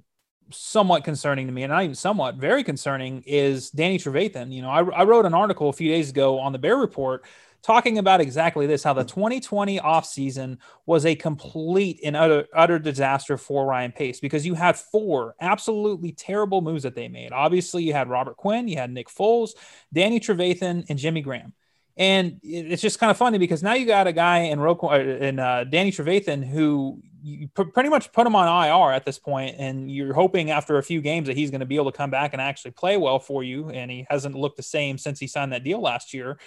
somewhat 0.52 1.04
concerning 1.04 1.48
to 1.48 1.52
me, 1.52 1.64
and 1.64 1.72
not 1.72 1.82
even 1.82 1.96
somewhat, 1.96 2.36
very 2.36 2.64
concerning, 2.64 3.24
is 3.26 3.72
Danny 3.72 3.98
Trevathan. 3.98 4.54
You 4.54 4.62
know, 4.62 4.70
I, 4.70 4.84
I 4.84 5.04
wrote 5.04 5.26
an 5.26 5.34
article 5.34 5.70
a 5.70 5.74
few 5.74 5.90
days 5.90 6.12
ago 6.12 6.38
on 6.38 6.52
the 6.52 6.60
Bear 6.60 6.78
Report 6.78 7.26
talking 7.66 7.98
about 7.98 8.22
exactly 8.22 8.68
this 8.68 8.84
how 8.84 8.94
the 8.94 9.04
2020 9.04 9.80
offseason 9.80 10.58
was 10.86 11.04
a 11.04 11.16
complete 11.16 12.00
and 12.04 12.16
utter, 12.16 12.46
utter 12.54 12.78
disaster 12.78 13.38
for 13.38 13.66
Ryan 13.66 13.92
Pace 13.92 14.20
because 14.20 14.46
you 14.46 14.54
had 14.54 14.78
four 14.78 15.36
absolutely 15.42 16.12
terrible 16.12 16.62
moves 16.62 16.84
that 16.84 16.94
they 16.94 17.08
made. 17.08 17.32
Obviously, 17.32 17.84
you 17.84 17.92
had 17.92 18.08
Robert 18.08 18.38
Quinn, 18.38 18.68
you 18.68 18.78
had 18.78 18.92
Nick 18.92 19.10
Foles, 19.10 19.52
Danny 19.92 20.20
Trevathan, 20.20 20.86
and 20.90 21.00
Jimmy 21.00 21.22
Graham. 21.22 21.54
And 21.98 22.40
it's 22.44 22.84
just 22.84 23.00
kind 23.00 23.10
of 23.10 23.18
funny 23.18 23.40
because 23.40 23.64
now 23.64 23.74
you 23.74 23.88
got 23.88 24.06
a 24.06 24.14
guy 24.14 24.40
in, 24.40 24.60
in 24.60 25.40
uh, 25.40 25.64
Danny 25.64 25.92
Trevathan 25.92 26.46
who 26.46 27.02
you 27.24 27.48
pretty 27.48 27.90
much 27.90 28.12
put 28.14 28.28
him 28.28 28.36
on 28.36 28.68
IR 28.68 28.94
at 28.94 29.06
this 29.06 29.18
point, 29.18 29.56
and 29.58 29.90
you're 29.90 30.14
hoping 30.14 30.52
after 30.52 30.78
a 30.78 30.84
few 30.84 31.02
games 31.02 31.26
that 31.26 31.36
he's 31.36 31.50
going 31.50 31.62
to 31.62 31.66
be 31.66 31.78
able 31.78 31.92
to 31.92 31.98
come 31.98 32.12
back 32.12 32.34
and 32.34 32.42
actually 32.42 32.72
play 32.72 32.98
well 32.98 33.18
for 33.18 33.44
you. 33.44 33.70
And 33.70 33.90
he 33.90 34.06
hasn't 34.08 34.36
looked 34.36 34.58
the 34.58 34.64
same 34.64 35.00
since 35.00 35.20
he 35.20 35.26
signed 35.26 35.52
that 35.52 35.64
deal 35.64 35.82
last 35.82 36.14
year. 36.14 36.38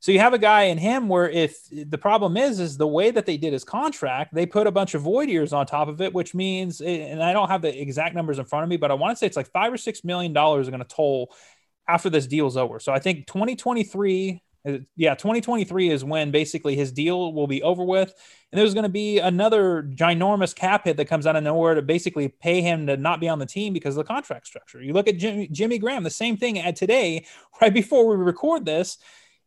So 0.00 0.12
you 0.12 0.18
have 0.18 0.32
a 0.32 0.38
guy 0.38 0.64
in 0.64 0.78
him 0.78 1.08
where 1.08 1.28
if 1.28 1.58
the 1.70 1.98
problem 1.98 2.38
is 2.38 2.58
is 2.58 2.78
the 2.78 2.86
way 2.86 3.10
that 3.10 3.26
they 3.26 3.36
did 3.36 3.52
his 3.52 3.64
contract, 3.64 4.34
they 4.34 4.46
put 4.46 4.66
a 4.66 4.70
bunch 4.70 4.94
of 4.94 5.02
void 5.02 5.28
years 5.28 5.52
on 5.52 5.66
top 5.66 5.88
of 5.88 6.00
it, 6.00 6.14
which 6.14 6.34
means 6.34 6.80
and 6.80 7.22
I 7.22 7.34
don't 7.34 7.48
have 7.50 7.60
the 7.60 7.80
exact 7.80 8.14
numbers 8.14 8.38
in 8.38 8.46
front 8.46 8.64
of 8.64 8.70
me, 8.70 8.78
but 8.78 8.90
I 8.90 8.94
want 8.94 9.12
to 9.12 9.16
say 9.16 9.26
it's 9.26 9.36
like 9.36 9.52
five 9.52 9.70
or 9.70 9.76
six 9.76 10.02
million 10.02 10.32
dollars 10.32 10.66
are 10.66 10.70
going 10.70 10.82
to 10.82 10.88
toll 10.88 11.34
after 11.86 12.08
this 12.08 12.26
deal's 12.26 12.56
over. 12.56 12.80
So 12.80 12.92
I 12.92 12.98
think 12.98 13.26
2023 13.26 14.42
uh, 14.66 14.78
yeah 14.94 15.14
2023 15.14 15.88
is 15.88 16.04
when 16.04 16.30
basically 16.30 16.76
his 16.76 16.92
deal 16.92 17.32
will 17.32 17.46
be 17.46 17.62
over 17.62 17.82
with 17.82 18.12
and 18.52 18.60
there's 18.60 18.74
going 18.74 18.84
to 18.84 18.90
be 18.90 19.18
another 19.18 19.82
ginormous 19.94 20.54
cap 20.54 20.84
hit 20.84 20.98
that 20.98 21.06
comes 21.06 21.26
out 21.26 21.34
of 21.34 21.42
nowhere 21.42 21.74
to 21.74 21.80
basically 21.80 22.28
pay 22.28 22.60
him 22.60 22.86
to 22.86 22.94
not 22.98 23.20
be 23.20 23.28
on 23.28 23.38
the 23.38 23.46
team 23.46 23.72
because 23.72 23.96
of 23.96 24.04
the 24.04 24.12
contract 24.12 24.46
structure 24.46 24.82
you 24.82 24.92
look 24.92 25.08
at 25.08 25.16
jimmy, 25.16 25.48
jimmy 25.48 25.78
graham 25.78 26.02
the 26.02 26.10
same 26.10 26.36
thing 26.36 26.58
at 26.58 26.76
today 26.76 27.24
right 27.62 27.72
before 27.72 28.06
we 28.06 28.22
record 28.22 28.66
this 28.66 28.98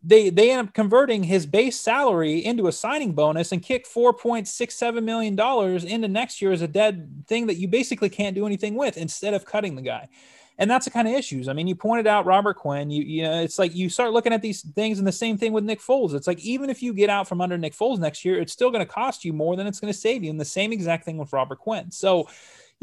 they 0.03 0.29
they 0.29 0.51
end 0.51 0.67
up 0.67 0.73
converting 0.73 1.23
his 1.23 1.45
base 1.45 1.79
salary 1.79 2.43
into 2.43 2.67
a 2.67 2.71
signing 2.71 3.13
bonus 3.13 3.51
and 3.51 3.61
kick 3.61 3.87
4.67 3.87 5.03
million 5.03 5.35
dollars 5.35 5.83
into 5.83 6.07
next 6.07 6.41
year 6.41 6.51
as 6.51 6.61
a 6.61 6.67
dead 6.67 7.23
thing 7.27 7.47
that 7.47 7.55
you 7.55 7.67
basically 7.67 8.09
can't 8.09 8.35
do 8.35 8.45
anything 8.45 8.75
with 8.75 8.97
instead 8.97 9.33
of 9.33 9.45
cutting 9.45 9.75
the 9.75 9.81
guy 9.81 10.09
and 10.57 10.69
that's 10.69 10.85
the 10.85 10.91
kind 10.91 11.07
of 11.07 11.13
issues. 11.13 11.47
I 11.47 11.53
mean, 11.53 11.67
you 11.67 11.75
pointed 11.75 12.07
out 12.07 12.25
Robert 12.25 12.55
Quinn. 12.55 12.89
You 12.89 13.03
you 13.03 13.23
know, 13.23 13.41
it's 13.41 13.57
like 13.57 13.75
you 13.75 13.89
start 13.89 14.13
looking 14.13 14.33
at 14.33 14.41
these 14.41 14.61
things, 14.61 14.99
and 14.99 15.07
the 15.07 15.11
same 15.11 15.37
thing 15.37 15.51
with 15.51 15.63
Nick 15.63 15.81
Foles. 15.81 16.13
It's 16.13 16.27
like 16.27 16.39
even 16.39 16.69
if 16.69 16.83
you 16.83 16.93
get 16.93 17.09
out 17.09 17.27
from 17.27 17.41
under 17.41 17.57
Nick 17.57 17.73
Foles 17.73 17.99
next 17.99 18.23
year, 18.23 18.39
it's 18.39 18.53
still 18.53 18.69
going 18.69 18.85
to 18.85 18.91
cost 18.91 19.25
you 19.25 19.33
more 19.33 19.55
than 19.55 19.67
it's 19.67 19.79
going 19.79 19.91
to 19.91 19.97
save 19.97 20.23
you. 20.23 20.29
And 20.29 20.39
the 20.39 20.45
same 20.45 20.71
exact 20.71 21.05
thing 21.05 21.17
with 21.17 21.33
Robert 21.33 21.59
Quinn. 21.59 21.89
So 21.91 22.27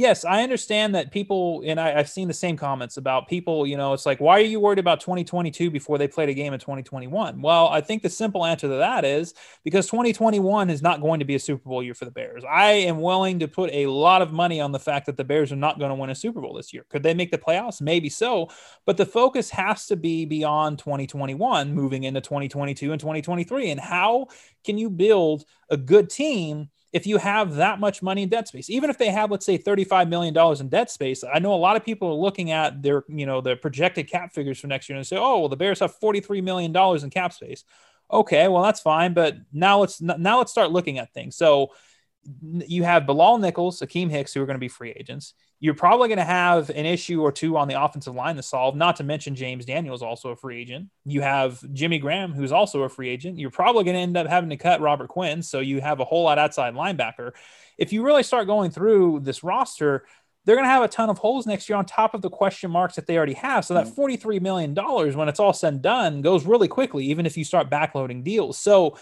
yes, 0.00 0.24
I 0.24 0.42
understand 0.42 0.94
that 0.94 1.12
people, 1.12 1.62
and 1.66 1.78
I, 1.78 1.90
have 1.90 2.08
seen 2.08 2.26
the 2.26 2.34
same 2.34 2.56
comments 2.56 2.96
about 2.96 3.28
people, 3.28 3.66
you 3.66 3.76
know, 3.76 3.92
it's 3.92 4.06
like, 4.06 4.18
why 4.18 4.38
are 4.38 4.44
you 4.44 4.58
worried 4.58 4.78
about 4.78 4.98
2022 5.00 5.70
before 5.70 5.98
they 5.98 6.08
played 6.08 6.30
a 6.30 6.34
game 6.34 6.54
in 6.54 6.58
2021? 6.58 7.42
Well, 7.42 7.68
I 7.68 7.82
think 7.82 8.02
the 8.02 8.08
simple 8.08 8.46
answer 8.46 8.66
to 8.66 8.76
that 8.76 9.04
is 9.04 9.34
because 9.62 9.86
2021 9.86 10.70
is 10.70 10.80
not 10.80 11.02
going 11.02 11.18
to 11.18 11.26
be 11.26 11.34
a 11.34 11.38
Super 11.38 11.68
Bowl 11.68 11.82
year 11.82 11.92
for 11.92 12.06
the 12.06 12.10
Bears. 12.10 12.42
I 12.50 12.70
am 12.70 13.02
willing 13.02 13.38
to 13.40 13.48
put 13.48 13.70
a 13.74 13.86
lot 13.88 14.22
of 14.22 14.32
money 14.32 14.58
on 14.58 14.72
the 14.72 14.78
fact 14.78 15.04
that 15.04 15.18
the 15.18 15.24
Bears 15.24 15.52
are 15.52 15.56
not 15.56 15.78
going 15.78 15.90
to 15.90 15.94
win 15.94 16.08
a 16.08 16.14
Super 16.14 16.40
Bowl 16.40 16.54
this 16.54 16.72
year. 16.72 16.86
Could 16.88 17.02
they 17.02 17.12
make 17.12 17.30
the 17.30 17.36
playoffs? 17.36 17.82
Maybe 17.82 18.08
so. 18.08 18.48
But 18.86 18.96
the 18.96 19.06
focus 19.06 19.50
has 19.50 19.86
to 19.88 19.96
be 19.96 20.24
beyond 20.24 20.78
2021, 20.78 21.74
moving 21.74 22.04
into 22.04 22.22
2022 22.22 22.90
and 22.90 23.00
2023. 23.00 23.70
And 23.70 23.78
how 23.78 24.28
can 24.64 24.78
you 24.78 24.88
build 24.88 25.44
a 25.68 25.76
good 25.76 26.08
team? 26.08 26.70
If 26.92 27.06
you 27.06 27.18
have 27.18 27.54
that 27.54 27.78
much 27.78 28.02
money 28.02 28.22
in 28.22 28.28
debt 28.28 28.48
space 28.48 28.68
even 28.68 28.90
if 28.90 28.98
they 28.98 29.10
have 29.10 29.30
let's 29.30 29.46
say 29.46 29.56
35 29.56 30.08
million 30.08 30.34
dollars 30.34 30.60
in 30.60 30.68
debt 30.68 30.90
space 30.90 31.22
i 31.32 31.38
know 31.38 31.54
a 31.54 31.56
lot 31.56 31.76
of 31.76 31.84
people 31.84 32.08
are 32.08 32.14
looking 32.14 32.50
at 32.50 32.82
their 32.82 33.04
you 33.08 33.26
know 33.26 33.40
the 33.40 33.56
projected 33.56 34.08
cap 34.08 34.32
figures 34.32 34.58
for 34.58 34.66
next 34.66 34.88
year 34.88 34.96
and 34.96 35.06
say 35.06 35.16
oh 35.16 35.40
well 35.40 35.48
the 35.48 35.56
bears 35.56 35.80
have 35.80 35.94
43 35.94 36.40
million 36.40 36.72
dollars 36.72 37.04
in 37.04 37.10
cap 37.10 37.32
space. 37.32 37.64
Okay 38.10 38.48
well 38.48 38.62
that's 38.62 38.80
fine 38.80 39.14
but 39.14 39.36
now 39.52 39.80
let's 39.80 40.00
now 40.00 40.38
let's 40.38 40.50
start 40.50 40.72
looking 40.72 40.98
at 40.98 41.12
things. 41.14 41.36
So 41.36 41.70
you 42.42 42.84
have 42.84 43.06
Bilal 43.06 43.38
Nichols, 43.38 43.80
Akiem 43.80 44.10
Hicks, 44.10 44.32
who 44.32 44.42
are 44.42 44.46
going 44.46 44.56
to 44.56 44.60
be 44.60 44.68
free 44.68 44.90
agents. 44.90 45.34
You're 45.58 45.74
probably 45.74 46.08
going 46.08 46.18
to 46.18 46.24
have 46.24 46.70
an 46.70 46.86
issue 46.86 47.22
or 47.22 47.32
two 47.32 47.56
on 47.56 47.68
the 47.68 47.82
offensive 47.82 48.14
line 48.14 48.36
to 48.36 48.42
solve, 48.42 48.76
not 48.76 48.96
to 48.96 49.04
mention 49.04 49.34
James 49.34 49.64
Daniels, 49.64 50.02
also 50.02 50.30
a 50.30 50.36
free 50.36 50.60
agent. 50.60 50.88
You 51.04 51.20
have 51.22 51.62
Jimmy 51.72 51.98
Graham, 51.98 52.32
who's 52.32 52.52
also 52.52 52.82
a 52.82 52.88
free 52.88 53.08
agent. 53.08 53.38
You're 53.38 53.50
probably 53.50 53.84
going 53.84 53.94
to 53.94 54.00
end 54.00 54.16
up 54.16 54.26
having 54.26 54.50
to 54.50 54.56
cut 54.56 54.80
Robert 54.80 55.08
Quinn. 55.08 55.42
So 55.42 55.60
you 55.60 55.80
have 55.80 56.00
a 56.00 56.04
whole 56.04 56.24
lot 56.24 56.38
outside 56.38 56.74
linebacker. 56.74 57.32
If 57.78 57.92
you 57.92 58.02
really 58.04 58.22
start 58.22 58.46
going 58.46 58.70
through 58.70 59.20
this 59.20 59.42
roster, 59.42 60.06
they're 60.44 60.56
going 60.56 60.64
to 60.64 60.70
have 60.70 60.82
a 60.82 60.88
ton 60.88 61.10
of 61.10 61.18
holes 61.18 61.46
next 61.46 61.68
year 61.68 61.76
on 61.76 61.84
top 61.84 62.14
of 62.14 62.22
the 62.22 62.30
question 62.30 62.70
marks 62.70 62.96
that 62.96 63.06
they 63.06 63.16
already 63.16 63.34
have. 63.34 63.64
So 63.64 63.74
that 63.74 63.86
mm. 63.86 63.94
$43 63.94 64.40
million, 64.40 64.74
when 64.74 65.28
it's 65.28 65.40
all 65.40 65.52
said 65.52 65.74
and 65.74 65.82
done, 65.82 66.22
goes 66.22 66.46
really 66.46 66.68
quickly, 66.68 67.04
even 67.06 67.26
if 67.26 67.36
you 67.36 67.44
start 67.44 67.70
backloading 67.70 68.24
deals. 68.24 68.58
So 68.58 68.96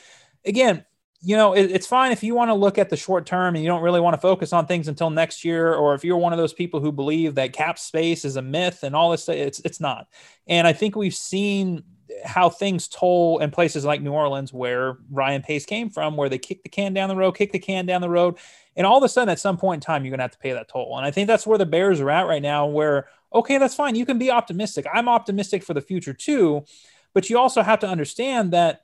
again, 0.45 0.85
you 1.21 1.37
know, 1.37 1.53
it, 1.53 1.71
it's 1.71 1.87
fine 1.87 2.13
if 2.13 2.23
you 2.23 2.35
want 2.35 2.49
to 2.49 2.55
look 2.55 2.79
at 2.79 2.91
the 2.91 2.97
short 2.97 3.27
term 3.27 3.55
and 3.55 3.65
you 3.65 3.69
don't 3.69 3.83
really 3.83 4.01
want 4.01 4.15
to 4.15 4.21
focus 4.21 4.53
on 4.53 4.67
things 4.67 4.87
until 4.87 5.11
next 5.11 5.45
year, 5.45 5.75
or 5.75 5.95
if 5.95 6.05
you're 6.05 6.17
one 6.17 6.33
of 6.33 6.39
those 6.39 6.53
people 6.53 6.81
who 6.81 6.93
believe 6.93 7.35
that 7.35 7.53
cap 7.53 7.79
space 7.79 8.25
is 8.25 8.37
a 8.37 8.43
myth 8.43 8.85
and 8.85 8.95
all 8.95 9.11
this, 9.11 9.29
it's 9.29 9.59
it's 9.61 9.81
not. 9.81 10.07
And 10.47 10.67
I 10.67 10.73
think 10.73 10.95
we've 10.95 11.15
seen 11.15 11.83
how 12.25 12.49
things 12.49 12.89
toll 12.89 13.39
in 13.41 13.51
places 13.51 13.85
like 13.85 14.01
New 14.01 14.13
Orleans, 14.13 14.53
where 14.53 14.99
Ryan 15.11 15.43
Pace 15.43 15.67
came 15.67 15.91
from, 15.91 16.17
where 16.17 16.29
they 16.29 16.39
kick 16.39 16.63
the 16.63 16.69
can 16.69 16.95
down 16.95 17.09
the 17.09 17.17
road, 17.17 17.33
kick 17.33 17.53
the 17.53 17.59
can 17.59 17.85
down 17.85 18.01
the 18.01 18.09
road, 18.09 18.39
and 18.77 18.87
all 18.87 18.99
of 18.99 19.03
a 19.03 19.09
sudden, 19.09 19.29
at 19.29 19.41
some 19.41 19.57
point 19.57 19.83
in 19.83 19.87
time, 19.87 20.05
you're 20.05 20.11
going 20.11 20.19
to 20.19 20.25
have 20.25 20.33
to 20.33 20.39
pay 20.39 20.53
that 20.53 20.69
toll. 20.69 20.97
And 20.97 21.05
I 21.05 21.11
think 21.11 21.27
that's 21.27 21.47
where 21.47 21.59
the 21.59 21.67
Bears 21.67 22.01
are 22.01 22.11
at 22.11 22.29
right 22.29 22.43
now. 22.43 22.67
Where 22.67 23.09
okay, 23.35 23.59
that's 23.59 23.75
fine, 23.75 23.97
you 23.97 24.07
can 24.07 24.19
be 24.19 24.31
optimistic. 24.31 24.87
I'm 24.93 25.09
optimistic 25.09 25.65
for 25.65 25.75
the 25.75 25.81
future 25.81 26.15
too, 26.15 26.65
but 27.13 27.29
you 27.29 27.39
also 27.39 27.63
have 27.63 27.81
to 27.81 27.89
understand 27.89 28.53
that 28.53 28.83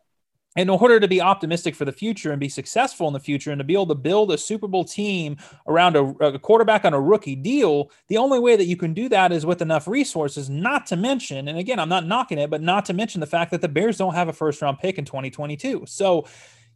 in 0.57 0.71
order 0.71 1.01
to 1.01 1.09
be 1.09 1.21
optimistic 1.21 1.75
for 1.75 1.85
the 1.85 1.93
future 1.93 2.31
and 2.31 2.39
be 2.39 2.49
successful 2.49 3.09
in 3.09 3.13
the 3.13 3.21
future 3.21 3.51
and 3.51 3.59
to 3.59 3.65
be 3.65 3.73
able 3.73 3.87
to 3.87 3.95
build 3.95 4.31
a 4.31 4.39
Super 4.39 4.69
Bowl 4.69 4.85
team 4.85 5.37
around 5.67 5.97
a, 5.97 6.05
a, 6.25 6.39
quarterback 6.39 6.85
on 6.85 6.95
a 6.95 7.01
rookie 7.01 7.35
deal, 7.35 7.91
the 8.09 8.17
only 8.17 8.39
way 8.39 8.55
that 8.55 8.67
you 8.67 8.77
can 8.77 8.95
do 8.95 9.09
that 9.09 9.33
is 9.33 9.45
with 9.45 9.61
enough 9.61 9.89
resources, 9.89 10.49
not 10.49 10.87
to 10.87 10.97
mention, 10.97 11.49
and 11.49 11.59
again, 11.59 11.81
I'm 11.81 11.89
not 11.89 12.07
knocking 12.07 12.39
it, 12.39 12.51
but 12.51 12.63
not 12.63 12.85
to 12.87 12.93
mention 12.93 13.21
the 13.21 13.27
fact 13.27 13.51
that 13.51 13.63
the 13.63 13.69
Bears 13.69 13.99
don't 13.99 14.15
have 14.15 14.29
a 14.29 14.33
first 14.33 14.63
round 14.63 14.79
pick 14.79 14.97
in 14.97 15.05
2022. 15.05 15.85
So 15.87 16.27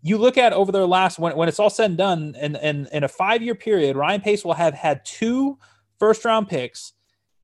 you 0.03 0.19
look 0.19 0.37
at 0.37 0.53
over 0.53 0.73
their 0.73 0.87
last, 0.87 1.19
when, 1.19 1.37
when 1.37 1.49
it's 1.49 1.61
all 1.61 1.71
said 1.71 1.91
and 1.91 1.99
done, 1.99 2.35
in, 2.41 2.57
in, 2.57 2.89
in 2.93 3.05
a 3.05 3.09
five 3.09 3.43
year 3.43 3.55
period, 3.55 3.97
Ryan 3.97 4.21
Pace 4.21 4.45
will 4.45 4.55
have 4.55 4.75
had 4.75 5.05
two 5.05 5.59
first 5.99 6.25
round 6.25 6.49
picks 6.49 6.93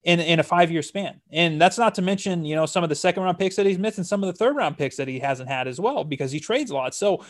in, 0.05 0.21
in 0.21 0.38
a 0.38 0.43
five 0.43 0.71
year 0.71 0.83
span. 0.83 1.21
And 1.33 1.61
that's 1.61 1.79
not 1.79 1.95
to 1.97 2.03
mention, 2.03 2.45
you 2.45 2.55
know, 2.55 2.67
some 2.67 2.85
of 2.85 2.90
the 2.90 2.95
second 2.95 3.23
round 3.23 3.38
picks 3.38 3.57
that 3.57 3.67
he's 3.67 3.79
missed 3.79 3.99
and 3.99 4.07
some 4.07 4.23
of 4.23 4.27
the 4.27 4.38
third 4.38 4.55
round 4.55 4.79
picks 4.79 4.97
that 4.97 5.09
he 5.09 5.19
hasn't 5.19 5.49
had 5.49 5.67
as 5.67 5.81
well 5.81 6.05
because 6.05 6.31
he 6.31 6.40
trades 6.40 6.71
a 6.71 6.75
lot. 6.75 6.95
So 6.95 7.25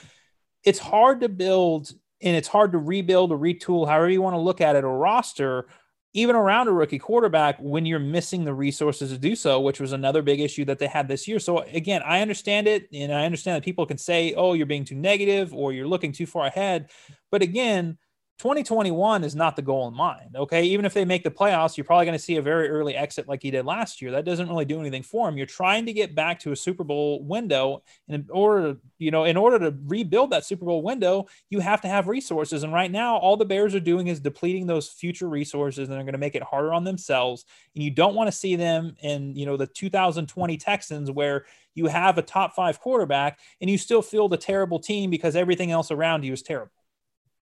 it's 0.65 0.79
hard 0.79 1.21
to 1.21 1.29
build 1.29 1.93
and 2.21 2.37
it's 2.37 2.49
hard 2.49 2.73
to 2.73 2.79
rebuild 2.79 3.33
or 3.33 3.39
retool, 3.39 3.87
however 3.87 4.09
you 4.09 4.23
want 4.23 4.35
to 4.35 4.41
look 4.41 4.61
at 4.61 4.77
it, 4.77 4.85
a 4.85 4.89
roster, 4.89 5.67
even 6.15 6.37
around 6.37 6.69
a 6.69 6.73
rookie 6.73 6.99
quarterback 6.99 7.59
when 7.61 7.85
you're 7.85 7.99
missing 7.99 8.45
the 8.45 8.55
resources 8.55 9.11
to 9.11 9.19
do 9.19 9.37
so, 9.37 9.61
which 9.61 9.81
was 9.81 9.93
another 9.93 10.23
big 10.23 10.41
issue 10.41 10.65
that 10.65 10.79
they 10.79 10.87
had 10.87 11.07
this 11.07 11.29
year. 11.29 11.39
So 11.39 11.59
again, 11.59 12.03
I 12.05 12.23
understand 12.23 12.67
it. 12.67 12.89
And 12.93 13.13
I 13.13 13.25
understand 13.25 13.57
that 13.57 13.65
people 13.65 13.85
can 13.85 13.99
say, 13.99 14.33
oh, 14.35 14.55
you're 14.55 14.65
being 14.65 14.85
too 14.85 14.95
negative 14.95 15.53
or 15.53 15.73
you're 15.73 15.89
looking 15.89 16.13
too 16.13 16.27
far 16.27 16.47
ahead. 16.47 16.91
But 17.31 17.43
again, 17.43 17.99
2021 18.39 19.23
is 19.23 19.37
not 19.37 19.55
the 19.55 19.63
goal 19.63 19.87
in 19.87 19.95
mind. 19.95 20.35
Okay. 20.35 20.65
Even 20.65 20.85
if 20.85 20.93
they 20.93 21.05
make 21.05 21.23
the 21.23 21.31
playoffs, 21.31 21.77
you're 21.77 21.85
probably 21.85 22.05
going 22.05 22.19
to 22.19 22.23
see 22.23 22.37
a 22.37 22.43
very 22.43 22.69
early 22.69 22.97
exit 22.97 23.29
like 23.29 23.43
he 23.43 23.51
did 23.51 23.65
last 23.65 24.03
year. 24.03 24.11
That 24.11 24.25
doesn't 24.25 24.49
really 24.49 24.65
do 24.65 24.81
anything 24.81 25.05
for 25.05 25.29
him. 25.29 25.37
You're 25.37 25.47
trying 25.47 25.87
to 25.87 25.93
get 25.93 26.17
back 26.17 26.41
to 26.41 26.51
a 26.51 26.57
Super 26.57 26.83
Bowl 26.83 27.23
window. 27.23 27.83
In 28.09 28.27
order 28.31 28.77
you 28.99 29.13
know, 29.13 29.25
in 29.25 29.37
order 29.37 29.59
to 29.59 29.77
rebuild 29.87 30.31
that 30.31 30.45
Super 30.45 30.65
Bowl 30.65 30.83
window, 30.83 31.27
you 31.49 31.61
have 31.61 31.81
to 31.83 31.89
have 31.89 32.09
resources. 32.09 32.65
And 32.65 32.73
right 32.73 32.91
now, 32.91 33.17
all 33.17 33.37
the 33.37 33.45
Bears 33.45 33.75
are 33.75 33.81
doing 33.81 34.09
is 34.09 34.19
depleting 34.19 34.67
those 34.67 34.89
future 34.89 35.29
resources 35.29 35.89
and 35.89 35.97
they're 35.97 36.05
going 36.05 36.13
to 36.13 36.19
make 36.19 36.35
it 36.35 36.43
harder 36.43 36.73
on 36.73 36.83
themselves. 36.83 37.45
And 37.75 37.85
you 37.85 37.91
don't 37.91 38.15
want 38.15 38.29
to 38.29 38.37
see 38.37 38.57
them 38.57 38.97
in, 39.01 39.37
you 39.37 39.47
know, 39.47 39.57
the 39.57 39.67
2020 39.67 40.57
Texans 40.57 41.11
where 41.11 41.45
you 41.75 41.87
have 41.87 42.19
a 42.19 42.23
top 42.23 42.55
five 42.55 42.81
quarterback 42.81 43.39
and 43.61 43.71
you 43.71 43.79
still 43.79 44.03
field 44.03 44.35
a 44.35 44.39
terrible 44.39 44.81
team 44.81 45.11
because 45.11 45.37
everything 45.37 45.71
else 45.71 45.91
around 45.91 46.25
you 46.25 46.33
is 46.33 46.43
terrible. 46.43 46.73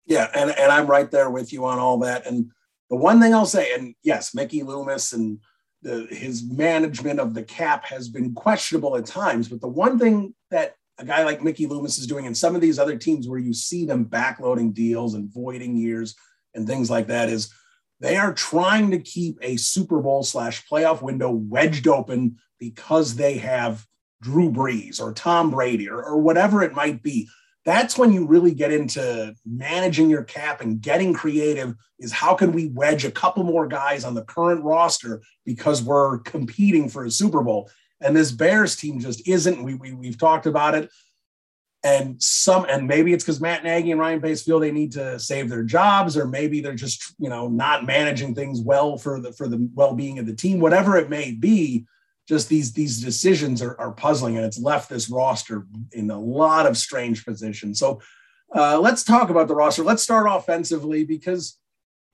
Yeah, 0.08 0.30
and, 0.34 0.50
and 0.52 0.72
I'm 0.72 0.88
right 0.88 1.12
there 1.12 1.30
with 1.30 1.54
you 1.54 1.66
on 1.66 1.80
all 1.80 2.00
that. 2.00 2.26
And 2.26 2.50
the 2.90 2.96
one 2.96 3.20
thing 3.20 3.34
I'll 3.34 3.46
say, 3.46 3.74
and 3.74 3.94
yes, 4.04 4.34
Mickey 4.34 4.64
Loomis 4.64 5.14
and 5.14 5.40
the, 5.82 6.08
his 6.10 6.44
management 6.50 7.20
of 7.20 7.34
the 7.34 7.44
cap 7.44 7.86
has 7.86 8.10
been 8.10 8.34
questionable 8.34 8.96
at 8.96 9.06
times, 9.06 9.50
but 9.50 9.62
the 9.62 9.68
one 9.68 10.00
thing 10.00 10.34
that 10.50 10.76
a 10.98 11.06
guy 11.06 11.24
like 11.24 11.44
Mickey 11.44 11.68
Loomis 11.68 12.00
is 12.00 12.08
doing, 12.08 12.26
and 12.26 12.36
some 12.36 12.56
of 12.56 12.62
these 12.62 12.80
other 12.80 12.98
teams 12.98 13.28
where 13.28 13.38
you 13.38 13.54
see 13.54 13.86
them 13.86 14.06
backloading 14.06 14.74
deals 14.74 15.14
and 15.14 15.32
voiding 15.32 15.76
years 15.76 16.16
and 16.56 16.66
things 16.66 16.90
like 16.90 17.08
that, 17.08 17.30
is 17.30 17.54
they 18.00 18.16
are 18.16 18.34
trying 18.34 18.92
to 18.92 19.00
keep 19.00 19.38
a 19.42 19.58
Super 19.58 20.02
Bowl 20.02 20.24
slash 20.24 20.66
playoff 20.68 21.02
window 21.02 21.30
wedged 21.30 21.88
open 21.88 22.38
because 22.60 23.16
they 23.16 23.38
have 23.38 23.86
Drew 24.22 24.52
Brees 24.52 25.00
or 25.00 25.14
Tom 25.14 25.52
Brady 25.52 25.90
or, 25.90 26.02
or 26.04 26.18
whatever 26.18 26.64
it 26.64 26.74
might 26.74 27.04
be. 27.04 27.28
That's 27.68 27.98
when 27.98 28.14
you 28.14 28.26
really 28.26 28.54
get 28.54 28.72
into 28.72 29.36
managing 29.46 30.10
your 30.10 30.24
cap 30.24 30.62
and 30.62 30.80
getting 30.80 31.14
creative. 31.14 31.76
Is 32.00 32.14
how 32.14 32.34
can 32.34 32.54
we 32.54 32.70
wedge 32.70 33.04
a 33.04 33.12
couple 33.12 33.44
more 33.44 33.68
guys 33.68 34.06
on 34.06 34.14
the 34.14 34.24
current 34.24 34.64
roster 34.64 35.22
because 35.46 35.84
we're 35.84 36.20
competing 36.20 36.88
for 36.88 37.04
a 37.04 37.12
Super 37.12 37.44
Bowl? 37.44 37.70
And 38.00 38.16
this 38.16 38.32
Bears 38.32 38.78
team 38.78 39.02
just 39.02 39.28
isn't. 39.28 39.62
We, 39.62 39.74
we 39.74 39.92
we've 39.92 40.18
talked 40.18 40.46
about 40.46 40.76
it, 40.76 40.90
and 41.84 42.24
some 42.24 42.66
and 42.70 42.88
maybe 42.88 43.12
it's 43.12 43.26
because 43.26 43.42
Matt 43.42 43.66
Nagy 43.66 43.92
and 43.92 44.00
Ryan 44.00 44.22
Pace 44.22 44.44
feel 44.44 44.62
they 44.62 44.72
need 44.72 44.94
to 44.94 45.20
save 45.20 45.50
their 45.50 45.64
jobs, 45.64 46.16
or 46.16 46.26
maybe 46.26 46.62
they're 46.62 46.74
just 46.74 47.16
you 47.20 47.28
know 47.28 47.50
not 47.50 47.86
managing 47.86 48.34
things 48.34 48.62
well 48.62 48.98
for 48.98 49.20
the 49.20 49.34
for 49.34 49.50
the 49.50 49.70
well 49.74 49.94
being 49.94 50.20
of 50.20 50.26
the 50.26 50.34
team. 50.34 50.62
Whatever 50.62 50.96
it 50.96 51.10
may 51.10 51.34
be, 51.34 51.86
just 52.28 52.50
these 52.50 52.74
these 52.74 53.02
decisions 53.02 53.62
are, 53.62 53.80
are 53.80 53.92
puzzling, 53.92 54.38
and 54.38 54.46
it's 54.46 54.60
left 54.60 54.90
this 54.90 55.10
roster 55.10 55.66
in 55.94 56.10
a 56.12 56.20
lot 56.20 56.66
of 56.66 56.78
strange 56.78 57.26
positions. 57.26 57.80
So 57.80 58.02
uh, 58.54 58.80
let's 58.80 59.04
talk 59.04 59.30
about 59.30 59.48
the 59.48 59.56
roster. 59.56 59.84
Let's 59.84 60.04
start 60.04 60.28
offensively 60.30 61.06
because 61.06 61.58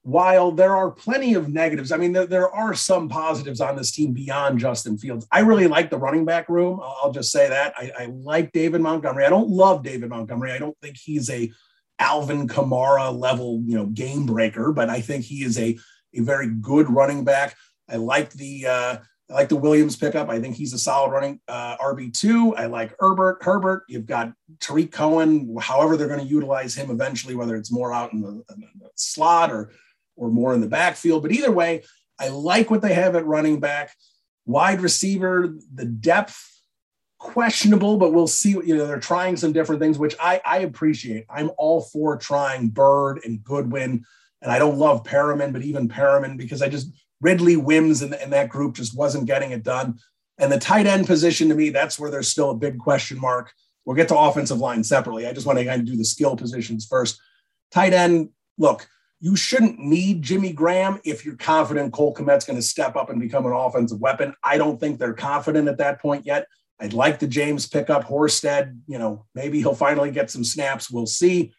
while 0.03 0.51
there 0.51 0.75
are 0.75 0.91
plenty 0.91 1.33
of 1.33 1.49
negatives, 1.49 1.91
I 1.91 1.97
mean 1.97 2.13
there, 2.13 2.27
there 2.27 2.49
are 2.49 2.73
some 2.73 3.09
positives 3.09 3.61
on 3.61 3.75
this 3.75 3.91
team 3.91 4.13
beyond 4.13 4.59
Justin 4.59 4.97
Fields. 4.97 5.25
I 5.31 5.39
really 5.39 5.67
like 5.67 5.89
the 5.89 5.97
running 5.97 6.25
back 6.25 6.49
room. 6.49 6.79
I'll 6.81 7.11
just 7.11 7.31
say 7.31 7.49
that 7.49 7.73
I, 7.77 7.91
I 7.97 8.05
like 8.05 8.51
David 8.51 8.81
Montgomery. 8.81 9.25
I 9.25 9.29
don't 9.29 9.49
love 9.49 9.83
David 9.83 10.09
Montgomery. 10.09 10.51
I 10.51 10.59
don't 10.59 10.77
think 10.81 10.97
he's 10.97 11.29
a 11.29 11.51
Alvin 11.99 12.47
Kamara 12.47 13.17
level, 13.17 13.61
you 13.65 13.75
know, 13.75 13.85
game 13.85 14.25
breaker, 14.25 14.73
but 14.73 14.89
I 14.89 15.01
think 15.01 15.25
he 15.25 15.43
is 15.43 15.57
a 15.57 15.77
a 16.15 16.21
very 16.21 16.49
good 16.49 16.89
running 16.89 17.23
back. 17.23 17.55
I 17.89 17.95
like 17.95 18.31
the 18.31 18.67
uh, 18.67 18.97
I 19.29 19.33
like 19.33 19.49
the 19.49 19.55
Williams 19.55 19.95
pickup. 19.95 20.29
I 20.29 20.39
think 20.39 20.55
he's 20.55 20.73
a 20.73 20.77
solid 20.77 21.11
running 21.11 21.39
uh, 21.47 21.77
RB2. 21.77 22.57
I 22.57 22.65
like 22.65 22.93
Herbert. 22.99 23.39
Herbert, 23.41 23.83
you've 23.87 24.05
got 24.05 24.33
Tarik 24.59 24.91
Cohen, 24.91 25.55
however 25.59 25.95
they're 25.95 26.09
going 26.09 26.19
to 26.19 26.25
utilize 26.25 26.75
him 26.75 26.91
eventually, 26.91 27.35
whether 27.35 27.55
it's 27.55 27.71
more 27.71 27.93
out 27.93 28.11
in 28.11 28.21
the, 28.21 28.29
in 28.29 28.59
the, 28.79 28.89
slot 28.95 29.51
or, 29.51 29.71
or 30.15 30.29
more 30.29 30.53
in 30.53 30.61
the 30.61 30.67
backfield. 30.67 31.23
But 31.23 31.31
either 31.31 31.51
way, 31.51 31.83
I 32.19 32.27
like 32.27 32.69
what 32.69 32.81
they 32.81 32.93
have 32.93 33.15
at 33.15 33.25
running 33.25 33.59
back. 33.59 33.95
Wide 34.45 34.81
receiver, 34.81 35.55
the 35.73 35.85
depth, 35.85 36.49
questionable, 37.17 37.97
but 37.97 38.13
we'll 38.13 38.27
see. 38.27 38.51
You 38.51 38.75
know, 38.75 38.85
they're 38.85 38.99
trying 38.99 39.37
some 39.37 39.53
different 39.53 39.81
things, 39.81 39.97
which 39.97 40.15
I, 40.19 40.41
I 40.45 40.59
appreciate. 40.59 41.25
I'm 41.29 41.49
all 41.57 41.81
for 41.81 42.17
trying 42.17 42.69
Byrd 42.69 43.21
and 43.23 43.41
Goodwin. 43.41 44.05
And 44.41 44.51
I 44.51 44.59
don't 44.59 44.77
love 44.77 45.05
Perriman, 45.05 45.53
but 45.53 45.61
even 45.61 45.87
Perriman, 45.87 46.37
because 46.37 46.61
I 46.61 46.67
just– 46.67 46.89
Ridley 47.23 47.55
Wims 47.55 48.01
and, 48.01 48.13
and 48.13 48.31
that 48.33 48.49
group 48.49 48.75
just 48.75 48.95
wasn't 48.95 49.25
getting 49.25 49.51
it 49.51 49.63
done. 49.63 49.97
And 50.37 50.51
the 50.51 50.59
tight 50.59 50.85
end 50.85 51.07
position 51.07 51.49
to 51.49 51.55
me, 51.55 51.69
that's 51.69 51.97
where 51.97 52.11
there's 52.11 52.27
still 52.27 52.51
a 52.51 52.55
big 52.55 52.77
question 52.77 53.19
mark. 53.19 53.53
We'll 53.85 53.95
get 53.95 54.09
to 54.09 54.17
offensive 54.17 54.59
line 54.59 54.83
separately. 54.83 55.25
I 55.25 55.33
just 55.33 55.47
want 55.47 55.59
to 55.59 55.65
kind 55.65 55.81
of 55.81 55.87
do 55.87 55.95
the 55.95 56.05
skill 56.05 56.35
positions 56.35 56.85
first. 56.85 57.19
Tight 57.71 57.93
end, 57.93 58.29
look, 58.57 58.87
you 59.19 59.35
shouldn't 59.37 59.79
need 59.79 60.21
Jimmy 60.21 60.51
Graham 60.51 60.99
if 61.05 61.23
you're 61.23 61.37
confident 61.37 61.93
Cole 61.93 62.13
Kmet's 62.13 62.45
going 62.45 62.57
to 62.57 62.61
step 62.61 62.97
up 62.97 63.09
and 63.09 63.21
become 63.21 63.45
an 63.45 63.53
offensive 63.53 64.01
weapon. 64.01 64.33
I 64.43 64.57
don't 64.57 64.79
think 64.79 64.99
they're 64.99 65.13
confident 65.13 65.69
at 65.69 65.77
that 65.77 66.01
point 66.01 66.25
yet. 66.25 66.47
I'd 66.79 66.93
like 66.93 67.19
the 67.19 67.27
James 67.27 67.67
pick 67.67 67.89
up 67.89 68.03
Horsted. 68.03 68.77
You 68.85 68.99
know, 68.99 69.25
maybe 69.33 69.59
he'll 69.59 69.75
finally 69.75 70.11
get 70.11 70.29
some 70.29 70.43
snaps. 70.43 70.91
We'll 70.91 71.05
see. 71.05 71.53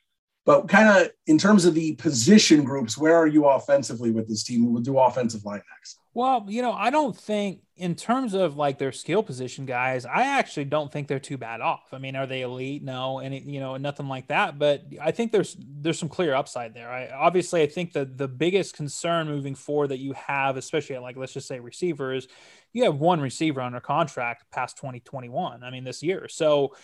But 0.45 0.69
kind 0.69 0.89
of 0.89 1.11
in 1.27 1.39
terms 1.39 1.65
of 1.65 1.75
the 1.75 1.95
position 1.95 2.65
groups, 2.65 2.99
where 2.99 3.17
are 3.17 3.27
you 3.27 3.47
offensively 3.47 4.11
with 4.11 4.29
this 4.29 4.43
team? 4.43 4.71
We'll 4.71 4.83
do 4.83 4.99
offensive 4.99 5.45
line 5.45 5.63
next. 5.75 6.01
Well, 6.13 6.45
you 6.49 6.63
know, 6.63 6.73
I 6.73 6.91
don't 6.91 7.17
think 7.17 7.63
in 7.77 7.97
terms 7.97 8.35
of 8.35 8.57
like 8.57 8.79
their 8.79 8.93
skill 8.93 9.23
position 9.23 9.67
guys, 9.67 10.07
I 10.07 10.39
actually 10.39 10.67
don't 10.67 10.93
think 10.93 11.09
they're 11.09 11.19
too 11.19 11.37
bad 11.37 11.61
off. 11.61 11.89
I 11.93 11.99
mean, 11.99 12.15
are 12.15 12.27
they 12.27 12.43
elite? 12.43 12.85
No, 12.85 13.19
and 13.19 13.35
you 13.35 13.59
know, 13.59 13.77
nothing 13.79 14.07
like 14.07 14.29
that. 14.29 14.59
But 14.59 14.85
I 15.03 15.11
think 15.11 15.33
there's 15.33 15.57
there's 15.59 15.99
some 15.99 16.09
clear 16.09 16.35
upside 16.35 16.73
there. 16.73 16.89
I 16.89 17.09
obviously 17.09 17.63
I 17.63 17.67
think 17.67 17.95
that 17.95 18.17
the 18.17 18.29
biggest 18.29 18.77
concern 18.77 19.27
moving 19.27 19.57
forward 19.57 19.89
that 19.89 19.99
you 19.99 20.13
have, 20.13 20.57
especially 20.57 20.97
like 20.99 21.17
let's 21.17 21.33
just 21.33 21.49
say 21.49 21.59
receivers, 21.59 22.29
you 22.73 22.85
have 22.85 23.01
one 23.01 23.21
receiver 23.21 23.61
under 23.61 23.81
contract 23.81 24.45
past 24.53 24.77
2021. 24.77 25.65
I 25.65 25.71
mean, 25.71 25.83
this 25.83 26.01
year. 26.01 26.29
So 26.29 26.77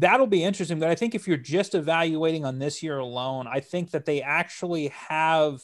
that'll 0.00 0.26
be 0.26 0.44
interesting. 0.44 0.78
But 0.78 0.90
I 0.90 0.94
think 0.94 1.14
if 1.14 1.26
you're 1.26 1.36
just 1.36 1.74
evaluating 1.74 2.44
on 2.44 2.58
this 2.58 2.82
year 2.82 2.98
alone, 2.98 3.46
I 3.46 3.60
think 3.60 3.90
that 3.92 4.04
they 4.04 4.22
actually 4.22 4.88
have 4.88 5.60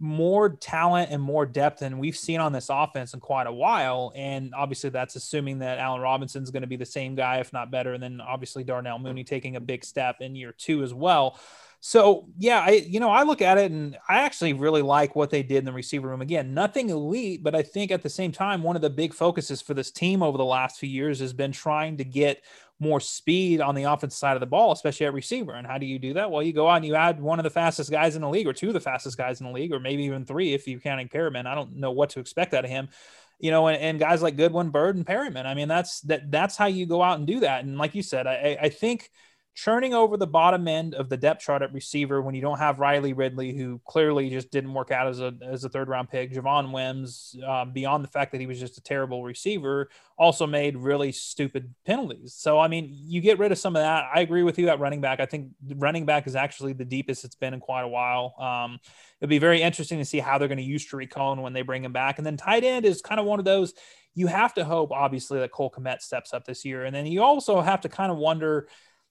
more 0.00 0.50
talent 0.50 1.10
and 1.10 1.20
more 1.20 1.44
depth 1.44 1.80
than 1.80 1.98
we've 1.98 2.16
seen 2.16 2.38
on 2.38 2.52
this 2.52 2.68
offense 2.70 3.14
in 3.14 3.20
quite 3.20 3.46
a 3.48 3.52
while. 3.52 4.12
And 4.14 4.54
obviously, 4.54 4.90
that's 4.90 5.16
assuming 5.16 5.58
that 5.58 5.78
Allen 5.78 6.00
Robinson's 6.00 6.50
going 6.50 6.62
to 6.62 6.68
be 6.68 6.76
the 6.76 6.86
same 6.86 7.14
guy, 7.14 7.38
if 7.38 7.52
not 7.52 7.70
better. 7.70 7.94
And 7.94 8.02
then 8.02 8.20
obviously, 8.20 8.64
Darnell 8.64 8.98
Mooney 8.98 9.24
taking 9.24 9.56
a 9.56 9.60
big 9.60 9.84
step 9.84 10.16
in 10.20 10.36
year 10.36 10.54
two 10.56 10.82
as 10.82 10.94
well. 10.94 11.38
So 11.80 12.26
yeah, 12.36 12.60
I 12.60 12.70
you 12.70 12.98
know 12.98 13.10
I 13.10 13.22
look 13.22 13.40
at 13.40 13.56
it 13.56 13.70
and 13.70 13.96
I 14.08 14.22
actually 14.22 14.52
really 14.52 14.82
like 14.82 15.14
what 15.14 15.30
they 15.30 15.44
did 15.44 15.58
in 15.58 15.64
the 15.64 15.72
receiver 15.72 16.08
room. 16.08 16.20
Again, 16.20 16.52
nothing 16.52 16.90
elite, 16.90 17.44
but 17.44 17.54
I 17.54 17.62
think 17.62 17.92
at 17.92 18.02
the 18.02 18.10
same 18.10 18.32
time 18.32 18.64
one 18.64 18.74
of 18.74 18.82
the 18.82 18.90
big 18.90 19.14
focuses 19.14 19.62
for 19.62 19.74
this 19.74 19.92
team 19.92 20.22
over 20.22 20.36
the 20.36 20.44
last 20.44 20.80
few 20.80 20.88
years 20.88 21.20
has 21.20 21.32
been 21.32 21.52
trying 21.52 21.98
to 21.98 22.04
get 22.04 22.42
more 22.80 23.00
speed 23.00 23.60
on 23.60 23.74
the 23.74 23.84
offensive 23.84 24.18
side 24.18 24.34
of 24.34 24.40
the 24.40 24.46
ball, 24.46 24.72
especially 24.72 25.06
at 25.06 25.12
receiver. 25.12 25.52
And 25.52 25.66
how 25.66 25.78
do 25.78 25.86
you 25.86 25.98
do 25.98 26.14
that? 26.14 26.30
Well, 26.30 26.42
you 26.42 26.52
go 26.52 26.68
out 26.68 26.76
and 26.76 26.86
you 26.86 26.94
add 26.94 27.20
one 27.20 27.38
of 27.38 27.44
the 27.44 27.50
fastest 27.50 27.90
guys 27.90 28.16
in 28.16 28.22
the 28.22 28.28
league, 28.28 28.46
or 28.46 28.52
two 28.52 28.68
of 28.68 28.74
the 28.74 28.80
fastest 28.80 29.16
guys 29.16 29.40
in 29.40 29.46
the 29.46 29.52
league, 29.52 29.72
or 29.72 29.80
maybe 29.80 30.04
even 30.04 30.24
three 30.24 30.54
if 30.54 30.66
you're 30.66 30.80
counting 30.80 31.08
Perriman. 31.08 31.46
I 31.46 31.54
don't 31.54 31.76
know 31.76 31.92
what 31.92 32.10
to 32.10 32.20
expect 32.20 32.54
out 32.54 32.64
of 32.64 32.70
him. 32.70 32.88
You 33.40 33.50
know, 33.50 33.68
and, 33.68 33.80
and 33.80 33.98
guys 33.98 34.22
like 34.22 34.36
Goodwin, 34.36 34.70
Byrd, 34.70 34.96
and 34.96 35.06
Perriman. 35.06 35.46
I 35.46 35.54
mean, 35.54 35.68
that's 35.68 36.00
that 36.02 36.30
that's 36.30 36.56
how 36.56 36.66
you 36.66 36.86
go 36.86 37.02
out 37.02 37.18
and 37.18 37.26
do 37.26 37.40
that. 37.40 37.64
And 37.64 37.78
like 37.78 37.94
you 37.94 38.02
said, 38.02 38.26
I, 38.26 38.58
I 38.60 38.68
think– 38.68 39.10
churning 39.58 39.92
over 39.92 40.16
the 40.16 40.26
bottom 40.26 40.68
end 40.68 40.94
of 40.94 41.08
the 41.08 41.16
depth 41.16 41.42
chart 41.42 41.62
at 41.62 41.72
receiver 41.72 42.22
when 42.22 42.32
you 42.32 42.40
don't 42.40 42.60
have 42.60 42.78
Riley 42.78 43.12
Ridley, 43.12 43.56
who 43.56 43.80
clearly 43.84 44.30
just 44.30 44.52
didn't 44.52 44.72
work 44.72 44.92
out 44.92 45.08
as 45.08 45.18
a 45.18 45.34
as 45.42 45.64
a 45.64 45.68
third 45.68 45.88
round 45.88 46.08
pick. 46.08 46.32
Javon 46.32 46.72
Wims, 46.72 47.34
uh, 47.44 47.64
beyond 47.64 48.04
the 48.04 48.08
fact 48.08 48.30
that 48.30 48.40
he 48.40 48.46
was 48.46 48.60
just 48.60 48.78
a 48.78 48.80
terrible 48.80 49.24
receiver, 49.24 49.90
also 50.16 50.46
made 50.46 50.76
really 50.76 51.10
stupid 51.10 51.74
penalties. 51.84 52.34
So 52.34 52.60
I 52.60 52.68
mean, 52.68 52.88
you 52.92 53.20
get 53.20 53.40
rid 53.40 53.50
of 53.50 53.58
some 53.58 53.74
of 53.74 53.82
that. 53.82 54.04
I 54.14 54.20
agree 54.20 54.44
with 54.44 54.60
you 54.60 54.68
at 54.68 54.78
running 54.78 55.00
back. 55.00 55.18
I 55.18 55.26
think 55.26 55.48
running 55.74 56.06
back 56.06 56.28
is 56.28 56.36
actually 56.36 56.74
the 56.74 56.84
deepest 56.84 57.24
it's 57.24 57.34
been 57.34 57.52
in 57.52 57.58
quite 57.58 57.82
a 57.82 57.88
while. 57.88 58.36
Um, 58.38 58.78
it'll 59.20 59.28
be 59.28 59.40
very 59.40 59.60
interesting 59.60 59.98
to 59.98 60.04
see 60.04 60.20
how 60.20 60.38
they're 60.38 60.46
going 60.46 60.58
to 60.58 60.64
use 60.64 60.86
Tarik 60.86 61.10
Cohen 61.10 61.42
when 61.42 61.52
they 61.52 61.62
bring 61.62 61.82
him 61.82 61.92
back. 61.92 62.18
And 62.18 62.26
then 62.26 62.36
tight 62.36 62.62
end 62.62 62.84
is 62.84 63.02
kind 63.02 63.18
of 63.18 63.26
one 63.26 63.40
of 63.40 63.44
those. 63.44 63.74
You 64.14 64.28
have 64.28 64.54
to 64.54 64.64
hope, 64.64 64.92
obviously, 64.92 65.40
that 65.40 65.50
Cole 65.50 65.70
Kmet 65.70 66.00
steps 66.00 66.32
up 66.32 66.44
this 66.44 66.64
year, 66.64 66.84
and 66.84 66.94
then 66.94 67.06
you 67.06 67.22
also 67.22 67.60
have 67.60 67.80
to 67.82 67.88
kind 67.88 68.10
of 68.10 68.18
wonder 68.18 68.68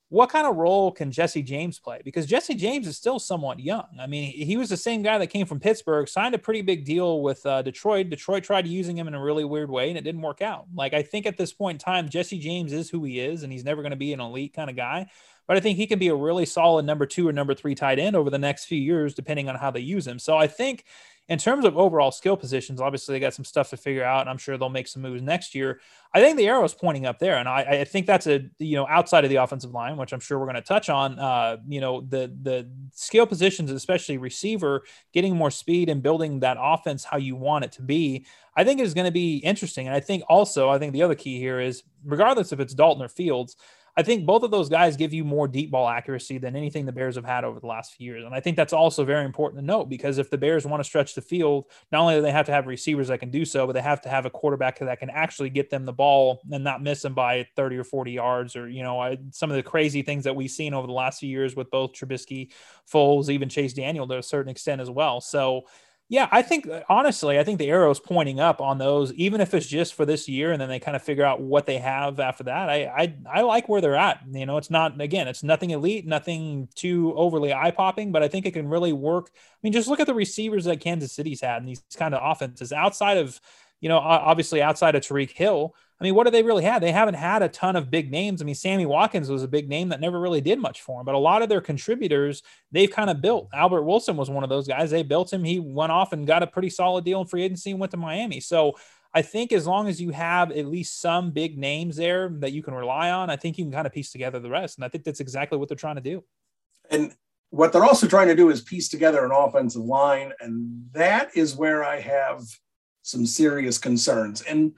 what 0.09 0.29
kind 0.29 0.47
of 0.47 0.55
role 0.55 0.91
can 0.91 1.11
Jesse 1.11 1.43
James 1.43 1.79
play? 1.79 1.99
Because 2.03 2.25
Jesse 2.25 2.55
James 2.55 2.87
is 2.87 2.95
still 2.95 3.19
somewhat 3.19 3.59
young. 3.59 3.87
I 3.99 4.07
mean, 4.07 4.31
he 4.31 4.55
was 4.55 4.69
the 4.69 4.77
same 4.77 5.01
guy 5.01 5.17
that 5.17 5.27
came 5.27 5.45
from 5.45 5.59
Pittsburgh, 5.59 6.07
signed 6.07 6.33
a 6.33 6.39
pretty 6.39 6.61
big 6.61 6.85
deal 6.85 7.21
with 7.21 7.45
uh, 7.45 7.61
Detroit. 7.61 8.09
Detroit 8.09 8.43
tried 8.43 8.67
using 8.67 8.97
him 8.97 9.09
in 9.09 9.15
a 9.15 9.21
really 9.21 9.43
weird 9.43 9.69
way, 9.69 9.89
and 9.89 9.97
it 9.97 10.05
didn't 10.05 10.21
work 10.21 10.41
out. 10.41 10.65
Like, 10.73 10.93
I 10.93 11.03
think 11.03 11.25
at 11.25 11.37
this 11.37 11.51
point 11.51 11.75
in 11.75 11.79
time, 11.79 12.07
Jesse 12.07 12.39
James 12.39 12.71
is 12.71 12.89
who 12.89 13.03
he 13.03 13.19
is, 13.19 13.43
and 13.43 13.51
he's 13.51 13.65
never 13.65 13.81
going 13.81 13.91
to 13.91 13.97
be 13.97 14.13
an 14.13 14.21
elite 14.21 14.53
kind 14.53 14.69
of 14.69 14.77
guy. 14.77 15.09
But 15.45 15.57
I 15.57 15.59
think 15.59 15.77
he 15.77 15.87
can 15.87 15.99
be 15.99 16.09
a 16.09 16.15
really 16.15 16.45
solid 16.45 16.85
number 16.85 17.05
two 17.05 17.27
or 17.27 17.33
number 17.33 17.53
three 17.53 17.75
tight 17.75 17.99
end 17.99 18.15
over 18.15 18.29
the 18.29 18.37
next 18.37 18.65
few 18.65 18.79
years, 18.79 19.13
depending 19.13 19.49
on 19.49 19.55
how 19.55 19.71
they 19.71 19.79
use 19.81 20.07
him. 20.07 20.19
So 20.19 20.37
I 20.37 20.47
think 20.47 20.85
in 21.29 21.37
terms 21.37 21.65
of 21.65 21.77
overall 21.77 22.11
skill 22.11 22.37
positions, 22.37 22.79
obviously 22.79 23.13
they 23.13 23.19
got 23.19 23.33
some 23.33 23.43
stuff 23.43 23.69
to 23.71 23.77
figure 23.77 24.03
out, 24.03 24.21
and 24.21 24.29
I'm 24.29 24.37
sure 24.37 24.57
they'll 24.57 24.69
make 24.69 24.87
some 24.87 25.01
moves 25.01 25.21
next 25.21 25.53
year. 25.53 25.81
I 26.13 26.21
think 26.21 26.37
the 26.37 26.47
arrow 26.47 26.63
is 26.63 26.73
pointing 26.73 27.05
up 27.05 27.19
there, 27.19 27.35
and 27.35 27.49
I, 27.49 27.61
I, 27.61 27.83
think 27.83 28.07
that's 28.07 28.27
a 28.27 28.45
you 28.59 28.77
know 28.77 28.87
outside 28.87 29.25
of 29.25 29.29
the 29.29 29.35
offensive 29.35 29.71
line, 29.71 29.97
which 29.97 30.13
I'm 30.13 30.21
sure 30.21 30.39
we're 30.39 30.45
going 30.45 30.55
to 30.55 30.61
touch 30.61 30.89
on. 30.89 31.19
Uh, 31.19 31.57
you 31.67 31.81
know 31.81 32.01
the 32.01 32.33
the 32.41 32.69
skill 32.93 33.27
positions, 33.27 33.71
especially 33.71 34.17
receiver, 34.17 34.83
getting 35.13 35.35
more 35.35 35.51
speed 35.51 35.89
and 35.89 36.01
building 36.01 36.39
that 36.39 36.57
offense 36.59 37.03
how 37.03 37.17
you 37.17 37.35
want 37.35 37.65
it 37.65 37.73
to 37.73 37.81
be. 37.81 38.25
I 38.55 38.63
think 38.63 38.79
is 38.79 38.93
going 38.93 39.05
to 39.05 39.11
be 39.11 39.37
interesting, 39.37 39.87
and 39.87 39.95
I 39.95 39.99
think 39.99 40.23
also 40.29 40.69
I 40.69 40.79
think 40.79 40.93
the 40.93 41.03
other 41.03 41.15
key 41.15 41.39
here 41.39 41.59
is 41.59 41.83
regardless 42.05 42.53
if 42.53 42.61
it's 42.61 42.73
Dalton 42.73 43.03
or 43.03 43.09
Fields, 43.09 43.57
I 43.97 44.03
think 44.03 44.27
both 44.27 44.43
of 44.43 44.51
those 44.51 44.69
guys 44.69 44.95
give 44.95 45.11
you 45.11 45.23
more 45.23 45.47
deep 45.47 45.71
ball 45.71 45.89
accuracy 45.89 46.37
than 46.37 46.55
anything 46.55 46.85
the 46.85 46.91
Bears 46.91 47.15
have 47.15 47.25
had 47.25 47.43
over 47.43 47.59
the 47.59 47.65
last 47.65 47.95
few 47.95 48.13
years. 48.13 48.25
And 48.25 48.35
I 48.35 48.39
think 48.39 48.55
that's 48.55 48.71
also 48.71 49.03
very 49.03 49.25
important 49.25 49.59
to 49.59 49.65
note 49.65 49.89
because 49.89 50.19
if 50.19 50.29
the 50.29 50.37
Bears 50.37 50.67
want 50.67 50.81
to 50.81 50.83
stretch 50.83 51.15
the 51.15 51.21
field, 51.21 51.65
not 51.91 52.01
only 52.01 52.13
do 52.13 52.21
they 52.21 52.31
have 52.31 52.45
to 52.45 52.51
have 52.51 52.67
receivers 52.67 53.07
that 53.07 53.17
can 53.17 53.31
do 53.31 53.43
so, 53.43 53.65
but 53.65 53.73
they 53.73 53.81
have 53.81 53.99
to 54.01 54.09
have 54.09 54.27
a 54.27 54.29
quarterback 54.29 54.77
that 54.77 54.99
can 54.99 55.09
actually 55.09 55.49
get 55.49 55.71
them 55.71 55.83
the 55.83 55.93
ball 55.93 56.43
and 56.51 56.63
not 56.63 56.83
miss 56.83 57.01
them 57.01 57.15
by 57.15 57.47
30 57.55 57.77
or 57.77 57.83
40 57.83 58.11
yards 58.11 58.55
or, 58.55 58.69
you 58.69 58.83
know, 58.83 59.17
some 59.31 59.49
of 59.49 59.55
the 59.55 59.63
crazy 59.63 60.03
things 60.03 60.25
that 60.25 60.35
we've 60.35 60.51
seen 60.51 60.75
over 60.75 60.85
the 60.85 60.93
last 60.93 61.19
few 61.19 61.29
years 61.29 61.55
with 61.55 61.71
both 61.71 61.93
Trubisky, 61.93 62.51
Foles, 62.87 63.29
even 63.29 63.49
Chase 63.49 63.73
Daniel 63.73 64.07
to 64.07 64.19
a 64.19 64.23
certain 64.23 64.51
extent 64.51 64.79
as 64.79 64.91
well. 64.91 65.21
So, 65.21 65.63
Yeah, 66.09 66.29
I 66.31 66.41
think 66.41 66.67
uh, 66.69 66.83
honestly, 66.87 67.37
I 67.37 67.43
think 67.43 67.59
the 67.59 67.69
arrow 67.69 67.91
is 67.91 67.99
pointing 67.99 68.39
up 68.39 68.61
on 68.61 68.77
those, 68.77 69.11
even 69.13 69.41
if 69.41 69.53
it's 69.53 69.65
just 69.67 69.93
for 69.93 70.05
this 70.05 70.29
year, 70.29 70.53
and 70.53 70.61
then 70.61 70.69
they 70.69 70.79
kind 70.79 70.95
of 70.95 71.03
figure 71.03 71.25
out 71.25 71.41
what 71.41 71.65
they 71.65 71.79
have 71.79 72.19
after 72.21 72.45
that. 72.45 72.69
I 72.69 72.85
I, 72.85 73.15
I 73.29 73.41
like 73.41 73.67
where 73.67 73.81
they're 73.81 73.95
at. 73.97 74.21
You 74.31 74.45
know, 74.45 74.55
it's 74.55 74.69
not 74.69 74.99
again, 75.01 75.27
it's 75.27 75.43
nothing 75.43 75.71
elite, 75.71 76.07
nothing 76.07 76.69
too 76.75 77.13
overly 77.17 77.53
eye 77.53 77.71
popping, 77.71 78.13
but 78.13 78.23
I 78.23 78.29
think 78.29 78.45
it 78.45 78.53
can 78.53 78.69
really 78.69 78.93
work. 78.93 79.31
I 79.35 79.39
mean, 79.63 79.73
just 79.73 79.89
look 79.89 79.99
at 79.99 80.07
the 80.07 80.13
receivers 80.13 80.63
that 80.63 80.79
Kansas 80.79 81.11
City's 81.11 81.41
had 81.41 81.57
in 81.61 81.65
these 81.65 81.83
kind 81.97 82.15
of 82.15 82.21
offenses 82.23 82.71
outside 82.71 83.17
of, 83.17 83.41
you 83.79 83.89
know, 83.89 83.97
obviously 83.97 84.61
outside 84.61 84.95
of 84.95 85.03
Tyreek 85.03 85.31
Hill. 85.31 85.75
I 85.99 86.03
mean, 86.03 86.13
what 86.13 86.25
do 86.25 86.31
they 86.31 86.43
really 86.43 86.63
have? 86.63 86.81
They 86.81 86.91
haven't 86.91 87.15
had 87.15 87.41
a 87.41 87.49
ton 87.49 87.75
of 87.75 87.89
big 87.89 88.11
names. 88.11 88.41
I 88.41 88.45
mean, 88.45 88.53
Sammy 88.53 88.85
Watkins 88.85 89.29
was 89.29 89.41
a 89.41 89.47
big 89.47 89.67
name 89.67 89.89
that 89.89 89.99
never 89.99 90.19
really 90.19 90.41
did 90.41 90.59
much 90.59 90.81
for 90.81 90.99
him, 90.99 91.05
but 91.05 91.15
a 91.15 91.19
lot 91.19 91.41
of 91.41 91.49
their 91.49 91.61
contributors 91.61 92.43
they've 92.71 92.89
kind 92.89 93.09
of 93.09 93.19
built. 93.19 93.49
Albert 93.51 93.83
Wilson 93.83 94.15
was 94.15 94.29
one 94.29 94.43
of 94.43 94.49
those 94.49 94.67
guys. 94.67 94.91
They 94.91 95.01
built 95.01 95.33
him. 95.33 95.43
He 95.43 95.59
went 95.59 95.91
off 95.91 96.13
and 96.13 96.27
got 96.27 96.43
a 96.43 96.47
pretty 96.47 96.69
solid 96.69 97.03
deal 97.03 97.21
in 97.21 97.27
free 97.27 97.43
agency 97.43 97.71
and 97.71 97.79
went 97.79 97.91
to 97.91 97.97
Miami. 97.97 98.39
So 98.39 98.73
I 99.13 99.23
think 99.23 99.51
as 99.51 99.65
long 99.65 99.87
as 99.87 99.99
you 99.99 100.11
have 100.11 100.51
at 100.51 100.67
least 100.67 101.01
some 101.01 101.31
big 101.31 101.57
names 101.57 101.95
there 101.95 102.29
that 102.39 102.51
you 102.51 102.61
can 102.61 102.75
rely 102.75 103.09
on, 103.09 103.31
I 103.31 103.35
think 103.35 103.57
you 103.57 103.65
can 103.65 103.71
kind 103.71 103.87
of 103.87 103.93
piece 103.93 104.11
together 104.11 104.39
the 104.39 104.49
rest. 104.49 104.77
And 104.77 104.85
I 104.85 104.89
think 104.89 105.03
that's 105.03 105.19
exactly 105.19 105.57
what 105.57 105.67
they're 105.67 105.77
trying 105.77 105.95
to 105.95 106.01
do. 106.01 106.23
And 106.91 107.15
what 107.49 107.73
they're 107.73 107.85
also 107.85 108.07
trying 108.07 108.27
to 108.27 108.35
do 108.35 108.51
is 108.51 108.61
piece 108.61 108.89
together 108.89 109.25
an 109.25 109.31
offensive 109.31 109.83
line. 109.83 110.33
And 110.39 110.89
that 110.91 111.35
is 111.35 111.55
where 111.55 111.83
I 111.83 111.99
have 112.01 112.43
some 113.07 113.25
serious 113.25 113.77
concerns. 113.77 114.41
And 114.41 114.73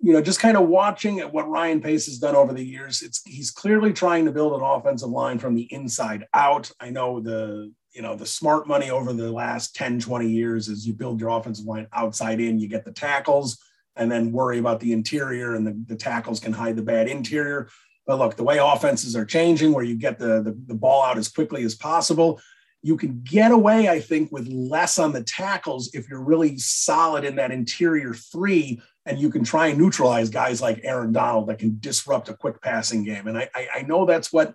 you 0.00 0.12
know, 0.12 0.20
just 0.20 0.40
kind 0.40 0.56
of 0.56 0.68
watching 0.68 1.20
at 1.20 1.32
what 1.32 1.48
Ryan 1.48 1.80
Pace 1.80 2.06
has 2.06 2.18
done 2.18 2.36
over 2.36 2.52
the 2.52 2.64
years, 2.64 3.02
it's 3.02 3.22
he's 3.24 3.50
clearly 3.50 3.92
trying 3.92 4.26
to 4.26 4.32
build 4.32 4.52
an 4.52 4.60
offensive 4.60 5.08
line 5.08 5.38
from 5.38 5.54
the 5.54 5.72
inside 5.72 6.26
out. 6.34 6.70
I 6.78 6.90
know 6.90 7.20
the 7.20 7.72
you 7.92 8.02
know 8.02 8.14
the 8.14 8.26
smart 8.26 8.68
money 8.68 8.90
over 8.90 9.12
the 9.12 9.30
last 9.30 9.74
10 9.74 10.00
20 10.00 10.28
years 10.28 10.68
is 10.68 10.86
you 10.86 10.92
build 10.92 11.20
your 11.20 11.30
offensive 11.30 11.64
line 11.64 11.86
outside 11.92 12.40
in 12.40 12.58
you 12.58 12.68
get 12.68 12.84
the 12.84 12.92
tackles 12.92 13.58
and 13.96 14.10
then 14.10 14.32
worry 14.32 14.58
about 14.58 14.80
the 14.80 14.92
interior 14.92 15.54
and 15.54 15.64
the, 15.64 15.80
the 15.86 15.94
tackles 15.94 16.40
can 16.40 16.52
hide 16.52 16.74
the 16.74 16.82
bad 16.82 17.06
interior 17.06 17.68
but 18.04 18.18
look 18.18 18.34
the 18.34 18.42
way 18.42 18.58
offenses 18.58 19.14
are 19.14 19.24
changing 19.24 19.72
where 19.72 19.84
you 19.84 19.96
get 19.96 20.18
the, 20.18 20.42
the, 20.42 20.58
the 20.66 20.74
ball 20.74 21.04
out 21.04 21.16
as 21.16 21.28
quickly 21.28 21.62
as 21.62 21.76
possible 21.76 22.40
you 22.84 22.96
can 22.96 23.20
get 23.24 23.50
away 23.50 23.88
i 23.88 23.98
think 23.98 24.30
with 24.30 24.46
less 24.48 24.98
on 24.98 25.12
the 25.12 25.24
tackles 25.24 25.92
if 25.94 26.08
you're 26.08 26.22
really 26.22 26.56
solid 26.58 27.24
in 27.24 27.34
that 27.36 27.50
interior 27.50 28.14
three 28.14 28.80
and 29.06 29.18
you 29.18 29.30
can 29.30 29.44
try 29.44 29.68
and 29.68 29.78
neutralize 29.78 30.30
guys 30.30 30.62
like 30.62 30.80
Aaron 30.82 31.12
Donald 31.12 31.48
that 31.48 31.58
can 31.58 31.76
disrupt 31.80 32.28
a 32.28 32.34
quick 32.34 32.60
passing 32.62 33.04
game. 33.04 33.26
And 33.26 33.36
I, 33.36 33.48
I, 33.54 33.68
I 33.76 33.82
know 33.82 34.06
that's 34.06 34.32
what 34.32 34.54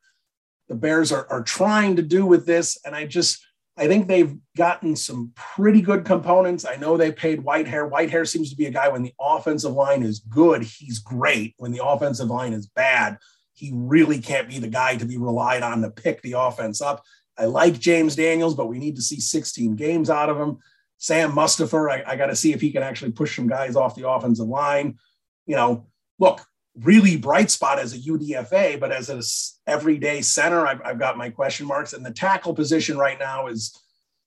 the 0.67 0.75
Bears 0.75 1.11
are, 1.11 1.27
are 1.29 1.43
trying 1.43 1.95
to 1.97 2.01
do 2.01 2.25
with 2.25 2.45
this. 2.45 2.77
And 2.83 2.95
I 2.95 3.05
just, 3.05 3.45
I 3.77 3.87
think 3.87 4.07
they've 4.07 4.35
gotten 4.57 4.95
some 4.95 5.31
pretty 5.35 5.81
good 5.81 6.03
components. 6.03 6.65
I 6.65 6.75
know 6.75 6.97
they 6.97 7.11
paid 7.11 7.39
Whitehair. 7.39 7.89
Whitehair 7.89 8.27
seems 8.27 8.49
to 8.49 8.55
be 8.55 8.65
a 8.65 8.71
guy 8.71 8.89
when 8.89 9.03
the 9.03 9.13
offensive 9.19 9.73
line 9.73 10.03
is 10.03 10.19
good, 10.19 10.63
he's 10.63 10.99
great. 10.99 11.53
When 11.57 11.71
the 11.71 11.85
offensive 11.85 12.27
line 12.27 12.53
is 12.53 12.67
bad, 12.67 13.17
he 13.53 13.71
really 13.73 14.19
can't 14.19 14.49
be 14.49 14.57
the 14.57 14.67
guy 14.67 14.95
to 14.95 15.05
be 15.05 15.17
relied 15.17 15.63
on 15.63 15.81
to 15.81 15.91
pick 15.91 16.21
the 16.21 16.33
offense 16.33 16.81
up. 16.81 17.03
I 17.39 17.45
like 17.45 17.79
James 17.79 18.15
Daniels, 18.17 18.53
but 18.53 18.67
we 18.67 18.79
need 18.79 18.97
to 18.97 19.01
see 19.01 19.19
16 19.19 19.75
games 19.77 20.09
out 20.09 20.29
of 20.29 20.37
him. 20.37 20.57
Sam 20.97 21.31
Mustipher, 21.31 21.89
I, 21.89 22.03
I 22.05 22.15
got 22.17 22.27
to 22.27 22.35
see 22.35 22.51
if 22.51 22.59
he 22.59 22.71
can 22.71 22.83
actually 22.83 23.13
push 23.13 23.35
some 23.35 23.47
guys 23.47 23.77
off 23.77 23.95
the 23.95 24.09
offensive 24.09 24.47
line. 24.47 24.97
You 25.45 25.55
know, 25.55 25.87
look, 26.19 26.41
really 26.77 27.15
bright 27.15 27.49
spot 27.49 27.79
as 27.79 27.93
a 27.93 27.97
UDFA, 27.97 28.77
but 28.79 28.91
as 28.91 29.09
an 29.09 29.21
everyday 29.65 30.21
center, 30.21 30.67
I've, 30.67 30.81
I've, 30.83 30.99
got 30.99 31.17
my 31.17 31.29
question 31.29 31.65
marks. 31.65 31.93
And 31.93 32.05
the 32.05 32.11
tackle 32.11 32.53
position 32.53 32.97
right 32.97 33.17
now 33.17 33.47
is, 33.47 33.81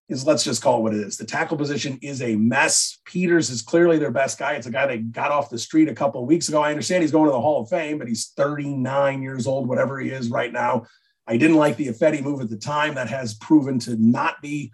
is 0.08 0.26
let's 0.26 0.44
just 0.44 0.62
call 0.62 0.78
it 0.78 0.82
what 0.82 0.94
it 0.94 1.00
is. 1.00 1.18
The 1.18 1.26
tackle 1.26 1.58
position 1.58 1.98
is 2.00 2.22
a 2.22 2.36
mess. 2.36 2.98
Peters 3.04 3.50
is 3.50 3.60
clearly 3.60 3.98
their 3.98 4.10
best 4.10 4.38
guy. 4.38 4.54
It's 4.54 4.66
a 4.66 4.72
guy 4.72 4.86
that 4.86 5.12
got 5.12 5.30
off 5.30 5.50
the 5.50 5.58
street 5.58 5.88
a 5.88 5.94
couple 5.94 6.22
of 6.22 6.26
weeks 6.26 6.48
ago. 6.48 6.62
I 6.62 6.70
understand 6.70 7.02
he's 7.02 7.12
going 7.12 7.26
to 7.26 7.32
the 7.32 7.40
Hall 7.40 7.62
of 7.62 7.68
Fame, 7.68 7.98
but 7.98 8.08
he's 8.08 8.32
39 8.36 9.22
years 9.22 9.46
old, 9.46 9.68
whatever 9.68 10.00
he 10.00 10.08
is 10.08 10.30
right 10.30 10.52
now. 10.52 10.86
I 11.26 11.36
didn't 11.36 11.56
like 11.56 11.76
the 11.76 11.88
Ifedi 11.88 12.22
move 12.22 12.40
at 12.40 12.50
the 12.50 12.56
time. 12.56 12.94
That 12.94 13.08
has 13.08 13.34
proven 13.34 13.78
to 13.80 13.96
not 13.96 14.42
be 14.42 14.72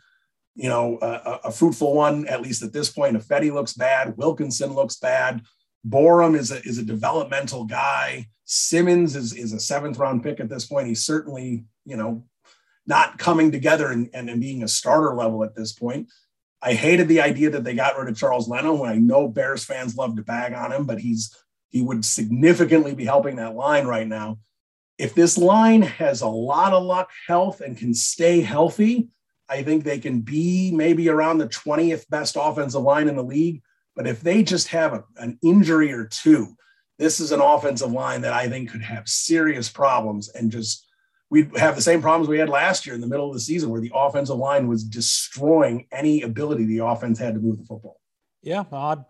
you 0.59 0.68
know, 0.68 0.99
a, 1.01 1.38
a, 1.44 1.53
fruitful 1.53 1.94
one, 1.94 2.26
at 2.26 2.42
least 2.42 2.64
at 2.64 2.72
this 2.72 2.90
point. 2.90 3.16
Ifedi 3.16 3.53
looks 3.53 3.74
bad. 3.74 4.16
Wilkinson 4.16 4.74
looks 4.74 4.96
bad. 4.96 5.42
Borom 5.88 6.36
is 6.36 6.51
a, 6.51 6.61
is 6.66 6.78
a 6.78 6.84
developmental 6.84 7.64
guy. 7.64 8.26
Simmons 8.44 9.14
is, 9.14 9.32
is 9.32 9.53
a 9.53 9.61
seventh 9.61 9.99
round 9.99 10.24
pick 10.24 10.40
at 10.40 10.49
this 10.49 10.66
point. 10.66 10.88
He's 10.88 11.05
certainly, 11.05 11.64
you 11.84 11.96
know, 11.96 12.24
not 12.88 13.18
coming 13.18 13.53
together 13.53 13.92
and, 13.92 14.11
and, 14.12 14.28
and 14.28 14.40
being 14.40 14.64
a 14.64 14.68
starter 14.68 15.14
level 15.14 15.44
at 15.44 15.55
this 15.55 15.72
point. 15.72 16.11
I 16.61 16.72
hated 16.74 17.07
the 17.07 17.20
idea 17.20 17.51
that 17.51 17.62
they 17.62 17.74
got 17.74 17.96
rid 17.96 18.09
of 18.09 18.18
Charles 18.18 18.49
Leno, 18.49 18.74
when 18.74 18.90
I 18.90 18.96
know 18.96 19.28
Bears 19.28 19.62
fans 19.62 19.96
love 19.96 20.16
to 20.16 20.22
bag 20.22 20.55
on 20.55 20.72
him, 20.72 20.86
but 20.86 20.99
he's 20.99 21.32
he 21.68 21.82
would 21.82 22.05
significantly 22.05 22.96
be 22.96 23.05
helping 23.05 23.36
that 23.36 23.55
line 23.55 23.86
right 23.86 24.09
now. 24.09 24.38
If 24.99 25.14
this 25.14 25.38
line 25.38 25.82
has 25.82 26.22
a 26.22 26.28
lot 26.28 26.72
of 26.72 26.82
luck, 26.82 27.11
health, 27.26 27.61
and 27.61 27.76
can 27.76 27.94
stay 27.94 28.40
healthy, 28.40 29.09
I 29.49 29.62
think 29.62 29.84
they 29.84 29.99
can 29.99 30.20
be 30.20 30.72
maybe 30.72 31.09
around 31.09 31.38
the 31.38 31.49
20th 31.49 32.09
best 32.11 32.36
offensive 32.38 32.82
line 32.82 33.09
in 33.09 33.16
the 33.16 33.22
league. 33.22 33.62
But 33.94 34.07
if 34.07 34.20
they 34.20 34.42
just 34.42 34.68
have 34.68 34.92
a, 34.92 35.05
an 35.16 35.38
injury 35.42 35.92
or 35.92 36.05
two, 36.05 36.57
this 36.99 37.20
is 37.20 37.32
an 37.32 37.40
offensive 37.40 37.92
line 37.92 38.22
that 38.22 38.32
I 38.32 38.49
think 38.49 38.70
could 38.70 38.82
have 38.82 39.09
serious 39.09 39.68
problems 39.68 40.28
and 40.30 40.51
just 40.51 40.86
we'd 41.30 41.57
have 41.57 41.76
the 41.76 41.82
same 41.82 42.03
problems 42.03 42.28
we 42.28 42.38
had 42.38 42.49
last 42.49 42.86
year 42.86 42.94
in 42.94 43.01
the 43.01 43.07
middle 43.07 43.28
of 43.28 43.34
the 43.34 43.40
season 43.40 43.70
where 43.70 43.80
the 43.80 43.92
offensive 43.94 44.36
line 44.36 44.66
was 44.66 44.82
destroying 44.82 45.86
any 45.92 46.22
ability 46.22 46.64
the 46.64 46.78
offense 46.78 47.18
had 47.18 47.34
to 47.34 47.40
move 47.40 47.59
the 47.59 47.64
football. 47.64 48.01
Yeah, 48.42 48.64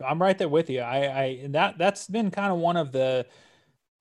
I'm 0.07 0.20
right 0.20 0.36
there 0.36 0.49
with 0.49 0.70
you. 0.70 0.80
I, 0.80 1.22
I 1.22 1.47
that 1.51 1.78
that's 1.78 2.07
been 2.07 2.30
kind 2.30 2.51
of 2.51 2.59
one 2.59 2.76
of 2.76 2.93
the 2.93 3.26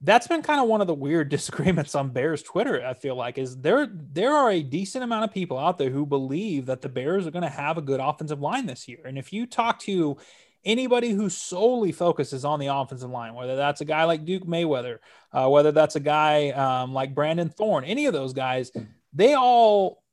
that's 0.02 0.28
been 0.28 0.42
kind 0.42 0.60
of 0.60 0.68
one 0.68 0.82
of 0.82 0.88
the 0.88 0.94
weird 0.94 1.30
disagreements 1.30 1.96
on 1.96 2.10
Bears 2.10 2.44
Twitter. 2.44 2.86
I 2.86 2.94
feel 2.94 3.16
like 3.16 3.38
is 3.38 3.58
there 3.58 3.88
there 3.92 4.34
are 4.34 4.52
a 4.52 4.64
decent 4.64 5.04
amount 5.04 5.26
of 5.26 5.34
people 5.34 5.58
out 5.58 5.78
there 5.78 5.90
who 5.90 6.06
believe 6.06 6.68
that 6.68 6.82
the 6.82 6.90
Bears 6.90 7.28
are 7.28 7.32
going 7.32 7.44
to 7.44 7.50
have 7.50 7.78
a 7.78 7.82
good 7.82 8.00
offensive 8.00 8.42
line 8.42 8.66
this 8.66 8.88
year. 8.88 9.00
And 9.06 9.18
if 9.18 9.34
you 9.34 9.46
talk 9.46 9.80
to 9.82 10.18
anybody 10.66 11.12
who 11.12 11.30
solely 11.30 11.92
focuses 11.92 12.44
on 12.44 12.60
the 12.60 12.68
offensive 12.68 13.10
line, 13.10 13.34
whether 13.34 13.56
that's 13.56 13.82
a 13.82 13.86
guy 13.86 14.04
like 14.04 14.26
Duke 14.26 14.44
Manyweather, 14.44 15.00
uh, 15.32 15.48
whether 15.50 15.72
that's 15.72 15.96
a 15.96 16.02
guy 16.02 16.50
um, 16.50 16.94
like 16.94 17.16
Brandon 17.16 17.50
Thorn, 17.50 17.84
any 17.84 18.06
of 18.06 18.14
those 18.14 18.34
guys, 18.34 18.72
they 19.14 19.34
all 19.34 20.04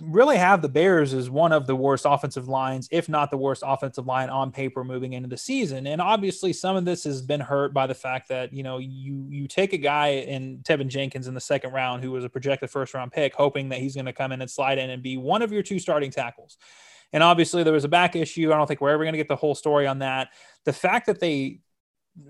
really 0.00 0.36
have 0.36 0.62
the 0.62 0.68
Bears 0.68 1.14
as 1.14 1.30
one 1.30 1.52
of 1.52 1.66
the 1.66 1.76
worst 1.76 2.06
offensive 2.08 2.48
lines, 2.48 2.88
if 2.90 3.08
not 3.08 3.30
the 3.30 3.36
worst 3.36 3.62
offensive 3.64 4.06
line 4.06 4.30
on 4.30 4.52
paper 4.52 4.84
moving 4.84 5.12
into 5.12 5.28
the 5.28 5.36
season. 5.36 5.86
And 5.86 6.00
obviously, 6.00 6.52
some 6.52 6.76
of 6.76 6.84
this 6.84 7.04
has 7.04 7.22
been 7.22 7.40
hurt 7.40 7.72
by 7.72 7.86
the 7.86 7.94
fact 7.94 8.28
that 8.28 8.52
you 8.52 8.62
know 8.62 8.78
you 8.78 9.26
you 9.28 9.48
take 9.48 9.72
a 9.72 9.78
guy 9.78 10.08
in 10.08 10.58
Teven 10.58 10.88
Jenkins 10.88 11.26
in 11.28 11.34
the 11.34 11.40
second 11.40 11.72
round 11.72 12.02
who 12.02 12.10
was 12.10 12.24
a 12.24 12.28
projected 12.28 12.70
first 12.70 12.94
round 12.94 13.12
pick, 13.12 13.34
hoping 13.34 13.68
that 13.70 13.80
he's 13.80 13.94
going 13.94 14.06
to 14.06 14.12
come 14.12 14.32
in 14.32 14.40
and 14.40 14.50
slide 14.50 14.78
in 14.78 14.90
and 14.90 15.02
be 15.02 15.16
one 15.16 15.42
of 15.42 15.52
your 15.52 15.62
two 15.62 15.78
starting 15.78 16.10
tackles. 16.10 16.56
And 17.12 17.22
obviously, 17.22 17.62
there 17.62 17.72
was 17.72 17.84
a 17.84 17.88
back 17.88 18.16
issue. 18.16 18.52
I 18.52 18.56
don't 18.56 18.66
think 18.66 18.80
we're 18.80 18.90
ever 18.90 19.04
going 19.04 19.14
to 19.14 19.18
get 19.18 19.28
the 19.28 19.36
whole 19.36 19.54
story 19.54 19.86
on 19.86 20.00
that. 20.00 20.28
The 20.64 20.72
fact 20.72 21.06
that 21.06 21.20
they 21.20 21.60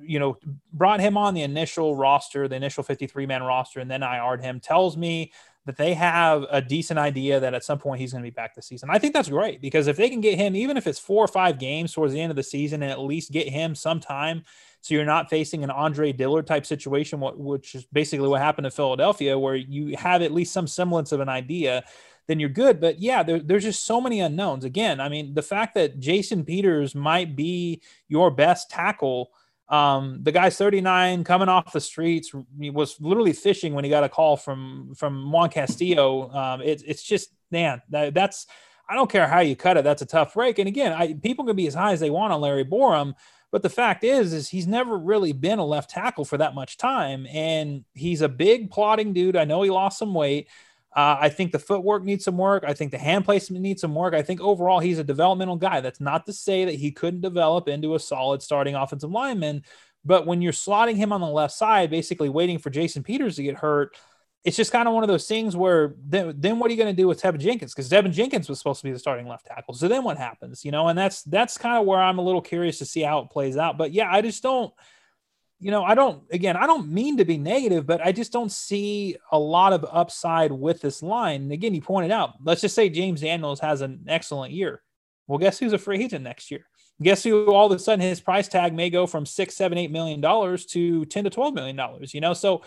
you 0.00 0.18
know, 0.18 0.38
brought 0.72 1.00
him 1.00 1.16
on 1.16 1.34
the 1.34 1.42
initial 1.42 1.94
roster, 1.94 2.48
the 2.48 2.56
initial 2.56 2.82
53 2.82 3.26
man 3.26 3.42
roster, 3.42 3.80
and 3.80 3.90
then 3.90 4.02
IR'd 4.02 4.40
him 4.40 4.60
tells 4.60 4.96
me 4.96 5.32
that 5.66 5.76
they 5.76 5.94
have 5.94 6.44
a 6.50 6.60
decent 6.60 6.98
idea 6.98 7.40
that 7.40 7.54
at 7.54 7.64
some 7.64 7.78
point 7.78 8.00
he's 8.00 8.12
going 8.12 8.22
to 8.22 8.30
be 8.30 8.34
back 8.34 8.54
this 8.54 8.66
season. 8.66 8.90
I 8.90 8.98
think 8.98 9.14
that's 9.14 9.30
great 9.30 9.60
because 9.60 9.86
if 9.86 9.96
they 9.96 10.10
can 10.10 10.20
get 10.20 10.38
him, 10.38 10.54
even 10.54 10.76
if 10.76 10.86
it's 10.86 10.98
four 10.98 11.24
or 11.24 11.28
five 11.28 11.58
games 11.58 11.92
towards 11.92 12.12
the 12.12 12.20
end 12.20 12.30
of 12.30 12.36
the 12.36 12.42
season, 12.42 12.82
and 12.82 12.92
at 12.92 13.00
least 13.00 13.32
get 13.32 13.48
him 13.48 13.74
some 13.74 14.00
time, 14.00 14.44
so 14.82 14.94
you're 14.94 15.06
not 15.06 15.30
facing 15.30 15.64
an 15.64 15.70
Andre 15.70 16.12
Dillard 16.12 16.46
type 16.46 16.66
situation, 16.66 17.18
which 17.18 17.74
is 17.74 17.86
basically 17.86 18.28
what 18.28 18.42
happened 18.42 18.66
to 18.66 18.70
Philadelphia, 18.70 19.38
where 19.38 19.56
you 19.56 19.96
have 19.96 20.20
at 20.20 20.30
least 20.30 20.52
some 20.52 20.66
semblance 20.66 21.10
of 21.10 21.20
an 21.20 21.30
idea. 21.30 21.84
Then 22.26 22.38
you're 22.38 22.50
good. 22.50 22.82
But 22.82 23.00
yeah, 23.00 23.22
there, 23.22 23.38
there's 23.38 23.64
just 23.64 23.86
so 23.86 23.98
many 23.98 24.20
unknowns. 24.20 24.62
Again, 24.62 25.00
I 25.00 25.08
mean, 25.08 25.32
the 25.32 25.40
fact 25.40 25.74
that 25.76 26.00
Jason 26.00 26.44
Peters 26.44 26.94
might 26.94 27.34
be 27.34 27.80
your 28.08 28.30
best 28.30 28.68
tackle 28.68 29.30
um, 29.68 30.20
the 30.22 30.32
guy's 30.32 30.56
39, 30.56 31.24
coming 31.24 31.48
off 31.48 31.72
the 31.72 31.80
streets. 31.80 32.32
He 32.58 32.70
was 32.70 33.00
literally 33.00 33.32
fishing 33.32 33.74
when 33.74 33.84
he 33.84 33.90
got 33.90 34.04
a 34.04 34.08
call 34.08 34.36
from 34.36 34.94
from 34.94 35.30
Juan 35.32 35.50
Castillo. 35.50 36.30
Um, 36.30 36.60
it, 36.60 36.82
it's 36.86 37.02
just 37.02 37.30
man, 37.50 37.80
that, 37.90 38.14
that's 38.14 38.46
I 38.88 38.94
don't 38.94 39.10
care 39.10 39.26
how 39.26 39.40
you 39.40 39.56
cut 39.56 39.76
it. 39.76 39.84
That's 39.84 40.02
a 40.02 40.06
tough 40.06 40.34
break. 40.34 40.58
And 40.58 40.68
again, 40.68 40.92
I, 40.92 41.14
people 41.14 41.46
can 41.46 41.56
be 41.56 41.66
as 41.66 41.74
high 41.74 41.92
as 41.92 42.00
they 42.00 42.10
want 42.10 42.32
on 42.32 42.40
Larry 42.40 42.64
Borom, 42.64 43.14
but 43.50 43.62
the 43.62 43.70
fact 43.70 44.04
is, 44.04 44.32
is 44.32 44.48
he's 44.48 44.66
never 44.66 44.98
really 44.98 45.32
been 45.32 45.58
a 45.58 45.64
left 45.64 45.88
tackle 45.88 46.24
for 46.24 46.36
that 46.38 46.54
much 46.54 46.76
time, 46.76 47.26
and 47.28 47.84
he's 47.94 48.20
a 48.20 48.28
big 48.28 48.70
plotting 48.70 49.12
dude. 49.12 49.36
I 49.36 49.44
know 49.44 49.62
he 49.62 49.70
lost 49.70 49.98
some 49.98 50.12
weight. 50.12 50.48
Uh, 50.94 51.16
I 51.20 51.28
think 51.28 51.50
the 51.50 51.58
footwork 51.58 52.04
needs 52.04 52.24
some 52.24 52.38
work. 52.38 52.64
I 52.64 52.72
think 52.72 52.92
the 52.92 52.98
hand 52.98 53.24
placement 53.24 53.62
needs 53.62 53.80
some 53.80 53.94
work. 53.94 54.14
I 54.14 54.22
think 54.22 54.40
overall 54.40 54.78
he's 54.78 55.00
a 55.00 55.04
developmental 55.04 55.56
guy. 55.56 55.80
That's 55.80 56.00
not 56.00 56.24
to 56.26 56.32
say 56.32 56.64
that 56.66 56.76
he 56.76 56.92
couldn't 56.92 57.20
develop 57.20 57.66
into 57.68 57.96
a 57.96 58.00
solid 58.00 58.42
starting 58.42 58.76
offensive 58.76 59.10
lineman. 59.10 59.64
But 60.04 60.26
when 60.26 60.40
you're 60.40 60.52
slotting 60.52 60.96
him 60.96 61.12
on 61.12 61.20
the 61.20 61.26
left 61.26 61.54
side, 61.54 61.90
basically 61.90 62.28
waiting 62.28 62.58
for 62.58 62.70
Jason 62.70 63.02
Peters 63.02 63.36
to 63.36 63.42
get 63.42 63.56
hurt, 63.56 63.96
it's 64.44 64.56
just 64.56 64.70
kind 64.70 64.86
of 64.86 64.94
one 64.94 65.02
of 65.02 65.08
those 65.08 65.26
things 65.26 65.56
where 65.56 65.94
then, 66.06 66.34
then 66.38 66.58
what 66.58 66.68
are 66.68 66.74
you 66.74 66.76
going 66.76 66.94
to 66.94 67.02
do 67.02 67.08
with 67.08 67.20
Teven 67.20 67.38
Jenkins? 67.38 67.74
Because 67.74 67.88
Teven 67.88 68.12
Jenkins 68.12 68.48
was 68.48 68.58
supposed 68.58 68.80
to 68.80 68.84
be 68.84 68.92
the 68.92 68.98
starting 68.98 69.26
left 69.26 69.46
tackle. 69.46 69.74
So 69.74 69.88
then 69.88 70.04
what 70.04 70.18
happens? 70.18 70.64
You 70.64 70.70
know, 70.70 70.88
and 70.88 70.98
that's 70.98 71.22
that's 71.22 71.56
kind 71.56 71.78
of 71.78 71.86
where 71.86 71.98
I'm 71.98 72.18
a 72.18 72.22
little 72.22 72.42
curious 72.42 72.78
to 72.78 72.84
see 72.84 73.00
how 73.00 73.20
it 73.20 73.30
plays 73.30 73.56
out. 73.56 73.78
But 73.78 73.92
yeah, 73.92 74.12
I 74.12 74.20
just 74.20 74.42
don't, 74.42 74.72
you 75.60 75.70
know, 75.70 75.84
I 75.84 75.94
don't 75.94 76.22
again, 76.30 76.56
I 76.56 76.66
don't 76.66 76.88
mean 76.88 77.16
to 77.18 77.24
be 77.24 77.38
negative, 77.38 77.86
but 77.86 78.04
I 78.04 78.12
just 78.12 78.32
don't 78.32 78.52
see 78.52 79.16
a 79.32 79.38
lot 79.38 79.72
of 79.72 79.86
upside 79.90 80.52
with 80.52 80.80
this 80.80 81.02
line. 81.02 81.42
And 81.42 81.52
again, 81.52 81.74
you 81.74 81.80
pointed 81.80 82.10
out, 82.10 82.34
let's 82.44 82.60
just 82.60 82.74
say 82.74 82.88
James 82.88 83.20
Daniels 83.20 83.60
has 83.60 83.80
an 83.80 84.04
excellent 84.08 84.52
year. 84.52 84.82
Well, 85.26 85.38
guess 85.38 85.58
who's 85.58 85.72
a 85.72 85.78
free 85.78 86.04
agent 86.04 86.24
next 86.24 86.50
year? 86.50 86.66
Guess 87.02 87.24
who 87.24 87.46
all 87.52 87.66
of 87.66 87.72
a 87.72 87.78
sudden 87.78 88.00
his 88.00 88.20
price 88.20 88.46
tag 88.46 88.74
may 88.74 88.90
go 88.90 89.06
from 89.06 89.26
six, 89.26 89.56
seven, 89.56 89.78
eight 89.78 89.90
million 89.90 90.20
dollars 90.20 90.66
to 90.66 91.04
10 91.06 91.24
to 91.24 91.30
12 91.30 91.54
million 91.54 91.76
dollars, 91.76 92.14
you 92.14 92.20
know? 92.20 92.34
So 92.34 92.62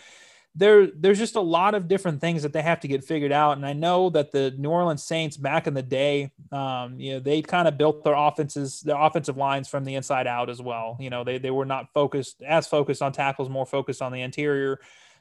there 0.57 0.87
there's 0.87 1.19
just 1.19 1.35
a 1.35 1.41
lot 1.41 1.75
of 1.75 1.87
different 1.87 2.19
things 2.19 2.41
that 2.41 2.51
they 2.51 2.63
have 2.63 2.79
to 2.79 2.87
get 2.87 3.03
figured 3.03 3.31
out. 3.31 3.57
And 3.57 3.65
i 3.65 3.73
know 3.73 4.09
that 4.09 4.31
the 4.31 4.51
new 4.57 4.69
orleans 4.69 5.03
saints 5.03 5.37
back 5.37 5.67
in 5.67 5.73
the 5.73 5.83
day 5.83 6.31
um, 6.51 6.99
you 6.99 7.13
know 7.13 7.19
they 7.19 7.41
kind 7.41 7.67
of 7.67 7.77
built 7.77 8.03
their 8.03 8.15
offenses 8.15 8.81
their 8.81 8.99
offensive 8.99 9.37
lines 9.37 9.67
from 9.67 9.85
the 9.85 9.95
inside 9.95 10.27
out 10.27 10.49
as 10.49 10.61
well. 10.61 10.97
You 10.99 11.09
know 11.09 11.23
they, 11.23 11.37
they 11.37 11.51
were 11.51 11.65
not 11.65 11.93
focused 11.93 12.41
as 12.41 12.67
focused 12.67 13.01
on 13.01 13.11
tackles 13.11 13.49
more 13.49 13.65
focused 13.65 14.01
on 14.01 14.11
the 14.11 14.21
interior. 14.21 14.79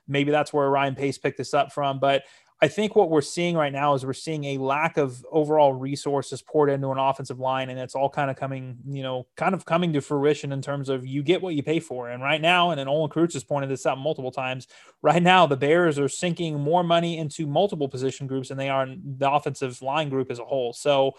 Maybe 0.09 0.30
that's 0.30 0.53
where 0.53 0.70
ryan 0.70 0.95
pace 0.95 1.18
picked 1.18 1.39
this 1.39 1.53
up 1.53 1.72
from 1.72 2.01
but 2.01 2.24
I 2.62 2.68
think 2.68 2.96
what 2.96 3.11
we're 3.11 3.20
seeing 3.20 3.54
right 3.54 3.72
now 3.72 3.92
is 3.92 4.07
we're 4.07 4.14
seeing 4.14 4.44
a 4.44 4.59
lack 4.59 4.96
of 4.96 5.22
overall 5.30 5.74
resources 5.74 6.40
poured 6.40 6.70
into 6.70 6.90
an 6.90 6.96
offensive 6.96 7.38
line, 7.38 7.68
and 7.68 7.78
it's 7.78 7.94
all 7.94 8.09
kind 8.09 8.30
of 8.30 8.36
coming, 8.36 8.78
you 8.88 9.02
know, 9.02 9.26
kind 9.36 9.54
of 9.54 9.66
coming 9.66 9.92
to 9.92 10.00
fruition 10.00 10.52
in 10.52 10.62
terms 10.62 10.88
of 10.88 11.07
you 11.07 11.22
get 11.22 11.42
what 11.42 11.54
you 11.54 11.62
pay 11.62 11.80
for. 11.80 12.09
And 12.09 12.22
right 12.22 12.40
now, 12.40 12.70
and 12.70 12.80
then 12.80 12.88
Olin 12.88 13.11
Kreutz 13.11 13.34
has 13.34 13.44
pointed 13.44 13.68
this 13.68 13.84
out 13.84 13.98
multiple 13.98 14.32
times, 14.32 14.68
right 15.02 15.22
now 15.22 15.46
the 15.46 15.57
Bears 15.57 15.98
are 15.98 16.09
sinking 16.09 16.59
more 16.59 16.82
money 16.82 17.18
into 17.18 17.46
multiple 17.46 17.88
position 17.88 18.26
groups 18.26 18.48
than 18.48 18.57
they 18.57 18.70
are 18.70 18.84
in 18.84 19.02
the 19.18 19.30
offensive 19.30 19.82
line 19.82 20.09
group 20.09 20.30
as 20.30 20.38
a 20.38 20.44
whole. 20.44 20.72
So 20.72 21.12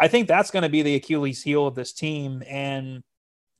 I 0.00 0.08
think 0.08 0.26
that's 0.26 0.50
going 0.50 0.64
to 0.64 0.68
be 0.68 0.82
the 0.82 0.96
Achilles 0.96 1.44
heel 1.44 1.64
of 1.64 1.76
this 1.76 1.92
team. 1.92 2.42
And 2.48 3.04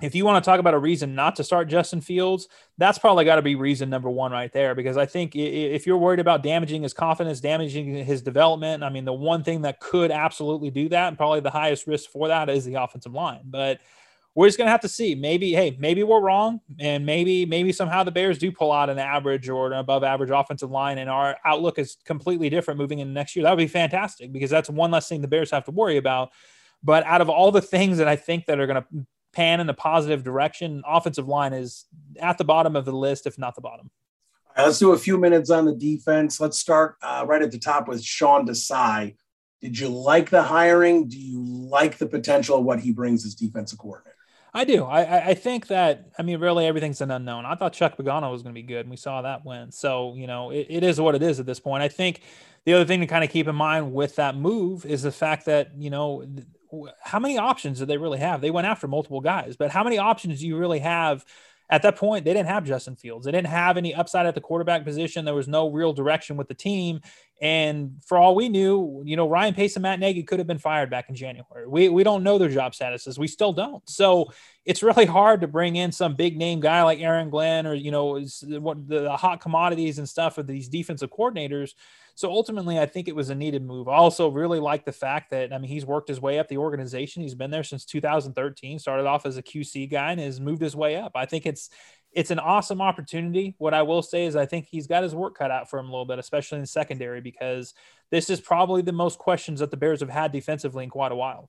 if 0.02 0.14
you 0.14 0.24
want 0.24 0.42
to 0.42 0.48
talk 0.48 0.58
about 0.58 0.74
a 0.74 0.78
reason 0.78 1.14
not 1.14 1.36
to 1.36 1.44
start 1.44 1.68
Justin 1.68 2.00
Fields, 2.00 2.48
that's 2.76 2.98
probably 2.98 3.24
got 3.24 3.36
to 3.36 3.42
be 3.42 3.54
reason 3.54 3.88
number 3.88 4.10
one 4.10 4.32
right 4.32 4.52
there. 4.52 4.74
Because 4.74 4.96
I 4.96 5.06
think 5.06 5.36
if 5.36 5.86
you're 5.86 5.96
worried 5.96 6.20
about 6.20 6.42
damaging 6.42 6.82
his 6.82 6.92
confidence, 6.92 7.40
damaging 7.40 8.04
his 8.04 8.20
development, 8.20 8.82
I 8.82 8.90
mean, 8.90 9.04
the 9.04 9.12
one 9.12 9.44
thing 9.44 9.62
that 9.62 9.80
could 9.80 10.10
absolutely 10.10 10.70
do 10.70 10.88
that, 10.88 11.08
and 11.08 11.16
probably 11.16 11.40
the 11.40 11.50
highest 11.50 11.86
risk 11.86 12.10
for 12.10 12.28
that, 12.28 12.50
is 12.50 12.64
the 12.64 12.74
offensive 12.74 13.12
line. 13.12 13.42
But 13.44 13.80
we're 14.34 14.48
just 14.48 14.58
gonna 14.58 14.70
have 14.70 14.80
to 14.80 14.88
see. 14.88 15.14
Maybe, 15.14 15.52
hey, 15.52 15.76
maybe 15.78 16.02
we're 16.02 16.20
wrong, 16.20 16.60
and 16.80 17.06
maybe, 17.06 17.46
maybe 17.46 17.70
somehow 17.70 18.02
the 18.02 18.10
Bears 18.10 18.38
do 18.38 18.50
pull 18.50 18.72
out 18.72 18.90
an 18.90 18.98
average 18.98 19.48
or 19.48 19.68
an 19.68 19.78
above 19.78 20.02
average 20.02 20.30
offensive 20.30 20.70
line, 20.70 20.98
and 20.98 21.10
our 21.10 21.36
outlook 21.44 21.78
is 21.78 21.98
completely 22.04 22.48
different 22.48 22.78
moving 22.78 22.98
into 22.98 23.12
next 23.12 23.36
year. 23.36 23.44
That 23.44 23.50
would 23.50 23.58
be 23.58 23.68
fantastic 23.68 24.32
because 24.32 24.50
that's 24.50 24.70
one 24.70 24.90
less 24.90 25.08
thing 25.08 25.20
the 25.20 25.28
Bears 25.28 25.50
have 25.50 25.66
to 25.66 25.70
worry 25.70 25.96
about. 25.96 26.30
But 26.82 27.04
out 27.04 27.20
of 27.20 27.28
all 27.28 27.52
the 27.52 27.62
things 27.62 27.98
that 27.98 28.08
I 28.08 28.16
think 28.16 28.46
that 28.46 28.58
are 28.58 28.66
going 28.66 28.82
to 28.82 29.06
pan 29.32 29.60
in 29.60 29.68
a 29.68 29.74
positive 29.74 30.22
direction, 30.22 30.82
offensive 30.86 31.28
line 31.28 31.52
is 31.52 31.86
at 32.20 32.38
the 32.38 32.44
bottom 32.44 32.76
of 32.76 32.84
the 32.84 32.92
list, 32.92 33.26
if 33.26 33.38
not 33.38 33.54
the 33.54 33.60
bottom. 33.60 33.90
All 34.48 34.54
right, 34.56 34.66
let's 34.66 34.78
do 34.78 34.92
a 34.92 34.98
few 34.98 35.16
minutes 35.18 35.50
on 35.50 35.64
the 35.64 35.74
defense. 35.74 36.38
Let's 36.38 36.58
start 36.58 36.96
uh, 37.02 37.24
right 37.26 37.42
at 37.42 37.50
the 37.50 37.58
top 37.58 37.88
with 37.88 38.04
Sean 38.04 38.46
Desai. 38.46 39.16
Did 39.60 39.78
you 39.78 39.88
like 39.88 40.28
the 40.28 40.42
hiring? 40.42 41.08
Do 41.08 41.18
you 41.18 41.42
like 41.42 41.96
the 41.98 42.06
potential 42.06 42.58
of 42.58 42.64
what 42.64 42.80
he 42.80 42.92
brings 42.92 43.24
as 43.24 43.34
defensive 43.34 43.78
coordinator? 43.78 44.16
I 44.54 44.64
do. 44.64 44.84
I, 44.84 45.28
I 45.28 45.34
think 45.34 45.68
that, 45.68 46.10
I 46.18 46.22
mean, 46.22 46.38
really 46.38 46.66
everything's 46.66 47.00
an 47.00 47.10
unknown. 47.10 47.46
I 47.46 47.54
thought 47.54 47.72
Chuck 47.72 47.96
Pagano 47.96 48.30
was 48.30 48.42
going 48.42 48.54
to 48.54 48.60
be 48.60 48.66
good, 48.66 48.80
and 48.80 48.90
we 48.90 48.98
saw 48.98 49.22
that 49.22 49.46
win. 49.46 49.72
So, 49.72 50.14
you 50.14 50.26
know, 50.26 50.50
it, 50.50 50.66
it 50.68 50.82
is 50.82 51.00
what 51.00 51.14
it 51.14 51.22
is 51.22 51.40
at 51.40 51.46
this 51.46 51.58
point. 51.58 51.82
I 51.82 51.88
think 51.88 52.20
the 52.66 52.74
other 52.74 52.84
thing 52.84 53.00
to 53.00 53.06
kind 53.06 53.24
of 53.24 53.30
keep 53.30 53.48
in 53.48 53.54
mind 53.54 53.94
with 53.94 54.16
that 54.16 54.36
move 54.36 54.84
is 54.84 55.02
the 55.02 55.12
fact 55.12 55.46
that, 55.46 55.70
you 55.78 55.88
know, 55.88 56.26
how 57.02 57.18
many 57.18 57.38
options 57.38 57.78
did 57.78 57.88
they 57.88 57.98
really 57.98 58.18
have? 58.18 58.40
They 58.40 58.50
went 58.50 58.66
after 58.66 58.88
multiple 58.88 59.20
guys, 59.20 59.56
but 59.56 59.70
how 59.70 59.84
many 59.84 59.98
options 59.98 60.40
do 60.40 60.46
you 60.46 60.56
really 60.56 60.80
have? 60.80 61.24
At 61.70 61.82
that 61.82 61.96
point, 61.96 62.24
they 62.24 62.34
didn't 62.34 62.48
have 62.48 62.66
Justin 62.66 62.96
Fields. 62.96 63.24
They 63.24 63.32
didn't 63.32 63.46
have 63.46 63.78
any 63.78 63.94
upside 63.94 64.26
at 64.26 64.34
the 64.34 64.42
quarterback 64.42 64.84
position. 64.84 65.24
There 65.24 65.34
was 65.34 65.48
no 65.48 65.70
real 65.70 65.94
direction 65.94 66.36
with 66.36 66.48
the 66.48 66.54
team. 66.54 67.00
And 67.42 68.00
for 68.06 68.16
all 68.16 68.34
we 68.34 68.48
knew, 68.48 69.02
you 69.04 69.16
know, 69.16 69.28
Ryan 69.28 69.52
Pace 69.52 69.74
and 69.76 69.82
Matt 69.82 69.98
Nagy 69.98 70.22
could 70.22 70.38
have 70.38 70.46
been 70.46 70.58
fired 70.58 70.90
back 70.90 71.08
in 71.08 71.16
January. 71.16 71.66
We, 71.66 71.88
we 71.88 72.04
don't 72.04 72.22
know 72.22 72.38
their 72.38 72.48
job 72.48 72.72
statuses. 72.72 73.18
We 73.18 73.26
still 73.26 73.52
don't. 73.52 73.86
So 73.90 74.32
it's 74.64 74.82
really 74.82 75.06
hard 75.06 75.40
to 75.40 75.48
bring 75.48 75.74
in 75.74 75.90
some 75.90 76.14
big 76.14 76.38
name 76.38 76.60
guy 76.60 76.84
like 76.84 77.00
Aaron 77.00 77.30
Glenn 77.30 77.66
or, 77.66 77.74
you 77.74 77.90
know, 77.90 78.20
what 78.60 78.88
the, 78.88 79.00
the 79.00 79.16
hot 79.16 79.40
commodities 79.40 79.98
and 79.98 80.08
stuff 80.08 80.38
of 80.38 80.46
these 80.46 80.68
defensive 80.68 81.10
coordinators 81.10 81.72
so 82.14 82.30
ultimately, 82.30 82.78
I 82.78 82.86
think 82.86 83.08
it 83.08 83.16
was 83.16 83.30
a 83.30 83.34
needed 83.34 83.64
move. 83.64 83.88
I 83.88 83.94
also 83.94 84.28
really 84.28 84.60
like 84.60 84.84
the 84.84 84.92
fact 84.92 85.30
that, 85.30 85.52
I 85.52 85.58
mean, 85.58 85.70
he's 85.70 85.86
worked 85.86 86.08
his 86.08 86.20
way 86.20 86.38
up 86.38 86.48
the 86.48 86.58
organization. 86.58 87.22
He's 87.22 87.34
been 87.34 87.50
there 87.50 87.64
since 87.64 87.84
2013, 87.84 88.78
started 88.78 89.06
off 89.06 89.24
as 89.24 89.36
a 89.36 89.42
QC 89.42 89.90
guy 89.90 90.12
and 90.12 90.20
has 90.20 90.40
moved 90.40 90.60
his 90.60 90.76
way 90.76 90.96
up. 90.96 91.12
I 91.14 91.26
think 91.26 91.46
it's, 91.46 91.70
it's 92.12 92.30
an 92.30 92.38
awesome 92.38 92.80
opportunity. 92.80 93.54
What 93.58 93.74
I 93.74 93.82
will 93.82 94.02
say 94.02 94.24
is 94.24 94.36
I 94.36 94.46
think 94.46 94.66
he's 94.70 94.86
got 94.86 95.02
his 95.02 95.14
work 95.14 95.36
cut 95.36 95.50
out 95.50 95.70
for 95.70 95.78
him 95.78 95.86
a 95.86 95.90
little 95.90 96.04
bit, 96.04 96.18
especially 96.18 96.58
in 96.58 96.66
secondary, 96.66 97.20
because 97.20 97.74
this 98.10 98.28
is 98.28 98.40
probably 98.40 98.82
the 98.82 98.92
most 98.92 99.18
questions 99.18 99.60
that 99.60 99.70
the 99.70 99.76
Bears 99.76 100.00
have 100.00 100.10
had 100.10 100.32
defensively 100.32 100.84
in 100.84 100.90
quite 100.90 101.12
a 101.12 101.16
while. 101.16 101.48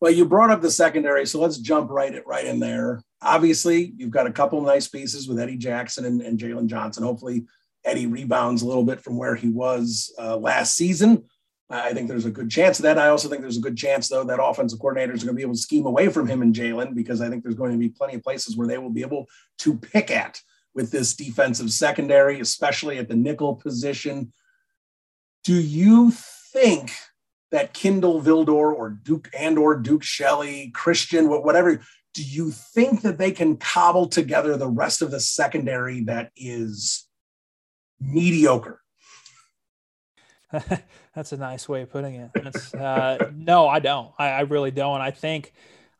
Well, 0.00 0.12
you 0.12 0.26
brought 0.26 0.50
up 0.50 0.60
the 0.60 0.70
secondary, 0.70 1.24
so 1.26 1.40
let's 1.40 1.58
jump 1.58 1.90
right 1.90 2.14
it 2.14 2.26
right 2.26 2.44
in 2.44 2.60
there. 2.60 3.02
Obviously, 3.22 3.94
you've 3.96 4.10
got 4.10 4.26
a 4.26 4.32
couple 4.32 4.60
nice 4.60 4.88
pieces 4.88 5.28
with 5.28 5.38
Eddie 5.38 5.56
Jackson 5.56 6.04
and, 6.04 6.20
and 6.20 6.38
Jaylon 6.38 6.66
Johnson. 6.66 7.04
Hopefully, 7.04 7.46
Eddie 7.84 8.06
rebounds 8.06 8.62
a 8.62 8.66
little 8.66 8.84
bit 8.84 9.00
from 9.00 9.16
where 9.16 9.34
he 9.34 9.48
was 9.48 10.12
uh, 10.18 10.36
last 10.36 10.74
season. 10.74 11.24
I 11.70 11.94
think 11.94 12.08
there's 12.08 12.26
a 12.26 12.30
good 12.30 12.50
chance 12.50 12.78
of 12.78 12.82
that. 12.82 12.98
I 12.98 13.08
also 13.08 13.28
think 13.28 13.40
there's 13.40 13.56
a 13.56 13.62
good 13.62 13.76
chance, 13.76 14.08
though, 14.08 14.24
that 14.24 14.42
offensive 14.42 14.78
coordinators 14.78 15.22
are 15.22 15.26
going 15.26 15.28
to 15.28 15.34
be 15.34 15.42
able 15.42 15.54
to 15.54 15.60
scheme 15.60 15.86
away 15.86 16.08
from 16.08 16.28
him 16.28 16.42
and 16.42 16.54
Jaylon 16.54 16.94
because 16.94 17.20
I 17.20 17.30
think 17.30 17.42
there's 17.42 17.54
going 17.54 17.72
to 17.72 17.78
be 17.78 17.88
plenty 17.88 18.16
of 18.16 18.22
places 18.22 18.56
where 18.56 18.68
they 18.68 18.78
will 18.78 18.90
be 18.90 19.00
able 19.00 19.26
to 19.60 19.74
pick 19.74 20.10
at 20.10 20.40
with 20.74 20.90
this 20.90 21.14
defensive 21.14 21.70
secondary, 21.70 22.40
especially 22.40 22.98
at 22.98 23.08
the 23.08 23.16
nickel 23.16 23.56
position. 23.56 24.32
Do 25.42 25.54
you 25.54 26.10
think 26.52 26.92
that 27.50 27.72
Kindle 27.72 28.20
Vildor 28.20 28.72
or 28.72 28.90
Duke 28.90 29.30
and 29.36 29.58
or 29.58 29.76
Duke 29.76 30.02
Shelley, 30.02 30.70
Christian, 30.74 31.28
whatever, 31.28 31.80
do 32.12 32.22
you 32.22 32.50
think 32.50 33.02
that 33.02 33.18
they 33.18 33.30
can 33.30 33.56
cobble 33.56 34.08
together 34.08 34.56
the 34.56 34.68
rest 34.68 35.02
of 35.02 35.10
the 35.10 35.20
secondary 35.20 36.02
that 36.04 36.30
is 36.36 37.06
mediocre. 38.00 38.80
That's 41.14 41.32
a 41.32 41.36
nice 41.36 41.68
way 41.68 41.82
of 41.82 41.90
putting 41.90 42.14
it. 42.16 42.30
Uh, 42.74 43.30
no, 43.34 43.68
I 43.68 43.78
don't. 43.78 44.12
I, 44.18 44.30
I, 44.30 44.40
really 44.40 44.72
don't. 44.72 45.00
I 45.00 45.12
think, 45.12 45.52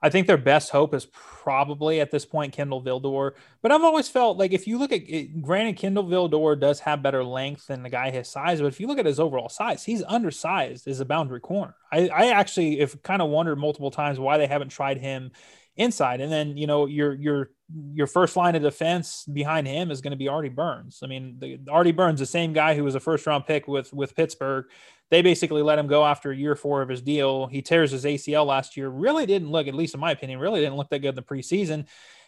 I 0.03 0.11
think 0.11 0.27
their 0.27 0.37
best 0.37 0.71
hope 0.71 0.93
is 0.93 1.07
probably 1.07 2.01
at 2.01 2.11
this 2.11 2.25
point 2.27 2.53
Kindle 2.53 2.83
Vildor. 2.83 3.33
But 3.63 3.71
I've 3.71 3.85
always 3.85 4.09
felt 4.09 4.39
like 4.39 4.53
if 4.53 4.67
you 4.67 4.77
look 4.77 4.93
at, 4.93 5.03
it, 5.09 5.41
granted, 5.41 5.77
Kindle 5.77 6.05
Vildor 6.05 6.59
does 6.59 6.81
have 6.81 7.03
better 7.03 7.23
length 7.23 7.69
than 7.69 7.85
the 7.85 7.91
guy 7.91 8.11
his 8.11 8.29
size, 8.29 8.61
but 8.61 8.67
if 8.67 8.81
you 8.81 8.89
look 8.89 8.99
at 8.99 9.07
his 9.07 9.21
overall 9.21 9.49
size, 9.49 9.85
he's 9.85 10.03
undersized 10.03 10.89
as 10.89 10.99
a 10.99 11.05
boundary 11.05 11.41
corner. 11.41 11.77
I, 11.93 12.09
I 12.09 12.27
actually 12.31 12.79
have 12.79 13.01
kind 13.05 13.23
of 13.23 13.31
wondered 13.31 13.57
multiple 13.57 13.93
times 13.93 14.19
why 14.19 14.37
they 14.37 14.49
haven't 14.49 14.71
tried 14.71 14.99
him 14.99 15.31
inside. 15.77 16.21
And 16.21 16.33
then 16.33 16.57
you 16.57 16.67
know 16.67 16.87
your 16.87 17.15
your 17.15 17.51
your 17.93 18.07
first 18.07 18.37
line 18.37 18.55
of 18.55 18.63
defense 18.63 19.25
behind 19.33 19.67
him 19.67 19.91
is 19.91 20.01
going 20.01 20.13
to 20.13 20.17
be 20.17 20.29
Artie 20.29 20.49
Burns. 20.49 21.01
I 21.03 21.07
mean, 21.07 21.37
the, 21.39 21.59
Artie 21.71 21.93
Burns, 21.93 22.21
the 22.21 22.27
same 22.27 22.53
guy 22.53 22.75
who 22.75 22.85
was 22.85 22.95
a 22.95 23.01
first 23.01 23.27
round 23.27 23.47
pick 23.47 23.67
with 23.67 23.93
with 23.93 24.15
Pittsburgh. 24.15 24.67
They 25.11 25.23
basically 25.23 25.63
let 25.63 25.79
him 25.79 25.87
go 25.87 26.05
after 26.05 26.31
a 26.31 26.37
year 26.37 26.57
four 26.57 26.83
of 26.83 26.89
his 26.89 27.03
deal. 27.03 27.47
He 27.47 27.63
tears 27.63 27.91
his 27.91 28.05
ACL 28.05 28.47
last 28.47 28.77
year. 28.77 28.89
Really 28.89 29.27
didn't 29.27 29.51
look, 29.51 29.69
at 29.69 29.75
least 29.75 29.95
in 29.95 30.01
my 30.01 30.11
opinion, 30.11 30.41
really 30.41 30.61
didn't 30.61 30.77
look 30.77 30.89
that 30.91 31.01
good 31.01 31.11
in 31.11 31.15
the 31.15 31.23
preseason. 31.23 31.87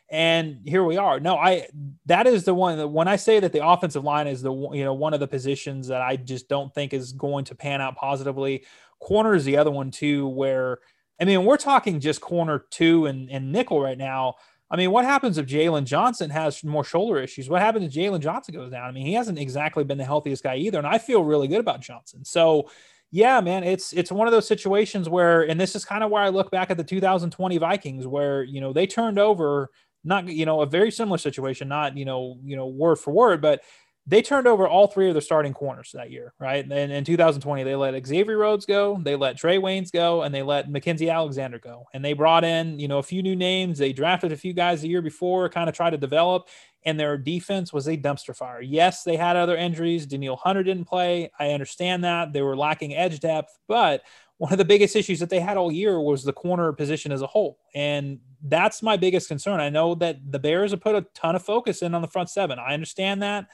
And 0.09 0.61
here 0.65 0.85
we 0.85 0.97
are. 0.97 1.19
No, 1.19 1.37
I 1.37 1.67
that 2.07 2.27
is 2.27 2.45
the 2.45 2.55
one 2.55 2.79
that 2.79 2.89
when 2.89 3.09
I 3.09 3.17
say 3.17 3.41
that 3.41 3.53
the 3.53 3.67
offensive 3.67 4.05
line 4.05 4.29
is 4.29 4.41
the 4.41 4.53
you 4.53 4.85
know 4.85 4.95
one 4.95 5.15
of 5.15 5.21
the 5.21 5.27
positions 5.27 5.89
that 5.89 6.01
I 6.01 6.17
just 6.17 6.49
don't 6.49 6.73
think 6.73 6.93
is 6.93 7.13
going 7.13 7.45
to 7.47 7.55
pan 7.55 7.81
out 7.81 7.97
positively. 7.97 8.65
Corner 9.01 9.35
is 9.35 9.45
the 9.45 9.57
other 9.57 9.71
one 9.71 9.91
too, 9.91 10.29
where 10.29 10.79
I 11.21 11.25
mean, 11.25 11.45
we're 11.45 11.57
talking 11.57 12.01
just 12.01 12.21
corner 12.21 12.65
two 12.71 13.07
and, 13.07 13.31
and 13.31 13.53
nickel 13.53 13.81
right 13.81 13.99
now. 13.99 14.35
I 14.71 14.77
mean, 14.77 14.91
what 14.91 15.05
happens 15.05 15.39
if 15.39 15.47
Jaylon 15.47 15.85
Johnson 15.85 16.29
has 16.31 16.65
more 16.65 16.85
shoulder 16.85 17.21
issues? 17.21 17.49
What 17.49 17.63
happens 17.63 17.87
if 17.87 17.93
Jaylon 17.93 18.21
Johnson 18.21 18.55
goes 18.55 18.73
down? 18.73 18.89
I 18.89 18.93
mean, 18.93 19.07
he 19.07 19.15
hasn't 19.15 19.39
exactly 19.39 19.85
been 19.85 19.99
the 19.99 20.05
healthiest 20.05 20.43
guy 20.43 20.57
either, 20.57 20.79
and 20.79 20.87
I 20.87 20.99
feel 20.99 21.23
really 21.23 21.47
good 21.47 21.61
about 21.61 21.81
Johnson. 21.81 22.25
So, 22.25 22.69
yeah, 23.13 23.41
man, 23.41 23.63
it's 23.63 23.93
it's 23.93 24.11
one 24.11 24.27
of 24.27 24.33
those 24.33 24.49
situations 24.49 25.09
where, 25.09 25.43
and 25.43 25.61
this 25.61 25.77
is 25.77 25.85
kind 25.85 26.03
of 26.03 26.11
where 26.11 26.23
I 26.23 26.31
look 26.31 26.51
back 26.51 26.71
at 26.71 26.77
the 26.77 26.85
2020 26.85 27.59
Vikings, 27.59 28.07
where 28.07 28.43
you 28.43 28.61
know 28.61 28.73
they 28.73 28.87
turned 28.87 29.21
over 29.21 29.71
not 30.03 30.27
you 30.27 30.47
know 30.47 30.63
a 30.63 30.67
very 30.67 30.91
similar 30.91 31.19
situation, 31.19 31.69
not 31.69 31.97
you 31.97 32.05
know 32.05 32.39
you 32.43 32.57
know 32.57 32.67
word 32.67 32.97
for 32.97 33.13
word, 33.13 33.41
but 33.41 33.63
they 34.09 34.23
turned 34.23 34.47
over 34.47 34.69
all 34.69 34.87
three 34.87 35.09
of 35.09 35.15
their 35.15 35.21
starting 35.21 35.53
corners 35.53 35.91
that 35.95 36.13
year, 36.13 36.33
right? 36.39 36.65
And 36.65 36.93
in 36.93 37.05
2020, 37.05 37.65
they 37.65 37.75
let 37.75 38.07
Xavier 38.07 38.39
Rhodes 38.39 38.65
go, 38.65 39.01
they 39.03 39.17
let 39.17 39.37
Trey 39.37 39.59
Waynes 39.59 39.91
go, 39.91 40.23
and 40.23 40.33
they 40.33 40.43
let 40.43 40.71
Mackensie 40.71 41.13
Alexander 41.13 41.59
go. 41.59 41.87
And 41.93 42.05
they 42.05 42.13
brought 42.13 42.45
in, 42.45 42.79
you 42.79 42.87
know, 42.87 42.99
a 42.99 43.03
few 43.03 43.23
new 43.23 43.35
names. 43.35 43.79
They 43.79 43.93
drafted 43.93 44.31
a 44.31 44.37
few 44.37 44.53
guys 44.53 44.83
the 44.83 44.89
year 44.89 45.03
before, 45.03 45.49
kind 45.49 45.69
of 45.69 45.75
tried 45.75 45.91
to 45.91 45.99
develop, 45.99 46.49
and 46.85 47.01
their 47.01 47.19
defense 47.19 47.73
was 47.73 47.89
a 47.89 47.97
dumpster 47.97 48.37
fire. 48.37 48.61
Yes, 48.61 49.03
they 49.03 49.17
had 49.17 49.35
other 49.35 49.57
injuries. 49.57 50.07
Danielle 50.07 50.37
Hunter 50.37 50.63
didn't 50.63 50.85
play. 50.85 51.33
I 51.39 51.51
understand 51.51 52.05
that. 52.05 52.33
They 52.33 52.43
were 52.43 52.57
lacking 52.57 52.95
edge 52.95 53.19
depth, 53.19 53.59
but 53.67 54.03
one 54.39 54.53
of 54.53 54.59
the 54.59 54.65
biggest 54.65 54.95
issues 54.95 55.19
that 55.19 55.31
they 55.31 55.41
had 55.41 55.57
all 55.57 55.73
year 55.73 55.99
was 55.99 56.23
the 56.23 56.33
corner 56.33 56.73
position 56.73 57.11
as 57.11 57.23
a 57.23 57.27
whole. 57.27 57.59
And 57.75 58.21
that's 58.43 58.83
my 58.83 58.97
biggest 58.97 59.29
concern. 59.29 59.61
I 59.61 59.71
know 59.71 59.97
that 59.97 60.31
the 60.31 60.39
Bears 60.39 60.71
have 60.73 60.81
put 60.81 60.95
a 60.95 61.07
ton 61.15 61.35
of 61.35 61.43
focus 61.43 61.83
in 61.83 61.95
on 61.95 62.03
the 62.03 62.09
front 62.09 62.31
seven. 62.31 62.59
I 62.59 62.75
understand 62.75 63.23
that. 63.23 63.47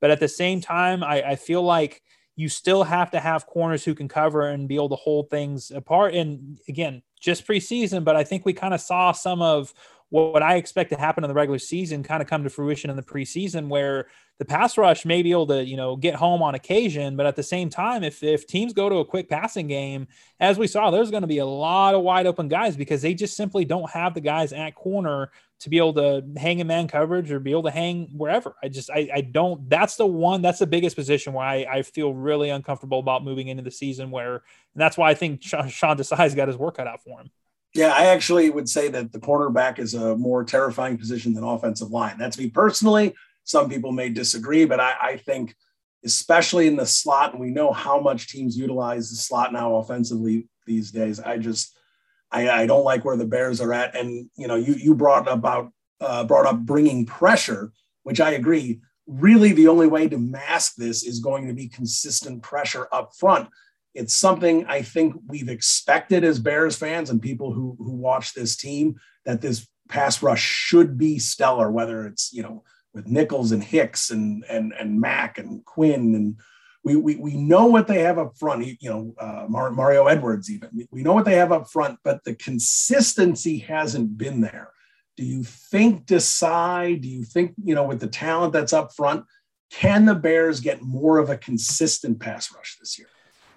But 0.00 0.10
at 0.10 0.20
the 0.20 0.28
same 0.28 0.60
time, 0.60 1.02
I, 1.02 1.22
I 1.22 1.36
feel 1.36 1.62
like 1.62 2.02
you 2.36 2.48
still 2.48 2.84
have 2.84 3.10
to 3.12 3.20
have 3.20 3.46
corners 3.46 3.84
who 3.84 3.94
can 3.94 4.08
cover 4.08 4.48
and 4.48 4.68
be 4.68 4.74
able 4.74 4.90
to 4.90 4.96
hold 4.96 5.30
things 5.30 5.70
apart. 5.70 6.14
And 6.14 6.58
again, 6.68 7.02
just 7.20 7.46
preseason, 7.46 8.04
but 8.04 8.14
I 8.14 8.24
think 8.24 8.44
we 8.44 8.52
kind 8.52 8.74
of 8.74 8.80
saw 8.80 9.12
some 9.12 9.40
of 9.40 9.72
what 10.10 10.42
I 10.42 10.56
expect 10.56 10.90
to 10.90 10.98
happen 10.98 11.24
in 11.24 11.28
the 11.28 11.34
regular 11.34 11.58
season 11.58 12.02
kind 12.02 12.22
of 12.22 12.28
come 12.28 12.44
to 12.44 12.50
fruition 12.50 12.90
in 12.90 12.96
the 12.96 13.02
preseason 13.02 13.68
where 13.68 14.06
the 14.38 14.44
pass 14.44 14.78
rush 14.78 15.04
may 15.04 15.22
be 15.22 15.32
able 15.32 15.48
to, 15.48 15.64
you 15.64 15.76
know, 15.76 15.96
get 15.96 16.14
home 16.14 16.42
on 16.42 16.54
occasion, 16.54 17.16
but 17.16 17.26
at 17.26 17.34
the 17.34 17.42
same 17.42 17.70
time, 17.70 18.04
if 18.04 18.22
if 18.22 18.46
teams 18.46 18.72
go 18.72 18.88
to 18.88 18.96
a 18.96 19.04
quick 19.04 19.28
passing 19.28 19.66
game, 19.66 20.06
as 20.38 20.58
we 20.58 20.66
saw, 20.66 20.90
there's 20.90 21.10
going 21.10 21.22
to 21.22 21.26
be 21.26 21.38
a 21.38 21.46
lot 21.46 21.94
of 21.94 22.02
wide 22.02 22.26
open 22.26 22.46
guys 22.46 22.76
because 22.76 23.02
they 23.02 23.14
just 23.14 23.36
simply 23.36 23.64
don't 23.64 23.90
have 23.90 24.14
the 24.14 24.20
guys 24.20 24.52
at 24.52 24.74
corner 24.74 25.30
to 25.60 25.70
be 25.70 25.78
able 25.78 25.94
to 25.94 26.22
hang 26.36 26.58
in 26.58 26.66
man 26.66 26.86
coverage 26.86 27.30
or 27.32 27.40
be 27.40 27.50
able 27.50 27.62
to 27.64 27.70
hang 27.70 28.08
wherever. 28.12 28.54
I 28.62 28.68
just 28.68 28.90
I, 28.90 29.08
I 29.14 29.20
don't 29.22 29.68
that's 29.70 29.96
the 29.96 30.06
one 30.06 30.42
that's 30.42 30.58
the 30.58 30.66
biggest 30.66 30.96
position 30.96 31.32
where 31.32 31.46
I, 31.46 31.66
I 31.70 31.82
feel 31.82 32.12
really 32.12 32.50
uncomfortable 32.50 32.98
about 32.98 33.24
moving 33.24 33.48
into 33.48 33.62
the 33.62 33.70
season 33.70 34.10
where 34.10 34.34
and 34.34 34.42
that's 34.74 34.98
why 34.98 35.10
I 35.10 35.14
think 35.14 35.42
Sean, 35.42 35.68
Sean 35.68 35.96
Desai's 35.96 36.34
got 36.34 36.48
his 36.48 36.56
work 36.56 36.76
cut 36.76 36.86
out 36.86 37.02
for 37.02 37.20
him. 37.20 37.30
Yeah, 37.74 37.92
I 37.92 38.06
actually 38.06 38.48
would 38.48 38.68
say 38.68 38.88
that 38.88 39.12
the 39.12 39.18
cornerback 39.18 39.78
is 39.78 39.92
a 39.92 40.16
more 40.16 40.44
terrifying 40.44 40.96
position 40.96 41.34
than 41.34 41.44
offensive 41.44 41.90
line. 41.90 42.16
That's 42.18 42.38
me 42.38 42.48
personally. 42.48 43.14
Some 43.44 43.68
people 43.68 43.92
may 43.92 44.08
disagree, 44.08 44.64
but 44.64 44.80
I, 44.80 44.94
I 45.00 45.16
think, 45.18 45.54
especially 46.02 46.68
in 46.68 46.76
the 46.76 46.86
slot, 46.86 47.32
and 47.32 47.40
we 47.40 47.50
know 47.50 47.72
how 47.72 48.00
much 48.00 48.28
teams 48.28 48.56
utilize 48.56 49.10
the 49.10 49.16
slot 49.16 49.52
now 49.52 49.76
offensively 49.76 50.48
these 50.66 50.90
days. 50.90 51.20
I 51.20 51.36
just, 51.36 51.75
I, 52.36 52.62
I 52.62 52.66
don't 52.66 52.84
like 52.84 53.04
where 53.04 53.16
the 53.16 53.26
Bears 53.26 53.60
are 53.60 53.72
at. 53.72 53.96
And 53.96 54.30
you 54.36 54.46
know, 54.46 54.56
you 54.56 54.74
you 54.74 54.94
brought 54.94 55.30
about 55.30 55.72
uh, 56.00 56.24
brought 56.24 56.46
up 56.46 56.60
bringing 56.60 57.06
pressure, 57.06 57.72
which 58.02 58.20
I 58.20 58.32
agree. 58.32 58.80
Really, 59.06 59.52
the 59.52 59.68
only 59.68 59.86
way 59.86 60.08
to 60.08 60.18
mask 60.18 60.74
this 60.76 61.04
is 61.04 61.20
going 61.20 61.46
to 61.46 61.54
be 61.54 61.68
consistent 61.68 62.42
pressure 62.42 62.88
up 62.92 63.12
front 63.18 63.48
it's 63.96 64.12
something 64.12 64.66
I 64.66 64.82
think 64.82 65.16
we've 65.26 65.48
expected 65.48 66.22
as 66.22 66.38
Bears 66.38 66.76
fans 66.76 67.08
and 67.08 67.20
people 67.20 67.52
who 67.52 67.76
who 67.78 67.92
watch 67.92 68.34
this 68.34 68.54
team 68.54 68.96
that 69.24 69.40
this 69.40 69.66
pass 69.88 70.22
rush 70.22 70.42
should 70.42 70.98
be 70.98 71.18
stellar, 71.18 71.70
whether 71.70 72.06
it's 72.06 72.32
you 72.32 72.42
know 72.42 72.62
with 72.92 73.06
Nichols 73.08 73.52
and 73.52 73.64
Hicks 73.64 74.10
and 74.10 74.44
and 74.48 74.74
and 74.78 75.00
Mack 75.00 75.38
and 75.38 75.64
Quinn 75.64 76.14
and 76.14 76.36
we 76.86 76.94
we, 76.94 77.16
we 77.16 77.36
know 77.36 77.66
what 77.66 77.88
they 77.88 77.98
have 77.98 78.16
up 78.16 78.38
front. 78.38 78.64
You 78.80 78.88
know 78.88 79.14
uh, 79.18 79.46
Mario 79.48 80.06
Edwards 80.06 80.50
even 80.50 80.70
we 80.92 81.02
know 81.02 81.12
what 81.12 81.24
they 81.24 81.34
have 81.34 81.50
up 81.50 81.68
front, 81.68 81.98
but 82.04 82.22
the 82.24 82.34
consistency 82.36 83.58
hasn't 83.58 84.16
been 84.16 84.40
there. 84.40 84.70
Do 85.16 85.24
you 85.24 85.42
think 85.42 86.06
Desai? 86.06 87.00
Do 87.00 87.08
you 87.08 87.24
think 87.24 87.54
you 87.62 87.74
know 87.74 87.82
with 87.82 88.00
the 88.00 88.06
talent 88.06 88.52
that's 88.52 88.72
up 88.72 88.94
front? 88.94 89.24
Can 89.68 90.06
the 90.06 90.14
Bears 90.14 90.60
get 90.60 90.80
more 90.80 91.18
of 91.18 91.28
a 91.28 91.36
consistent 91.36 92.20
pass 92.20 92.54
rush 92.54 92.76
this 92.78 92.96
year? 92.98 93.08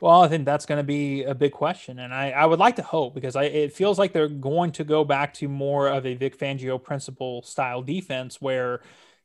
Well, 0.02 0.24
I 0.24 0.28
think 0.28 0.46
that's 0.46 0.66
going 0.66 0.80
to 0.80 0.84
be 0.84 1.24
a 1.24 1.36
big 1.36 1.52
question, 1.52 2.00
and 2.00 2.14
I, 2.14 2.32
I 2.32 2.46
would 2.46 2.58
like 2.58 2.78
to 2.78 2.82
hope 2.82 3.14
because 3.14 3.36
I, 3.36 3.44
it 3.44 3.74
feels 3.74 4.00
like 4.00 4.14
they're 4.14 4.30
going 4.30 4.72
to 4.72 4.84
go 4.84 5.04
back 5.04 5.34
to 5.36 5.50
more 5.50 5.88
of 5.88 6.06
a 6.06 6.16
Vic 6.16 6.40
Fangio 6.40 6.82
principle 6.82 7.44
style 7.44 7.84
defense 7.84 8.42
where, 8.42 8.80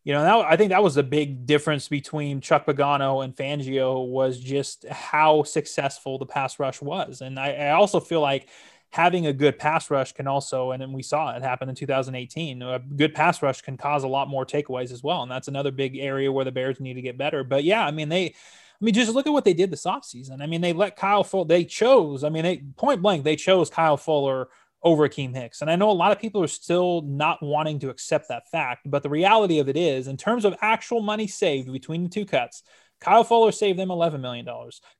you 0.05 0.13
know, 0.13 0.23
that, 0.23 0.53
I 0.53 0.57
think 0.57 0.69
that 0.71 0.83
was 0.83 0.95
the 0.95 1.03
big 1.03 1.47
difference 1.47 1.89
between 1.89 2.41
Chuck 2.41 2.67
Pagano 2.67 3.25
and 3.25 3.35
Fangio 3.35 4.07
was 4.07 4.39
just 4.39 4.87
how 4.89 5.43
successful 5.43 6.19
the 6.19 6.27
pass 6.27 6.59
rush 6.59 6.81
was, 6.81 7.21
and 7.21 7.39
I, 7.39 7.53
I 7.53 7.71
also 7.71 8.01
feel 8.01 8.21
like 8.21 8.49
having 8.91 9.27
a 9.27 9.33
good 9.33 9.59
pass 9.59 9.91
rush 9.91 10.13
can 10.13 10.29
also, 10.29 10.71
and 10.71 10.81
then 10.81 10.93
we 10.93 11.03
saw 11.03 11.35
it 11.35 11.43
happen 11.43 11.69
in 11.69 11.75
2018. 11.75 12.63
A 12.63 12.79
good 12.79 13.13
pass 13.13 13.43
rush 13.43 13.61
can 13.61 13.77
cause 13.77 14.05
a 14.05 14.09
lot 14.09 14.29
more 14.29 14.47
takeaways 14.47 14.93
as 14.93 15.03
well, 15.03 15.23
and 15.23 15.31
that's 15.31 15.49
another 15.49 15.73
big 15.73 15.97
area 15.97 16.31
where 16.31 16.45
the 16.45 16.53
Bears 16.53 16.79
need 16.79 16.95
to 16.95 17.03
get 17.03 17.19
better. 17.19 17.43
But 17.43 17.65
yeah, 17.65 17.85
I 17.85 17.91
mean 17.91 18.09
they 18.09 18.35
I 18.81 18.85
mean, 18.85 18.95
just 18.95 19.13
look 19.13 19.27
at 19.27 19.33
what 19.33 19.45
they 19.45 19.55
did 19.55 19.71
this 19.71 19.85
offseason. 19.85 20.43
I 20.43 20.47
mean, 20.47 20.61
they 20.61 20.73
let 20.73 20.97
Kyle 20.97 21.25
Fuller, 21.25 21.47
they 21.47 21.65
chose, 21.65 22.25
I 22.25 22.29
mean, 22.29 22.43
they 22.43 22.59
point 22.77 23.01
blank, 23.01 23.25
they 23.25 23.37
chose 23.37 23.71
Kyle 23.71 23.97
Fuller 23.97 24.49
over 24.85 25.09
Akiem 25.09 25.35
Hicks. 25.35 25.63
And 25.63 25.71
I 25.71 25.77
know 25.77 25.91
a 25.91 25.93
lot 25.93 26.13
of 26.13 26.21
people 26.21 26.43
are 26.43 26.49
still 26.49 27.03
not 27.03 27.43
wanting 27.43 27.79
to 27.81 27.89
accept 27.89 28.29
that 28.29 28.49
fact, 28.51 28.83
but 28.85 29.03
the 29.03 29.09
reality 29.09 29.59
of 29.59 29.69
it 29.69 29.77
is, 29.77 30.07
in 30.09 30.17
terms 30.17 30.45
of 30.45 30.55
actual 30.61 31.01
money 31.01 31.27
saved 31.27 31.73
between 31.73 32.05
the 32.05 32.11
two 32.11 32.27
cuts, 32.27 32.63
Kyle 33.05 33.23
Fuller 33.23 33.53
saved 33.53 33.79
them 33.79 33.91
$11 33.91 34.21
million. 34.21 34.49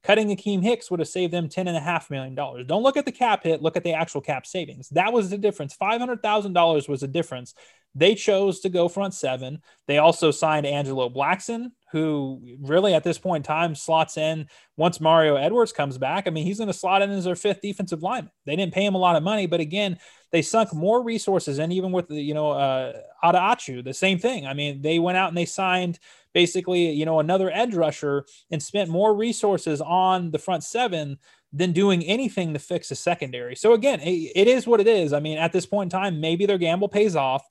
Cutting 0.03 0.29
Akiem 0.29 0.63
Hicks 0.63 0.91
would 0.91 1.01
have 1.01 1.09
saved 1.09 1.33
them 1.33 1.49
$10.5 1.49 2.11
million. 2.11 2.35
Don't 2.35 2.83
look 2.83 2.99
at 2.99 3.07
the 3.07 3.13
cap 3.13 3.45
hit, 3.45 3.63
look 3.63 3.79
at 3.79 3.83
the 3.83 3.95
actual 3.95 4.21
cap 4.21 4.47
savings. 4.47 4.91
That 4.91 5.15
was 5.15 5.31
the 5.31 5.39
difference. 5.39 5.75
$500,000 5.75 6.89
was 6.89 7.01
the 7.01 7.09
difference. 7.09 7.55
They 7.95 8.15
chose 8.15 8.61
to 8.61 8.69
go 8.69 8.89
front 8.89 9.15
seven. 9.15 9.63
They 9.87 9.99
also 9.99 10.33
signed 10.33 10.67
Angelo 10.67 11.09
Blackson, 11.09 11.71
who 11.93 12.43
really 12.61 12.93
at 12.93 13.05
this 13.05 13.19
point 13.19 13.47
in 13.47 13.47
time 13.47 13.75
slots 13.75 14.19
in 14.19 14.49
once 14.77 15.01
Mario 15.01 15.37
Edwards 15.37 15.73
comes 15.73 15.97
back. 15.97 16.27
I 16.27 16.31
mean, 16.31 16.45
he's 16.45 16.59
going 16.59 16.67
to 16.67 16.75
slot 16.75 17.03
in 17.03 17.11
as 17.11 17.25
their 17.25 17.37
fifth 17.37 17.63
defensive 17.63 18.03
lineman. 18.03 18.33
They 18.45 18.57
didn't 18.57 18.75
pay 18.75 18.85
him 18.85 18.97
a 18.97 18.99
lot 18.99 19.17
of 19.17 19.23
money, 19.23 19.47
but 19.47 19.61
again, 19.61 19.99
they 20.31 20.43
sunk 20.43 20.75
more 20.75 21.03
resources 21.05 21.61
in, 21.61 21.71
even 21.71 21.93
with 21.93 22.09
the, 22.09 22.21
you 22.21 22.35
know, 22.35 22.51
uh, 22.51 22.95
Attaochu, 23.23 23.85
the 23.85 23.95
same 23.95 24.19
thing. 24.19 24.45
I 24.45 24.53
mean, 24.53 24.83
they 24.83 24.99
went 24.99 25.17
out 25.17 25.29
and 25.29 25.39
they 25.39 25.47
signed 25.47 26.01
basically, 26.35 26.91
you 26.91 27.07
know, 27.07 27.21
another 27.21 27.51
edge 27.51 27.75
rusher 27.75 28.27
and 28.51 28.63
spent 28.63 28.91
more 28.91 29.15
resources 29.15 29.81
on 29.81 30.31
the 30.33 30.39
front 30.39 30.65
seven 30.65 31.19
than 31.53 31.73
doing 31.73 32.03
anything 32.05 32.53
to 32.53 32.59
fix 32.59 32.89
the 32.89 32.97
secondary. 32.97 33.55
So 33.55 33.73
again, 33.73 34.01
it, 34.01 34.33
it 34.35 34.49
is 34.49 34.67
what 34.67 34.81
it 34.81 34.89
is. 34.89 35.13
I 35.13 35.21
mean, 35.21 35.39
at 35.39 35.53
this 35.53 35.65
point 35.67 35.93
in 35.93 35.99
time, 35.99 36.21
maybe 36.21 36.45
their 36.45 36.59
gamble 36.59 36.89
pays 36.89 37.15
off, 37.15 37.47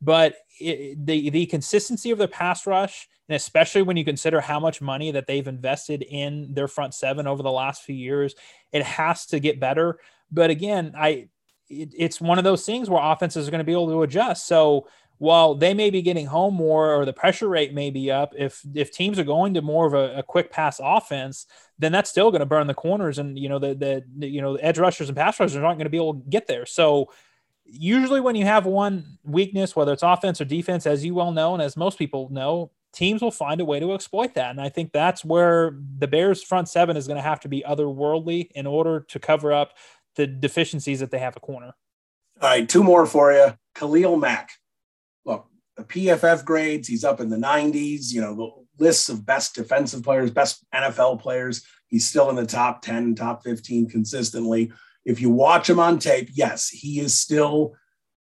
but 0.00 0.36
it, 0.60 1.04
the 1.04 1.30
the 1.30 1.46
consistency 1.46 2.12
of 2.12 2.18
their 2.18 2.28
pass 2.28 2.66
rush, 2.66 3.08
and 3.28 3.34
especially 3.34 3.82
when 3.82 3.96
you 3.96 4.04
consider 4.04 4.40
how 4.40 4.60
much 4.60 4.80
money 4.80 5.10
that 5.10 5.26
they've 5.26 5.48
invested 5.48 6.02
in 6.02 6.54
their 6.54 6.68
front 6.68 6.94
seven 6.94 7.26
over 7.26 7.42
the 7.42 7.50
last 7.50 7.82
few 7.82 7.96
years, 7.96 8.34
it 8.72 8.84
has 8.84 9.26
to 9.26 9.40
get 9.40 9.60
better. 9.60 9.98
But 10.30 10.50
again, 10.50 10.94
I 10.96 11.28
it, 11.68 11.92
it's 11.96 12.20
one 12.20 12.38
of 12.38 12.44
those 12.44 12.64
things 12.64 12.88
where 12.88 13.02
offenses 13.02 13.48
are 13.48 13.50
going 13.50 13.58
to 13.58 13.64
be 13.64 13.72
able 13.72 13.88
to 13.88 14.02
adjust. 14.02 14.46
So 14.46 14.86
while 15.18 15.54
they 15.54 15.74
may 15.74 15.90
be 15.90 16.00
getting 16.00 16.26
home 16.26 16.54
more 16.54 16.94
or 16.94 17.04
the 17.04 17.12
pressure 17.12 17.48
rate 17.48 17.74
may 17.74 17.90
be 17.90 18.10
up, 18.10 18.32
if 18.36 18.62
if 18.74 18.92
teams 18.92 19.18
are 19.18 19.24
going 19.24 19.54
to 19.54 19.62
more 19.62 19.86
of 19.86 19.94
a, 19.94 20.18
a 20.18 20.22
quick 20.22 20.50
pass 20.50 20.80
offense, 20.82 21.46
then 21.78 21.92
that's 21.92 22.10
still 22.10 22.30
going 22.30 22.40
to 22.40 22.46
burn 22.46 22.68
the 22.68 22.74
corners, 22.74 23.18
and 23.18 23.38
you 23.38 23.48
know 23.48 23.58
the, 23.58 23.74
the, 23.74 24.04
the 24.16 24.28
you 24.28 24.40
know 24.40 24.56
the 24.56 24.64
edge 24.64 24.78
rushers 24.78 25.08
and 25.08 25.16
pass 25.16 25.38
rushers 25.38 25.56
aren't 25.56 25.78
going 25.78 25.86
to 25.86 25.90
be 25.90 25.96
able 25.96 26.14
to 26.14 26.30
get 26.30 26.46
there. 26.46 26.66
So 26.66 27.10
usually 27.64 28.20
when 28.20 28.36
you 28.36 28.46
have 28.46 28.64
one 28.64 29.18
weakness, 29.24 29.76
whether 29.76 29.92
it's 29.92 30.02
offense 30.02 30.40
or 30.40 30.44
defense, 30.44 30.86
as 30.86 31.04
you 31.04 31.14
well 31.14 31.32
know 31.32 31.52
and 31.52 31.62
as 31.62 31.76
most 31.76 31.98
people 31.98 32.28
know, 32.30 32.70
teams 32.92 33.20
will 33.20 33.30
find 33.30 33.60
a 33.60 33.64
way 33.64 33.78
to 33.80 33.92
exploit 33.92 34.34
that. 34.34 34.50
And 34.50 34.60
I 34.60 34.68
think 34.68 34.92
that's 34.92 35.24
where 35.24 35.76
the 35.98 36.08
Bears 36.08 36.42
front 36.42 36.68
seven 36.68 36.96
is 36.96 37.06
going 37.06 37.16
to 37.18 37.22
have 37.22 37.40
to 37.40 37.48
be 37.48 37.62
otherworldly 37.66 38.50
in 38.54 38.66
order 38.66 39.00
to 39.00 39.18
cover 39.18 39.52
up 39.52 39.74
the 40.16 40.26
deficiencies 40.26 41.00
that 41.00 41.10
they 41.10 41.18
have 41.18 41.36
a 41.36 41.40
corner. 41.40 41.74
All 42.40 42.48
right, 42.48 42.68
two 42.68 42.82
more 42.82 43.04
for 43.04 43.32
you. 43.32 43.54
Khalil 43.74 44.16
Mack 44.16 44.50
the 45.78 45.84
PFF 45.84 46.44
grades. 46.44 46.88
He's 46.88 47.04
up 47.04 47.20
in 47.20 47.30
the 47.30 47.36
90s, 47.36 48.12
you 48.12 48.20
know, 48.20 48.34
the 48.34 48.84
lists 48.84 49.08
of 49.08 49.24
best 49.24 49.54
defensive 49.54 50.02
players, 50.02 50.30
best 50.30 50.64
NFL 50.74 51.20
players. 51.20 51.64
He's 51.86 52.06
still 52.06 52.28
in 52.30 52.36
the 52.36 52.46
top 52.46 52.82
10, 52.82 53.14
top 53.14 53.44
15 53.44 53.88
consistently. 53.88 54.72
If 55.04 55.20
you 55.20 55.30
watch 55.30 55.70
him 55.70 55.78
on 55.78 55.98
tape, 55.98 56.30
yes, 56.34 56.68
he 56.68 57.00
is 57.00 57.14
still 57.18 57.74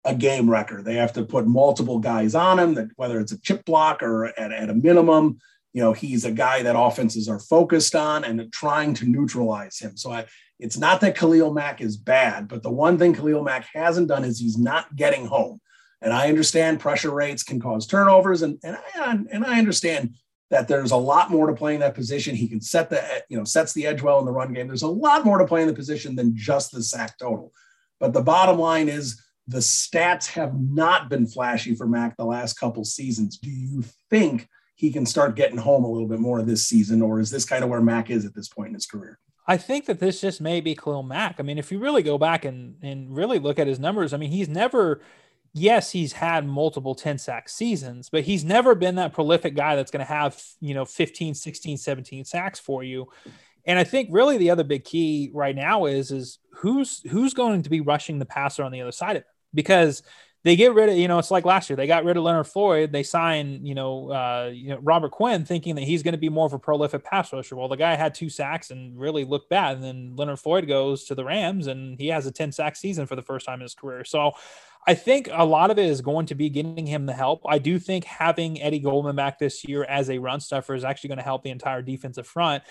a 0.05 0.15
game 0.15 0.49
wrecker. 0.49 0.83
They 0.83 0.95
have 0.95 1.15
to 1.15 1.25
put 1.25 1.47
multiple 1.47 1.99
guys 1.99 2.35
on 2.35 2.59
him, 2.59 2.75
that 2.75 2.89
whether 2.97 3.19
it's 3.19 3.33
a 3.33 3.41
chip 3.41 3.65
block 3.65 4.03
or 4.03 4.27
at, 4.27 4.53
at 4.53 4.71
a 4.71 4.75
minimum, 4.75 5.39
you 5.73 5.83
know, 5.83 5.93
he's 5.93 6.25
a 6.25 6.31
guy 6.31 6.63
that 6.63 6.79
offenses 6.79 7.29
are 7.29 7.41
focused 7.41 7.97
on 7.97 8.25
and 8.25 8.53
trying 8.53 8.95
to 8.95 9.07
neutralize 9.07 9.79
him. 9.79 9.97
So 9.97 10.13
I, 10.13 10.27
it's 10.59 10.79
not 10.79 11.01
that 11.01 11.17
Khalil 11.17 11.53
Mack 11.53 11.81
is 11.81 11.97
bad, 11.97 12.49
but 12.49 12.63
the 12.63 12.71
one 12.71 12.99
thing 12.99 13.15
Khalil 13.15 13.43
Mack 13.43 13.67
hasn't 13.75 14.09
done 14.09 14.25
is 14.25 14.39
he's 14.39 14.57
not 14.57 14.95
getting 14.95 15.27
home. 15.27 15.61
And 16.03 16.12
I 16.12 16.28
understand 16.28 16.80
pressure 16.80 17.11
rates 17.11 17.42
can 17.42 17.61
cause 17.61 17.86
turnovers, 17.86 18.42
and 18.42 18.59
and 18.62 18.76
I, 18.97 19.18
and 19.30 19.44
I 19.44 19.59
understand 19.59 20.14
that 20.51 20.68
there's 20.68 20.92
a 20.92 20.97
lot 20.97 21.30
more 21.30 21.47
to 21.47 21.55
playing 21.55 21.80
that 21.80 21.94
position. 21.94 22.36
He 22.36 22.49
can 22.49 22.61
set 22.61 22.90
the 22.90 23.03
you 23.28 23.36
know 23.36 23.44
sets 23.44 23.72
the 23.72 23.86
edge 23.86 24.03
well 24.03 24.18
in 24.18 24.26
the 24.26 24.32
run 24.32 24.53
game. 24.53 24.66
There's 24.66 24.82
a 24.82 24.88
lot 24.88 25.24
more 25.24 25.38
to 25.38 25.47
play 25.47 25.62
in 25.62 25.68
the 25.68 25.74
position 25.74 26.14
than 26.14 26.36
just 26.36 26.72
the 26.72 26.82
sack 26.82 27.18
total. 27.18 27.53
But 27.99 28.12
the 28.12 28.22
bottom 28.22 28.59
line 28.59 28.88
is 28.88 29.22
the 29.49 29.59
stats 29.59 30.26
have 30.28 30.59
not 30.61 31.09
been 31.09 31.26
flashy 31.26 31.74
for 31.74 31.86
Mack 31.86 32.16
the 32.16 32.24
last 32.24 32.55
couple 32.55 32.84
seasons. 32.84 33.38
Do 33.38 33.51
you 33.51 33.84
think 34.11 34.49
he 34.74 34.92
can 34.92 35.07
start 35.07 35.36
getting 35.36 35.57
home 35.57 35.84
a 35.84 35.90
little 35.90 36.09
bit 36.09 36.20
more 36.20 36.42
this 36.42 36.66
season, 36.66 37.01
or 37.01 37.20
is 37.20 37.30
this 37.30 37.44
kind 37.44 37.64
of 37.64 37.70
where 37.70 37.80
Mack 37.80 38.11
is 38.11 38.24
at 38.24 38.34
this 38.34 38.49
point 38.49 38.68
in 38.68 38.74
his 38.74 38.86
career? 38.86 39.18
I 39.49 39.57
think 39.57 39.86
that 39.86 40.01
this 40.01 40.20
just 40.20 40.40
may 40.40 40.61
be 40.61 40.74
Khalil 40.74 41.05
Mack. 41.05 41.36
I 41.38 41.42
mean, 41.42 41.59
if 41.59 41.70
you 41.70 41.78
really 41.78 42.03
go 42.03 42.18
back 42.18 42.44
and 42.44 42.76
and 42.82 43.16
really 43.16 43.38
look 43.38 43.59
at 43.59 43.66
his 43.66 43.78
numbers, 43.78 44.12
I 44.12 44.16
mean, 44.16 44.30
he's 44.30 44.49
never 44.49 45.01
yes, 45.53 45.90
he's 45.90 46.12
had 46.12 46.47
multiple 46.47 46.94
10 46.94 47.18
sack 47.18 47.49
seasons, 47.49 48.09
but 48.11 48.24
he's 48.24 48.44
never 48.44 48.74
been 48.74 48.97
that 48.97 49.12
prolific 49.12 49.55
guy 49.55 49.76
that's 49.76 49.90
going 49.90 50.05
to 50.05 50.12
have, 50.12 50.42
you 50.61 50.74
know, 50.74 50.84
15, 50.84 51.34
16, 51.34 51.76
17 51.76 52.24
sacks 52.24 52.59
for 52.61 52.82
you. 52.82 53.09
And 53.64 53.78
I 53.78 53.84
think 53.84 54.09
really 54.12 54.38
the 54.38 54.51
other 54.51 54.64
big 54.64 54.84
key 54.84 55.30
right 55.34 55.57
now 55.57 55.86
is 55.86 56.12
is 56.12 56.38
who's 56.53 57.03
who's 57.11 57.34
going 57.34 57.62
to 57.62 57.70
be 57.70 57.80
rushing 57.80 58.18
the 58.18 58.24
passer 58.24 58.62
on 58.62 58.70
the 58.70 58.80
other 58.80 58.92
side 58.92 59.16
of 59.16 59.22
it 59.22 59.28
because 59.53 60.03
they 60.47 60.55
get 60.55 60.74
rid 60.74 60.88
of, 60.88 60.97
you 60.97 61.09
know, 61.09 61.18
it's 61.18 61.32
like 61.32 61.44
last 61.44 61.68
year. 61.68 61.76
They 61.76 61.88
got 61.88 62.05
rid 62.05 62.16
of 62.16 62.22
Leonard 62.22 62.47
Floyd. 62.47 62.92
They 62.92 63.03
signed, 63.03 63.66
you 63.66 63.74
know, 63.74 64.12
uh, 64.12 64.51
you 64.55 64.68
know, 64.68 64.78
Robert 64.80 65.11
Quinn, 65.11 65.44
thinking 65.44 65.74
that 65.74 65.82
he's 65.82 66.05
going 66.05 66.12
to 66.12 66.18
be 66.18 66.28
more 66.28 66.47
of 66.47 66.53
a 66.53 66.59
prolific 66.61 67.03
pass 67.03 67.32
rusher. 67.32 67.57
Well, 67.57 67.66
the 67.66 67.76
guy 67.76 67.97
had 67.97 68.14
two 68.14 68.30
sacks 68.30 68.70
and 68.70 68.97
really 68.97 69.24
looked 69.24 69.51
bad. 69.51 69.74
And 69.74 69.82
then 69.82 70.12
Leonard 70.14 70.38
Floyd 70.38 70.68
goes 70.68 71.03
to 71.07 71.16
the 71.16 71.24
Rams 71.24 71.66
and 71.66 71.99
he 71.99 72.07
has 72.09 72.26
a 72.26 72.30
10 72.30 72.53
sack 72.53 72.76
season 72.76 73.07
for 73.07 73.16
the 73.16 73.22
first 73.22 73.44
time 73.44 73.57
in 73.57 73.62
his 73.62 73.74
career. 73.74 74.05
So 74.05 74.34
I 74.87 74.95
think 74.95 75.28
a 75.32 75.45
lot 75.45 75.70
of 75.70 75.78
it 75.78 75.87
is 75.87 76.01
going 76.01 76.26
to 76.26 76.37
be 76.37 76.49
getting 76.49 76.87
him 76.87 77.07
the 77.07 77.12
help. 77.12 77.43
I 77.47 77.59
do 77.59 77.78
think 77.78 78.05
having 78.05 78.62
Eddie 78.62 78.78
Goldman 78.78 79.16
back 79.16 79.39
this 79.39 79.66
year 79.66 79.84
as 79.84 80.09
a 80.11 80.18
run 80.18 80.39
stuffer 80.39 80.74
is 80.74 80.84
actually 80.84 81.09
going 81.09 81.18
to 81.18 81.24
help 81.24 81.43
the 81.43 81.51
entire 81.51 81.82
defensive 81.82 82.26
front. 82.26 82.62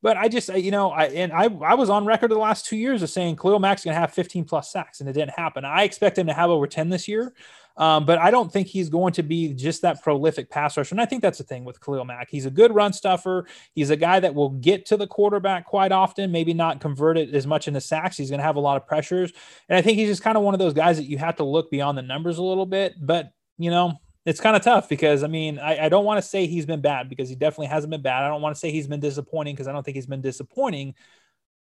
But 0.00 0.16
I 0.16 0.28
just, 0.28 0.54
you 0.54 0.70
know, 0.70 0.90
I 0.90 1.06
and 1.06 1.32
I 1.32 1.44
I 1.44 1.74
was 1.74 1.90
on 1.90 2.04
record 2.04 2.30
the 2.30 2.38
last 2.38 2.66
two 2.66 2.76
years 2.76 3.02
of 3.02 3.10
saying 3.10 3.36
Khalil 3.36 3.58
Mack's 3.58 3.84
going 3.84 3.94
to 3.94 4.00
have 4.00 4.12
15 4.12 4.44
plus 4.44 4.70
sacks, 4.70 5.00
and 5.00 5.08
it 5.08 5.14
didn't 5.14 5.30
happen. 5.30 5.64
I 5.64 5.82
expect 5.84 6.18
him 6.18 6.26
to 6.26 6.34
have 6.34 6.50
over 6.50 6.66
10 6.66 6.90
this 6.90 7.08
year. 7.08 7.32
Um, 7.76 8.06
but 8.06 8.18
I 8.18 8.30
don't 8.30 8.52
think 8.52 8.68
he's 8.68 8.88
going 8.88 9.12
to 9.14 9.22
be 9.22 9.52
just 9.52 9.82
that 9.82 10.02
prolific 10.02 10.48
pass 10.48 10.76
rusher. 10.76 10.94
And 10.94 11.00
I 11.00 11.06
think 11.06 11.22
that's 11.22 11.38
the 11.38 11.44
thing 11.44 11.64
with 11.64 11.80
Khalil 11.80 12.04
Mack. 12.04 12.30
He's 12.30 12.46
a 12.46 12.50
good 12.50 12.74
run 12.74 12.92
stuffer. 12.92 13.46
He's 13.74 13.90
a 13.90 13.96
guy 13.96 14.20
that 14.20 14.34
will 14.34 14.50
get 14.50 14.86
to 14.86 14.96
the 14.96 15.06
quarterback 15.06 15.66
quite 15.66 15.90
often, 15.90 16.30
maybe 16.30 16.54
not 16.54 16.80
convert 16.80 17.18
it 17.18 17.34
as 17.34 17.46
much 17.46 17.66
into 17.66 17.80
sacks. 17.80 18.16
He's 18.16 18.30
going 18.30 18.38
to 18.38 18.44
have 18.44 18.56
a 18.56 18.60
lot 18.60 18.76
of 18.76 18.86
pressures. 18.86 19.32
And 19.68 19.76
I 19.76 19.82
think 19.82 19.98
he's 19.98 20.08
just 20.08 20.22
kind 20.22 20.36
of 20.36 20.44
one 20.44 20.54
of 20.54 20.60
those 20.60 20.74
guys 20.74 20.98
that 20.98 21.04
you 21.04 21.18
have 21.18 21.36
to 21.36 21.44
look 21.44 21.70
beyond 21.70 21.98
the 21.98 22.02
numbers 22.02 22.38
a 22.38 22.44
little 22.44 22.66
bit. 22.66 22.94
But, 23.00 23.32
you 23.58 23.70
know, 23.70 23.98
it's 24.24 24.40
kind 24.40 24.56
of 24.56 24.62
tough 24.62 24.88
because 24.88 25.22
I 25.22 25.26
mean, 25.26 25.58
I, 25.58 25.86
I 25.86 25.88
don't 25.88 26.04
want 26.04 26.22
to 26.22 26.28
say 26.28 26.46
he's 26.46 26.66
been 26.66 26.80
bad 26.80 27.08
because 27.08 27.28
he 27.28 27.34
definitely 27.34 27.66
hasn't 27.66 27.90
been 27.90 28.02
bad. 28.02 28.22
I 28.22 28.28
don't 28.28 28.40
want 28.40 28.54
to 28.54 28.58
say 28.58 28.70
he's 28.70 28.86
been 28.86 29.00
disappointing 29.00 29.54
because 29.54 29.68
I 29.68 29.72
don't 29.72 29.82
think 29.82 29.96
he's 29.96 30.06
been 30.06 30.22
disappointing. 30.22 30.94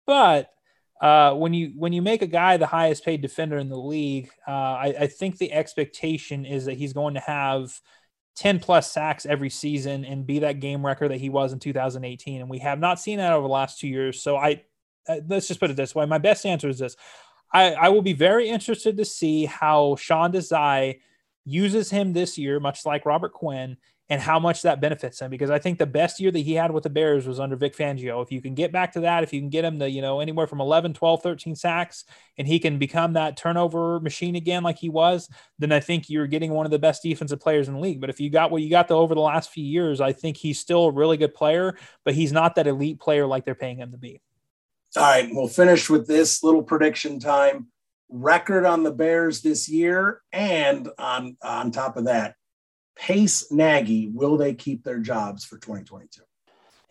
But 0.05 0.51
uh, 1.01 1.33
when 1.33 1.53
you 1.53 1.71
when 1.75 1.93
you 1.93 2.01
make 2.01 2.21
a 2.21 2.27
guy 2.27 2.57
the 2.57 2.67
highest 2.67 3.05
paid 3.05 3.21
defender 3.21 3.57
in 3.57 3.69
the 3.69 3.77
league, 3.77 4.29
uh, 4.47 4.51
I, 4.51 4.95
I, 4.99 5.07
think 5.07 5.37
the 5.37 5.53
expectation 5.53 6.45
is 6.45 6.65
that 6.65 6.73
he's 6.73 6.91
going 6.91 7.13
to 7.13 7.21
have 7.21 7.79
10 8.35 8.59
plus 8.59 8.91
sacks 8.91 9.25
every 9.25 9.49
season 9.49 10.03
and 10.03 10.27
be 10.27 10.39
that 10.39 10.59
game 10.59 10.85
record 10.85 11.11
that 11.11 11.21
he 11.21 11.29
was 11.29 11.53
in 11.53 11.59
2018. 11.59 12.41
And 12.41 12.49
we 12.49 12.59
have 12.59 12.79
not 12.79 12.99
seen 12.99 13.17
that 13.19 13.31
over 13.31 13.47
the 13.47 13.53
last 13.53 13.79
two 13.79 13.87
years. 13.87 14.21
So 14.21 14.35
I 14.35 14.63
uh, 15.07 15.21
let's 15.27 15.47
just 15.47 15.61
put 15.61 15.69
it 15.69 15.77
this 15.77 15.95
way: 15.95 16.05
my 16.05 16.17
best 16.17 16.45
answer 16.45 16.67
is 16.67 16.79
this. 16.79 16.97
I, 17.53 17.73
I 17.73 17.89
will 17.89 18.01
be 18.01 18.13
very 18.13 18.49
interested 18.49 18.97
to 18.97 19.05
see 19.05 19.45
how 19.45 19.95
Sean 19.95 20.31
Desai 20.31 20.99
uses 21.45 21.89
him 21.89 22.13
this 22.13 22.37
year, 22.37 22.59
much 22.59 22.85
like 22.85 23.05
Robert 23.05 23.33
Quinn, 23.33 23.77
and 24.09 24.19
how 24.19 24.39
much 24.39 24.63
that 24.63 24.81
benefits 24.81 25.21
him. 25.21 25.29
Because 25.29 25.51
I 25.51 25.59
think 25.59 25.77
the 25.77 25.85
best 25.85 26.19
year 26.19 26.31
that 26.31 26.39
he 26.39 26.55
had 26.55 26.71
with 26.71 26.83
the 26.83 26.89
Bears 26.89 27.27
was 27.27 27.39
under 27.39 27.55
Vic 27.55 27.75
Fangio. 27.75 28.23
If 28.23 28.31
you 28.31 28.41
can 28.41 28.55
get 28.55 28.71
back 28.71 28.93
to 28.93 29.01
that, 29.01 29.23
if 29.23 29.31
you 29.31 29.39
can 29.39 29.49
get 29.49 29.63
him 29.63 29.77
to, 29.79 29.89
you 29.89 30.01
know, 30.01 30.19
anywhere 30.19 30.47
from 30.47 30.61
11, 30.61 30.93
12, 30.93 31.21
13 31.21 31.55
sacks, 31.55 32.05
and 32.37 32.47
he 32.47 32.59
can 32.59 32.79
become 32.79 33.13
that 33.13 33.37
turnover 33.37 33.99
machine 33.99 34.35
again 34.35 34.63
like 34.63 34.79
he 34.79 34.89
was, 34.89 35.29
then 35.59 35.71
I 35.71 35.79
think 35.79 36.09
you're 36.09 36.27
getting 36.27 36.51
one 36.51 36.65
of 36.65 36.71
the 36.71 36.79
best 36.79 37.03
defensive 37.03 37.39
players 37.39 37.67
in 37.67 37.75
the 37.75 37.79
league. 37.79 38.01
But 38.01 38.09
if 38.09 38.19
you 38.19 38.29
got 38.31 38.49
what 38.49 38.63
you 38.63 38.69
got 38.69 38.87
the, 38.87 38.95
over 38.95 39.13
the 39.13 39.21
last 39.21 39.51
few 39.51 39.63
years, 39.63 40.01
I 40.01 40.11
think 40.11 40.37
he's 40.37 40.59
still 40.59 40.85
a 40.85 40.91
really 40.91 41.17
good 41.17 41.35
player, 41.35 41.77
but 42.03 42.15
he's 42.15 42.31
not 42.31 42.55
that 42.55 42.67
elite 42.67 42.99
player 42.99 43.27
like 43.27 43.45
they're 43.45 43.55
paying 43.55 43.77
him 43.77 43.91
to 43.91 43.97
be. 43.97 44.21
All 44.97 45.03
right, 45.03 45.29
we'll 45.31 45.47
finish 45.47 45.87
with 45.87 46.07
this 46.07 46.41
little 46.41 46.63
prediction 46.63 47.19
time 47.19 47.67
record 48.09 48.65
on 48.65 48.81
the 48.81 48.91
Bears 48.91 49.41
this 49.41 49.69
year, 49.69 50.21
and 50.33 50.89
on 50.97 51.37
on 51.43 51.71
top 51.71 51.95
of 51.95 52.05
that, 52.05 52.35
Pace 52.99 53.49
Nagy, 53.51 54.09
will 54.13 54.37
they 54.37 54.53
keep 54.53 54.83
their 54.83 54.99
jobs 54.99 55.45
for 55.45 55.57
2022? 55.57 56.21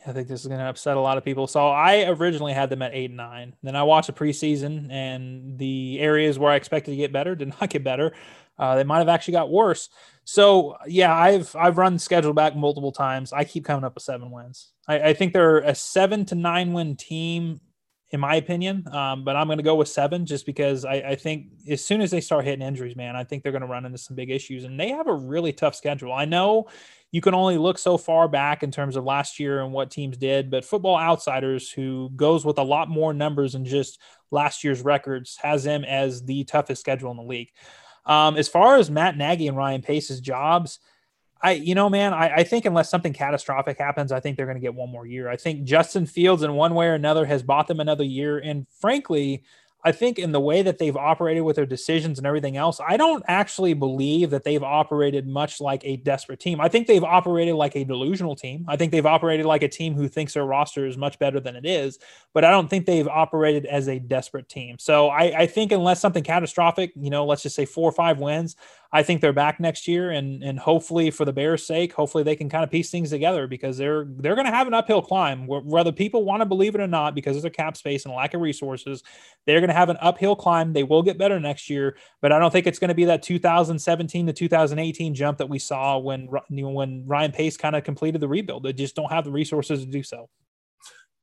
I 0.06 0.12
think 0.12 0.26
this 0.26 0.40
is 0.40 0.46
going 0.46 0.60
to 0.60 0.66
upset 0.66 0.96
a 0.96 1.00
lot 1.00 1.18
of 1.18 1.24
people. 1.24 1.46
So 1.46 1.68
I 1.68 2.04
originally 2.06 2.54
had 2.54 2.70
them 2.70 2.80
at 2.80 2.94
eight 2.94 3.10
and 3.10 3.16
nine. 3.16 3.54
Then 3.62 3.76
I 3.76 3.82
watched 3.82 4.08
a 4.08 4.12
preseason, 4.12 4.90
and 4.90 5.58
the 5.58 5.98
areas 6.00 6.38
where 6.38 6.50
I 6.50 6.56
expected 6.56 6.92
to 6.92 6.96
get 6.96 7.12
better 7.12 7.34
did 7.34 7.48
not 7.60 7.68
get 7.68 7.84
better. 7.84 8.14
Uh, 8.58 8.74
they 8.76 8.84
might 8.84 8.98
have 8.98 9.08
actually 9.08 9.32
got 9.32 9.50
worse. 9.50 9.90
So 10.24 10.76
yeah, 10.86 11.14
I've 11.14 11.54
I've 11.54 11.78
run 11.78 11.94
the 11.94 11.98
schedule 11.98 12.32
back 12.32 12.56
multiple 12.56 12.92
times. 12.92 13.32
I 13.32 13.44
keep 13.44 13.64
coming 13.64 13.84
up 13.84 13.94
with 13.94 14.02
seven 14.02 14.30
wins. 14.30 14.72
I, 14.86 15.10
I 15.10 15.14
think 15.14 15.32
they're 15.32 15.58
a 15.58 15.74
seven 15.74 16.24
to 16.26 16.34
nine 16.34 16.72
win 16.72 16.96
team 16.96 17.60
in 18.10 18.20
my 18.20 18.36
opinion. 18.36 18.86
Um, 18.92 19.24
but 19.24 19.36
I'm 19.36 19.46
going 19.46 19.58
to 19.58 19.64
go 19.64 19.74
with 19.74 19.88
seven 19.88 20.24
just 20.24 20.46
because 20.46 20.84
I, 20.84 20.94
I, 20.94 21.14
think 21.14 21.48
as 21.68 21.84
soon 21.84 22.00
as 22.00 22.10
they 22.10 22.20
start 22.20 22.44
hitting 22.44 22.66
injuries, 22.66 22.96
man, 22.96 23.16
I 23.16 23.24
think 23.24 23.42
they're 23.42 23.52
going 23.52 23.62
to 23.62 23.68
run 23.68 23.84
into 23.84 23.98
some 23.98 24.16
big 24.16 24.30
issues. 24.30 24.64
And 24.64 24.80
they 24.80 24.88
have 24.88 25.08
a 25.08 25.14
really 25.14 25.52
tough 25.52 25.74
schedule. 25.74 26.12
I 26.12 26.24
know 26.24 26.68
you 27.10 27.20
can 27.20 27.34
only 27.34 27.58
look 27.58 27.78
so 27.78 27.98
far 27.98 28.26
back 28.26 28.62
in 28.62 28.70
terms 28.70 28.96
of 28.96 29.04
last 29.04 29.38
year 29.38 29.60
and 29.62 29.72
what 29.72 29.90
teams 29.90 30.16
did, 30.16 30.50
but 30.50 30.64
Football 30.64 30.98
Outsiders, 30.98 31.70
who 31.70 32.10
goes 32.16 32.44
with 32.44 32.58
a 32.58 32.62
lot 32.62 32.88
more 32.88 33.12
numbers 33.12 33.52
than 33.52 33.64
just 33.64 34.00
last 34.30 34.64
year's 34.64 34.82
records, 34.82 35.36
has 35.42 35.64
them 35.64 35.84
as 35.84 36.22
the 36.24 36.44
toughest 36.44 36.80
schedule 36.80 37.10
in 37.10 37.16
the 37.16 37.22
league. 37.22 37.50
Um, 38.06 38.36
as 38.36 38.48
far 38.48 38.76
as 38.76 38.90
Matt 38.90 39.16
Nagy 39.16 39.48
and 39.48 39.56
Ryan 39.56 39.82
Pace's 39.82 40.20
jobs, 40.20 40.78
I, 41.40 41.52
you 41.52 41.74
know, 41.74 41.88
man, 41.88 42.12
I, 42.12 42.36
I 42.36 42.44
think 42.44 42.64
unless 42.64 42.90
something 42.90 43.12
catastrophic 43.12 43.78
happens, 43.78 44.12
I 44.12 44.20
think 44.20 44.36
they're 44.36 44.46
going 44.46 44.56
to 44.56 44.62
get 44.62 44.74
one 44.74 44.90
more 44.90 45.06
year. 45.06 45.28
I 45.28 45.36
think 45.36 45.64
Justin 45.64 46.06
Fields, 46.06 46.42
in 46.42 46.54
one 46.54 46.74
way 46.74 46.86
or 46.86 46.94
another, 46.94 47.26
has 47.26 47.42
bought 47.42 47.68
them 47.68 47.80
another 47.80 48.04
year. 48.04 48.38
And 48.38 48.66
frankly, 48.80 49.44
I 49.84 49.92
think 49.92 50.18
in 50.18 50.32
the 50.32 50.40
way 50.40 50.62
that 50.62 50.78
they've 50.78 50.96
operated 50.96 51.44
with 51.44 51.54
their 51.54 51.64
decisions 51.64 52.18
and 52.18 52.26
everything 52.26 52.56
else, 52.56 52.80
I 52.84 52.96
don't 52.96 53.22
actually 53.28 53.74
believe 53.74 54.30
that 54.30 54.42
they've 54.42 54.62
operated 54.62 55.28
much 55.28 55.60
like 55.60 55.82
a 55.84 55.98
desperate 55.98 56.40
team. 56.40 56.60
I 56.60 56.68
think 56.68 56.88
they've 56.88 57.04
operated 57.04 57.54
like 57.54 57.76
a 57.76 57.84
delusional 57.84 58.34
team. 58.34 58.64
I 58.66 58.76
think 58.76 58.90
they've 58.90 59.06
operated 59.06 59.46
like 59.46 59.62
a 59.62 59.68
team 59.68 59.94
who 59.94 60.08
thinks 60.08 60.34
their 60.34 60.44
roster 60.44 60.84
is 60.84 60.96
much 60.96 61.18
better 61.20 61.38
than 61.38 61.54
it 61.54 61.64
is, 61.64 62.00
but 62.34 62.44
I 62.44 62.50
don't 62.50 62.68
think 62.68 62.86
they've 62.86 63.06
operated 63.06 63.66
as 63.66 63.88
a 63.88 64.00
desperate 64.00 64.48
team. 64.48 64.76
So 64.80 65.10
I, 65.10 65.42
I 65.42 65.46
think 65.46 65.70
unless 65.70 66.00
something 66.00 66.24
catastrophic, 66.24 66.92
you 66.96 67.10
know, 67.10 67.24
let's 67.24 67.42
just 67.42 67.54
say 67.54 67.64
four 67.64 67.88
or 67.88 67.92
five 67.92 68.18
wins, 68.18 68.56
I 68.90 69.02
think 69.02 69.20
they're 69.20 69.34
back 69.34 69.60
next 69.60 69.86
year, 69.86 70.10
and 70.10 70.42
and 70.42 70.58
hopefully 70.58 71.10
for 71.10 71.26
the 71.26 71.32
Bears' 71.32 71.66
sake, 71.66 71.92
hopefully 71.92 72.24
they 72.24 72.36
can 72.36 72.48
kind 72.48 72.64
of 72.64 72.70
piece 72.70 72.90
things 72.90 73.10
together 73.10 73.46
because 73.46 73.76
they're 73.76 74.06
they're 74.08 74.34
going 74.34 74.46
to 74.46 74.52
have 74.52 74.66
an 74.66 74.72
uphill 74.72 75.02
climb, 75.02 75.46
whether 75.46 75.92
people 75.92 76.24
want 76.24 76.40
to 76.40 76.46
believe 76.46 76.74
it 76.74 76.80
or 76.80 76.86
not, 76.86 77.14
because 77.14 77.36
of 77.36 77.44
a 77.44 77.50
cap 77.50 77.76
space 77.76 78.06
and 78.06 78.14
lack 78.14 78.32
of 78.32 78.40
resources. 78.40 79.02
They're 79.46 79.60
going 79.60 79.68
to 79.68 79.74
have 79.74 79.90
an 79.90 79.98
uphill 80.00 80.36
climb. 80.36 80.72
They 80.72 80.84
will 80.84 81.02
get 81.02 81.18
better 81.18 81.38
next 81.38 81.68
year, 81.68 81.98
but 82.22 82.32
I 82.32 82.38
don't 82.38 82.50
think 82.50 82.66
it's 82.66 82.78
going 82.78 82.88
to 82.88 82.94
be 82.94 83.04
that 83.04 83.22
2017 83.22 84.26
to 84.26 84.32
2018 84.32 85.14
jump 85.14 85.36
that 85.38 85.50
we 85.50 85.58
saw 85.58 85.98
when 85.98 86.28
when 86.48 87.04
Ryan 87.06 87.32
Pace 87.32 87.58
kind 87.58 87.76
of 87.76 87.84
completed 87.84 88.22
the 88.22 88.28
rebuild. 88.28 88.62
They 88.62 88.72
just 88.72 88.96
don't 88.96 89.12
have 89.12 89.24
the 89.24 89.32
resources 89.32 89.84
to 89.84 89.90
do 89.90 90.02
so. 90.02 90.30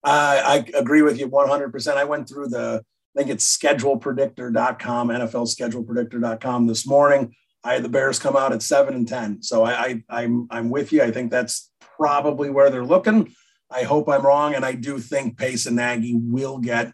I 0.04 0.64
agree 0.76 1.02
with 1.02 1.18
you 1.18 1.28
100%. 1.28 1.98
I 1.98 2.04
went 2.04 2.30
through 2.30 2.50
the 2.50 2.86
I 3.16 3.20
think 3.20 3.32
it's 3.32 3.58
schedulepredictor.com, 3.58 5.08
NFL 5.08 5.48
schedulepredictor.com 5.48 6.68
this 6.68 6.86
morning. 6.86 7.34
I 7.66 7.74
had 7.74 7.84
the 7.84 7.90
Bears 7.90 8.20
come 8.20 8.38
out 8.38 8.54
at 8.54 8.62
seven 8.62 8.94
and 8.94 9.08
ten. 9.08 9.42
So 9.42 9.66
I, 9.66 10.04
I 10.10 10.22
I'm 10.22 10.48
I'm 10.52 10.70
with 10.70 10.94
you. 10.94 11.02
I 11.02 11.12
think 11.12 11.32
that's 11.32 11.72
probably 11.80 12.52
where 12.52 12.70
they're 12.70 12.86
looking. 12.86 13.34
I 13.72 13.84
hope 13.84 14.08
I'm 14.08 14.26
wrong, 14.26 14.54
and 14.54 14.64
I 14.64 14.74
do 14.74 15.00
think 15.00 15.38
Pace 15.38 15.66
and 15.66 15.76
Nagy 15.76 16.16
will 16.16 16.60
get 16.60 16.94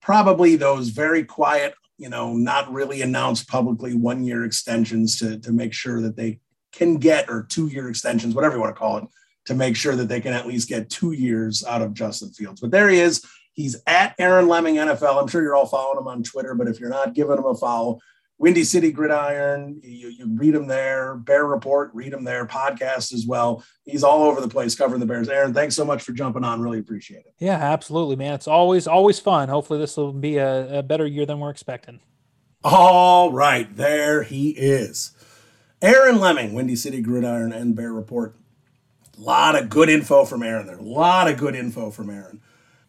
probably 0.00 0.54
those 0.54 0.90
very 0.90 1.24
quiet, 1.24 1.74
you 1.98 2.08
know, 2.08 2.34
not 2.34 2.72
really 2.72 3.02
announced 3.02 3.48
publicly 3.48 3.94
one 3.94 4.22
year 4.22 4.44
extensions 4.44 5.18
to 5.18 5.40
to 5.40 5.52
make 5.52 5.72
sure 5.72 6.00
that 6.00 6.16
they 6.16 6.38
can 6.70 6.98
get 6.98 7.28
or 7.28 7.42
two 7.42 7.66
year 7.66 7.88
extensions, 7.88 8.34
whatever 8.34 8.54
you 8.54 8.60
want 8.60 8.74
to 8.74 8.78
call 8.78 8.98
it, 8.98 9.04
to 9.46 9.54
make 9.54 9.74
sure 9.74 9.96
that 9.96 10.08
they 10.08 10.20
can 10.20 10.32
at 10.32 10.46
least 10.46 10.68
get 10.68 10.88
two 10.88 11.12
years 11.12 11.64
out 11.64 11.82
of 11.82 11.94
Justin 11.94 12.30
Fields. 12.30 12.60
But 12.60 12.70
there 12.70 12.88
he 12.88 13.00
is. 13.00 13.24
He's 13.54 13.76
at 13.86 14.14
Aaron 14.18 14.46
Leming 14.48 14.76
NFL. 14.76 15.20
I'm 15.20 15.28
sure 15.28 15.42
you're 15.42 15.56
all 15.56 15.66
following 15.66 15.98
him 15.98 16.08
on 16.08 16.22
Twitter, 16.22 16.54
but 16.54 16.68
if 16.68 16.80
you're 16.80 16.88
not, 16.88 17.12
giving 17.12 17.36
him 17.36 17.44
a 17.44 17.54
follow. 17.54 17.98
Windy 18.42 18.64
City 18.64 18.90
Gridiron. 18.90 19.80
You, 19.84 20.08
you 20.08 20.26
read 20.34 20.56
him 20.56 20.66
there. 20.66 21.14
Bear 21.14 21.46
Report, 21.46 21.92
read 21.94 22.12
him 22.12 22.24
there. 22.24 22.44
Podcast 22.44 23.14
as 23.14 23.24
well. 23.24 23.62
He's 23.84 24.02
all 24.02 24.24
over 24.24 24.40
the 24.40 24.48
place 24.48 24.74
covering 24.74 24.98
the 24.98 25.06
Bears. 25.06 25.28
Aaron, 25.28 25.54
thanks 25.54 25.76
so 25.76 25.84
much 25.84 26.02
for 26.02 26.10
jumping 26.10 26.42
on. 26.42 26.60
Really 26.60 26.80
appreciate 26.80 27.20
it. 27.20 27.34
Yeah, 27.38 27.54
absolutely, 27.54 28.16
man. 28.16 28.34
It's 28.34 28.48
always 28.48 28.88
always 28.88 29.20
fun. 29.20 29.48
Hopefully, 29.48 29.78
this 29.78 29.96
will 29.96 30.12
be 30.12 30.38
a, 30.38 30.80
a 30.80 30.82
better 30.82 31.06
year 31.06 31.24
than 31.24 31.38
we're 31.38 31.50
expecting. 31.50 32.00
All 32.64 33.32
right, 33.32 33.74
there 33.76 34.24
he 34.24 34.50
is. 34.50 35.12
Aaron 35.80 36.18
Leming, 36.18 36.52
Windy 36.52 36.74
City 36.74 37.00
Gridiron 37.00 37.52
and 37.52 37.76
Bear 37.76 37.92
Report. 37.92 38.34
A 39.16 39.20
lot 39.20 39.54
of 39.54 39.68
good 39.68 39.88
info 39.88 40.24
from 40.24 40.42
Aaron 40.42 40.66
there. 40.66 40.78
A 40.78 40.82
lot 40.82 41.30
of 41.30 41.38
good 41.38 41.54
info 41.54 41.92
from 41.92 42.10
Aaron. 42.10 42.40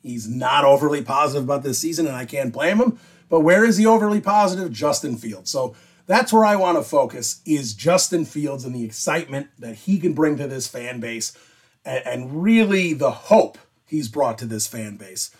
He's 0.01 0.28
not 0.28 0.66
overly 0.66 1.04
positive 1.04 1.43
about 1.43 1.62
this 1.62 1.78
season, 1.78 2.08
and 2.08 2.16
I 2.16 2.26
can't 2.26 2.51
blame 2.51 2.80
him. 2.80 2.99
But 3.34 3.40
where 3.40 3.66
is 3.66 3.78
the 3.78 3.88
overly 3.88 4.22
positive? 4.22 4.72
Justin 4.72 5.18
Fields. 5.18 5.50
So 5.50 5.76
that's 6.06 6.32
where 6.32 6.46
I 6.46 6.56
want 6.56 6.78
to 6.78 6.84
focus 6.84 7.42
is 7.48 7.74
Justin 7.74 8.26
Fields 8.26 8.64
and 8.64 8.76
the 8.76 8.84
excitement 8.84 9.48
that 9.58 9.74
he 9.74 9.98
can 9.98 10.14
bring 10.14 10.38
to 10.38 10.48
this 10.48 10.68
fan 10.68 11.00
base 11.00 11.36
and, 11.84 12.06
and 12.06 12.44
really 12.44 12.94
the 12.94 13.10
hope 13.10 13.58
he's 13.88 14.08
brought 14.08 14.38
to 14.38 14.46
this 14.46 14.68
fan 14.68 14.98
base. 14.98 15.36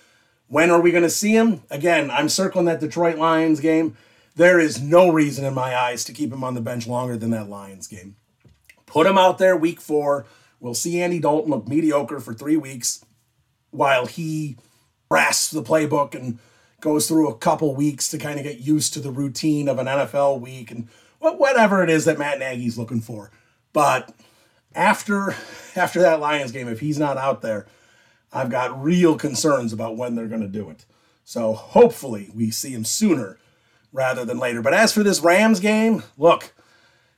When 0.48 0.72
are 0.72 0.82
we 0.82 0.90
going 0.90 1.04
to 1.04 1.10
see 1.10 1.36
him? 1.36 1.62
Again, 1.70 2.10
I'm 2.10 2.30
circling 2.30 2.66
that 2.66 2.80
Detroit 2.80 3.20
Lions 3.20 3.60
game. 3.60 3.96
There 4.36 4.60
is 4.60 4.82
no 4.82 5.12
reason 5.12 5.46
in 5.46 5.54
my 5.54 5.78
eyes 5.78 6.04
to 6.06 6.14
keep 6.14 6.34
him 6.34 6.44
on 6.44 6.56
the 6.56 6.62
bench 6.62 6.88
longer 6.88 7.16
than 7.16 7.30
that 7.30 7.48
Lions 7.48 7.86
game. 7.86 8.16
Put 8.88 9.06
him 9.06 9.20
out 9.20 9.38
there 9.38 9.56
week 9.56 9.80
four. 9.80 10.26
We'll 10.60 10.74
see 10.74 11.00
Andy 11.00 11.20
Dalton 11.20 11.52
look 11.52 11.68
mediocre 11.68 12.20
for 12.20 12.34
three 12.34 12.58
weeks 12.58 13.06
while 13.70 14.08
he 14.08 14.58
grasps 15.12 15.52
the 15.52 15.62
playbook 15.62 16.16
and 16.16 16.40
goes 16.84 17.08
through 17.08 17.30
a 17.30 17.38
couple 17.38 17.74
weeks 17.74 18.10
to 18.10 18.18
kind 18.18 18.38
of 18.38 18.44
get 18.44 18.60
used 18.60 18.94
to 18.94 19.00
the 19.00 19.10
routine 19.10 19.70
of 19.70 19.80
an 19.80 19.88
NFL 19.88 20.42
week 20.42 20.70
and 20.70 20.90
whatever 21.20 21.82
it 21.82 21.90
is 21.90 22.04
that 22.06 22.20
Matt 22.20 22.40
Nagy's 22.40 22.78
looking 22.78 23.00
for. 23.00 23.32
But 23.72 24.14
after 24.76 25.36
after 25.76 26.02
that 26.02 26.20
Lions 26.20 26.52
game, 26.52 26.68
if 26.68 26.82
he's 26.82 27.00
not 27.00 27.18
out 27.18 27.42
there, 27.42 27.66
I've 28.34 28.50
got 28.50 28.84
real 28.84 29.16
concerns 29.16 29.72
about 29.72 29.96
when 29.96 30.16
they're 30.16 30.28
going 30.28 30.42
to 30.42 30.48
do 30.48 30.70
it. 30.70 30.86
So 31.24 31.54
hopefully 31.54 32.30
we 32.36 32.52
see 32.52 32.72
him 32.72 32.84
sooner 32.84 33.38
rather 33.94 34.26
than 34.26 34.38
later. 34.38 34.62
But 34.62 34.74
as 34.74 34.92
for 34.92 35.04
this 35.04 35.22
Rams 35.22 35.62
game, 35.62 36.04
look, 36.18 36.54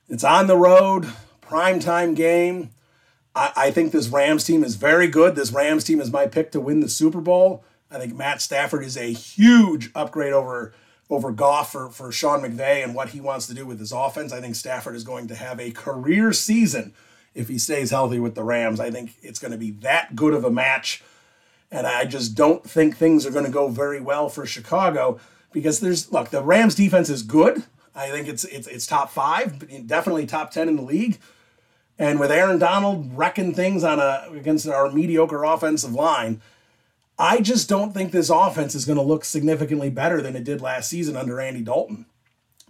it's 0.07 0.23
on 0.23 0.45
the 0.45 0.57
road, 0.57 1.11
primetime 1.41 2.15
game. 2.15 2.69
I, 3.33 3.51
I 3.55 3.71
think 3.71 3.91
this 3.91 4.09
Rams 4.09 4.43
team 4.43 4.63
is 4.63 4.75
very 4.75 5.07
good. 5.07 5.35
This 5.35 5.51
Rams 5.51 5.83
team 5.83 5.99
is 5.99 6.11
my 6.11 6.27
pick 6.27 6.51
to 6.51 6.61
win 6.61 6.81
the 6.81 6.89
Super 6.89 7.21
Bowl. 7.21 7.63
I 7.95 7.99
think 7.99 8.15
Matt 8.15 8.41
Stafford 8.41 8.83
is 8.83 8.97
a 8.97 9.13
huge 9.13 9.89
upgrade 9.95 10.33
over 10.33 10.73
over 11.09 11.31
Goff 11.31 11.71
for, 11.71 11.89
for 11.89 12.11
Sean 12.11 12.41
McVay 12.41 12.83
and 12.83 12.95
what 12.95 13.09
he 13.09 13.21
wants 13.21 13.45
to 13.47 13.53
do 13.53 13.65
with 13.65 13.79
his 13.79 13.91
offense. 13.91 14.33
I 14.33 14.41
think 14.41 14.55
Stafford 14.55 14.95
is 14.95 15.03
going 15.03 15.27
to 15.27 15.35
have 15.35 15.59
a 15.59 15.69
career 15.69 16.33
season 16.33 16.93
if 17.35 17.47
he 17.47 17.59
stays 17.59 17.91
healthy 17.91 18.19
with 18.19 18.33
the 18.33 18.43
Rams. 18.43 18.79
I 18.79 18.89
think 18.89 19.13
it's 19.21 19.37
going 19.37 19.51
to 19.51 19.57
be 19.57 19.69
that 19.71 20.15
good 20.15 20.33
of 20.33 20.43
a 20.43 20.49
match. 20.49 21.03
And 21.71 21.85
I 21.85 22.05
just 22.05 22.33
don't 22.33 22.67
think 22.67 22.97
things 22.97 23.25
are 23.25 23.31
going 23.31 23.45
to 23.45 23.51
go 23.51 23.67
very 23.67 23.99
well 23.99 24.29
for 24.29 24.45
Chicago 24.47 25.19
because 25.51 25.79
there's 25.79 26.11
look, 26.11 26.29
the 26.29 26.41
Rams 26.41 26.75
defense 26.75 27.09
is 27.09 27.21
good. 27.21 27.63
I 27.93 28.09
think 28.09 28.27
it's 28.27 28.43
it's 28.45 28.67
it's 28.67 28.85
top 28.85 29.09
five, 29.09 29.87
definitely 29.87 30.25
top 30.25 30.51
ten 30.51 30.67
in 30.67 30.75
the 30.75 30.81
league. 30.81 31.19
And 31.97 32.19
with 32.19 32.31
Aaron 32.31 32.59
Donald 32.59 33.17
wrecking 33.17 33.53
things 33.53 33.83
on 33.83 33.99
a 33.99 34.27
against 34.33 34.67
our 34.67 34.91
mediocre 34.91 35.43
offensive 35.43 35.93
line, 35.93 36.41
I 37.17 37.39
just 37.39 37.69
don't 37.69 37.93
think 37.93 38.11
this 38.11 38.29
offense 38.29 38.75
is 38.75 38.85
going 38.85 38.97
to 38.97 39.03
look 39.03 39.23
significantly 39.23 39.89
better 39.89 40.21
than 40.21 40.35
it 40.35 40.43
did 40.43 40.61
last 40.61 40.89
season 40.89 41.15
under 41.15 41.39
Andy 41.39 41.61
Dalton. 41.61 42.05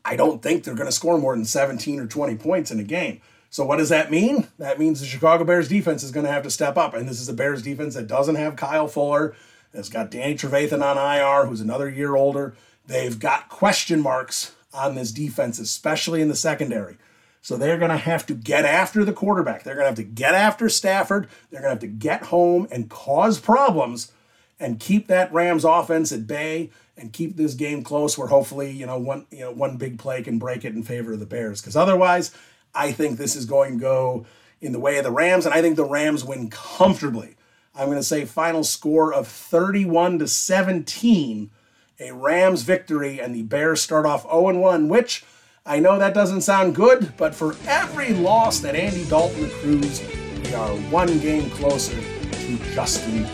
I 0.03 0.15
don't 0.15 0.43
think 0.43 0.63
they're 0.63 0.75
going 0.75 0.87
to 0.87 0.91
score 0.91 1.17
more 1.17 1.35
than 1.35 1.45
17 1.45 1.99
or 1.99 2.05
20 2.05 2.35
points 2.35 2.69
in 2.69 2.79
a 2.79 2.83
game. 2.83 3.21
So 3.49 3.65
what 3.65 3.77
does 3.77 3.89
that 3.89 4.11
mean? 4.11 4.47
That 4.59 4.77
means 4.77 4.99
the 4.99 5.07
Chicago 5.07 5.43
Bears 5.45 5.67
defense 5.67 6.03
is 6.03 6.11
going 6.11 6.25
to 6.25 6.31
have 6.31 6.43
to 6.43 6.51
step 6.51 6.77
up. 6.77 6.93
And 6.93 7.07
this 7.07 7.19
is 7.19 7.29
a 7.29 7.33
Bears 7.33 7.63
defense 7.63 7.95
that 7.95 8.05
doesn't 8.05 8.35
have 8.35 8.55
Kyle 8.55 8.87
Fuller. 8.87 9.33
It's 9.73 9.89
got 9.89 10.11
Danny 10.11 10.35
Trevathan 10.35 10.83
on 10.83 10.97
IR, 10.97 11.47
who's 11.47 11.61
another 11.61 11.89
year 11.89 12.15
older. 12.15 12.55
They've 12.85 13.17
got 13.17 13.49
question 13.49 13.99
marks 13.99 14.53
on 14.73 14.93
this 14.93 15.11
defense, 15.11 15.57
especially 15.57 16.21
in 16.21 16.27
the 16.27 16.35
secondary. 16.35 16.97
So 17.41 17.57
they're 17.57 17.77
going 17.77 17.91
to 17.91 17.97
have 17.97 18.25
to 18.27 18.35
get 18.35 18.65
after 18.65 19.03
the 19.03 19.13
quarterback. 19.13 19.63
They're 19.63 19.75
going 19.75 19.85
to 19.85 19.89
have 19.89 19.95
to 19.95 20.03
get 20.03 20.35
after 20.35 20.69
Stafford. 20.69 21.27
They're 21.49 21.61
going 21.61 21.77
to 21.77 21.85
have 21.85 21.91
to 21.91 21.97
get 21.99 22.23
home 22.23 22.67
and 22.71 22.89
cause 22.89 23.39
problems 23.39 24.11
and 24.59 24.79
keep 24.79 25.07
that 25.07 25.33
Rams 25.33 25.65
offense 25.65 26.11
at 26.11 26.27
bay 26.27 26.69
and 26.97 27.11
keep 27.11 27.35
this 27.35 27.53
game 27.53 27.83
close 27.83 28.17
where 28.17 28.27
hopefully, 28.27 28.71
you 28.71 28.85
know, 28.85 28.97
one 28.97 29.25
you 29.31 29.41
know, 29.41 29.51
one 29.51 29.77
big 29.77 29.99
play 29.99 30.21
can 30.21 30.39
break 30.39 30.63
it 30.63 30.73
in 30.73 30.83
favor 30.83 31.13
of 31.13 31.19
the 31.19 31.25
Bears. 31.25 31.61
Because 31.61 31.75
otherwise, 31.75 32.31
I 32.73 32.91
think 32.91 33.17
this 33.17 33.35
is 33.35 33.45
going 33.45 33.73
to 33.73 33.79
go 33.79 34.25
in 34.61 34.71
the 34.71 34.79
way 34.79 34.97
of 34.97 35.03
the 35.03 35.11
Rams, 35.11 35.45
and 35.45 35.53
I 35.53 35.61
think 35.61 35.75
the 35.75 35.85
Rams 35.85 36.23
win 36.23 36.49
comfortably. 36.49 37.35
I'm 37.75 37.87
going 37.87 37.97
to 37.97 38.03
say 38.03 38.23
final 38.25 38.63
score 38.63 39.13
of 39.13 39.27
31 39.27 40.19
to 40.19 40.27
17, 40.27 41.51
a 41.99 42.11
Rams 42.13 42.61
victory, 42.61 43.19
and 43.19 43.35
the 43.35 43.43
Bears 43.43 43.81
start 43.81 44.05
off 44.05 44.23
0 44.23 44.57
1, 44.57 44.87
which 44.87 45.25
I 45.65 45.79
know 45.79 45.99
that 45.99 46.13
doesn't 46.13 46.41
sound 46.41 46.75
good, 46.75 47.13
but 47.17 47.35
for 47.35 47.55
every 47.67 48.13
loss 48.13 48.59
that 48.59 48.75
Andy 48.75 49.05
Dalton 49.05 49.45
accrues, 49.45 50.01
we 50.43 50.53
are 50.53 50.69
one 50.89 51.19
game 51.19 51.49
closer 51.49 51.99
to 51.99 52.57
Justin 52.73 53.27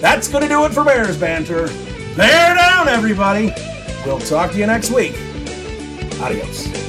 that's 0.00 0.28
going 0.28 0.42
to 0.42 0.48
do 0.48 0.64
it 0.64 0.72
for 0.72 0.84
Bears 0.84 1.16
Banter. 1.16 1.66
Bear 2.16 2.54
down, 2.54 2.88
everybody. 2.88 3.52
We'll 4.04 4.20
talk 4.20 4.52
to 4.52 4.58
you 4.58 4.66
next 4.66 4.90
week. 4.90 5.14
Adios. 6.20 6.87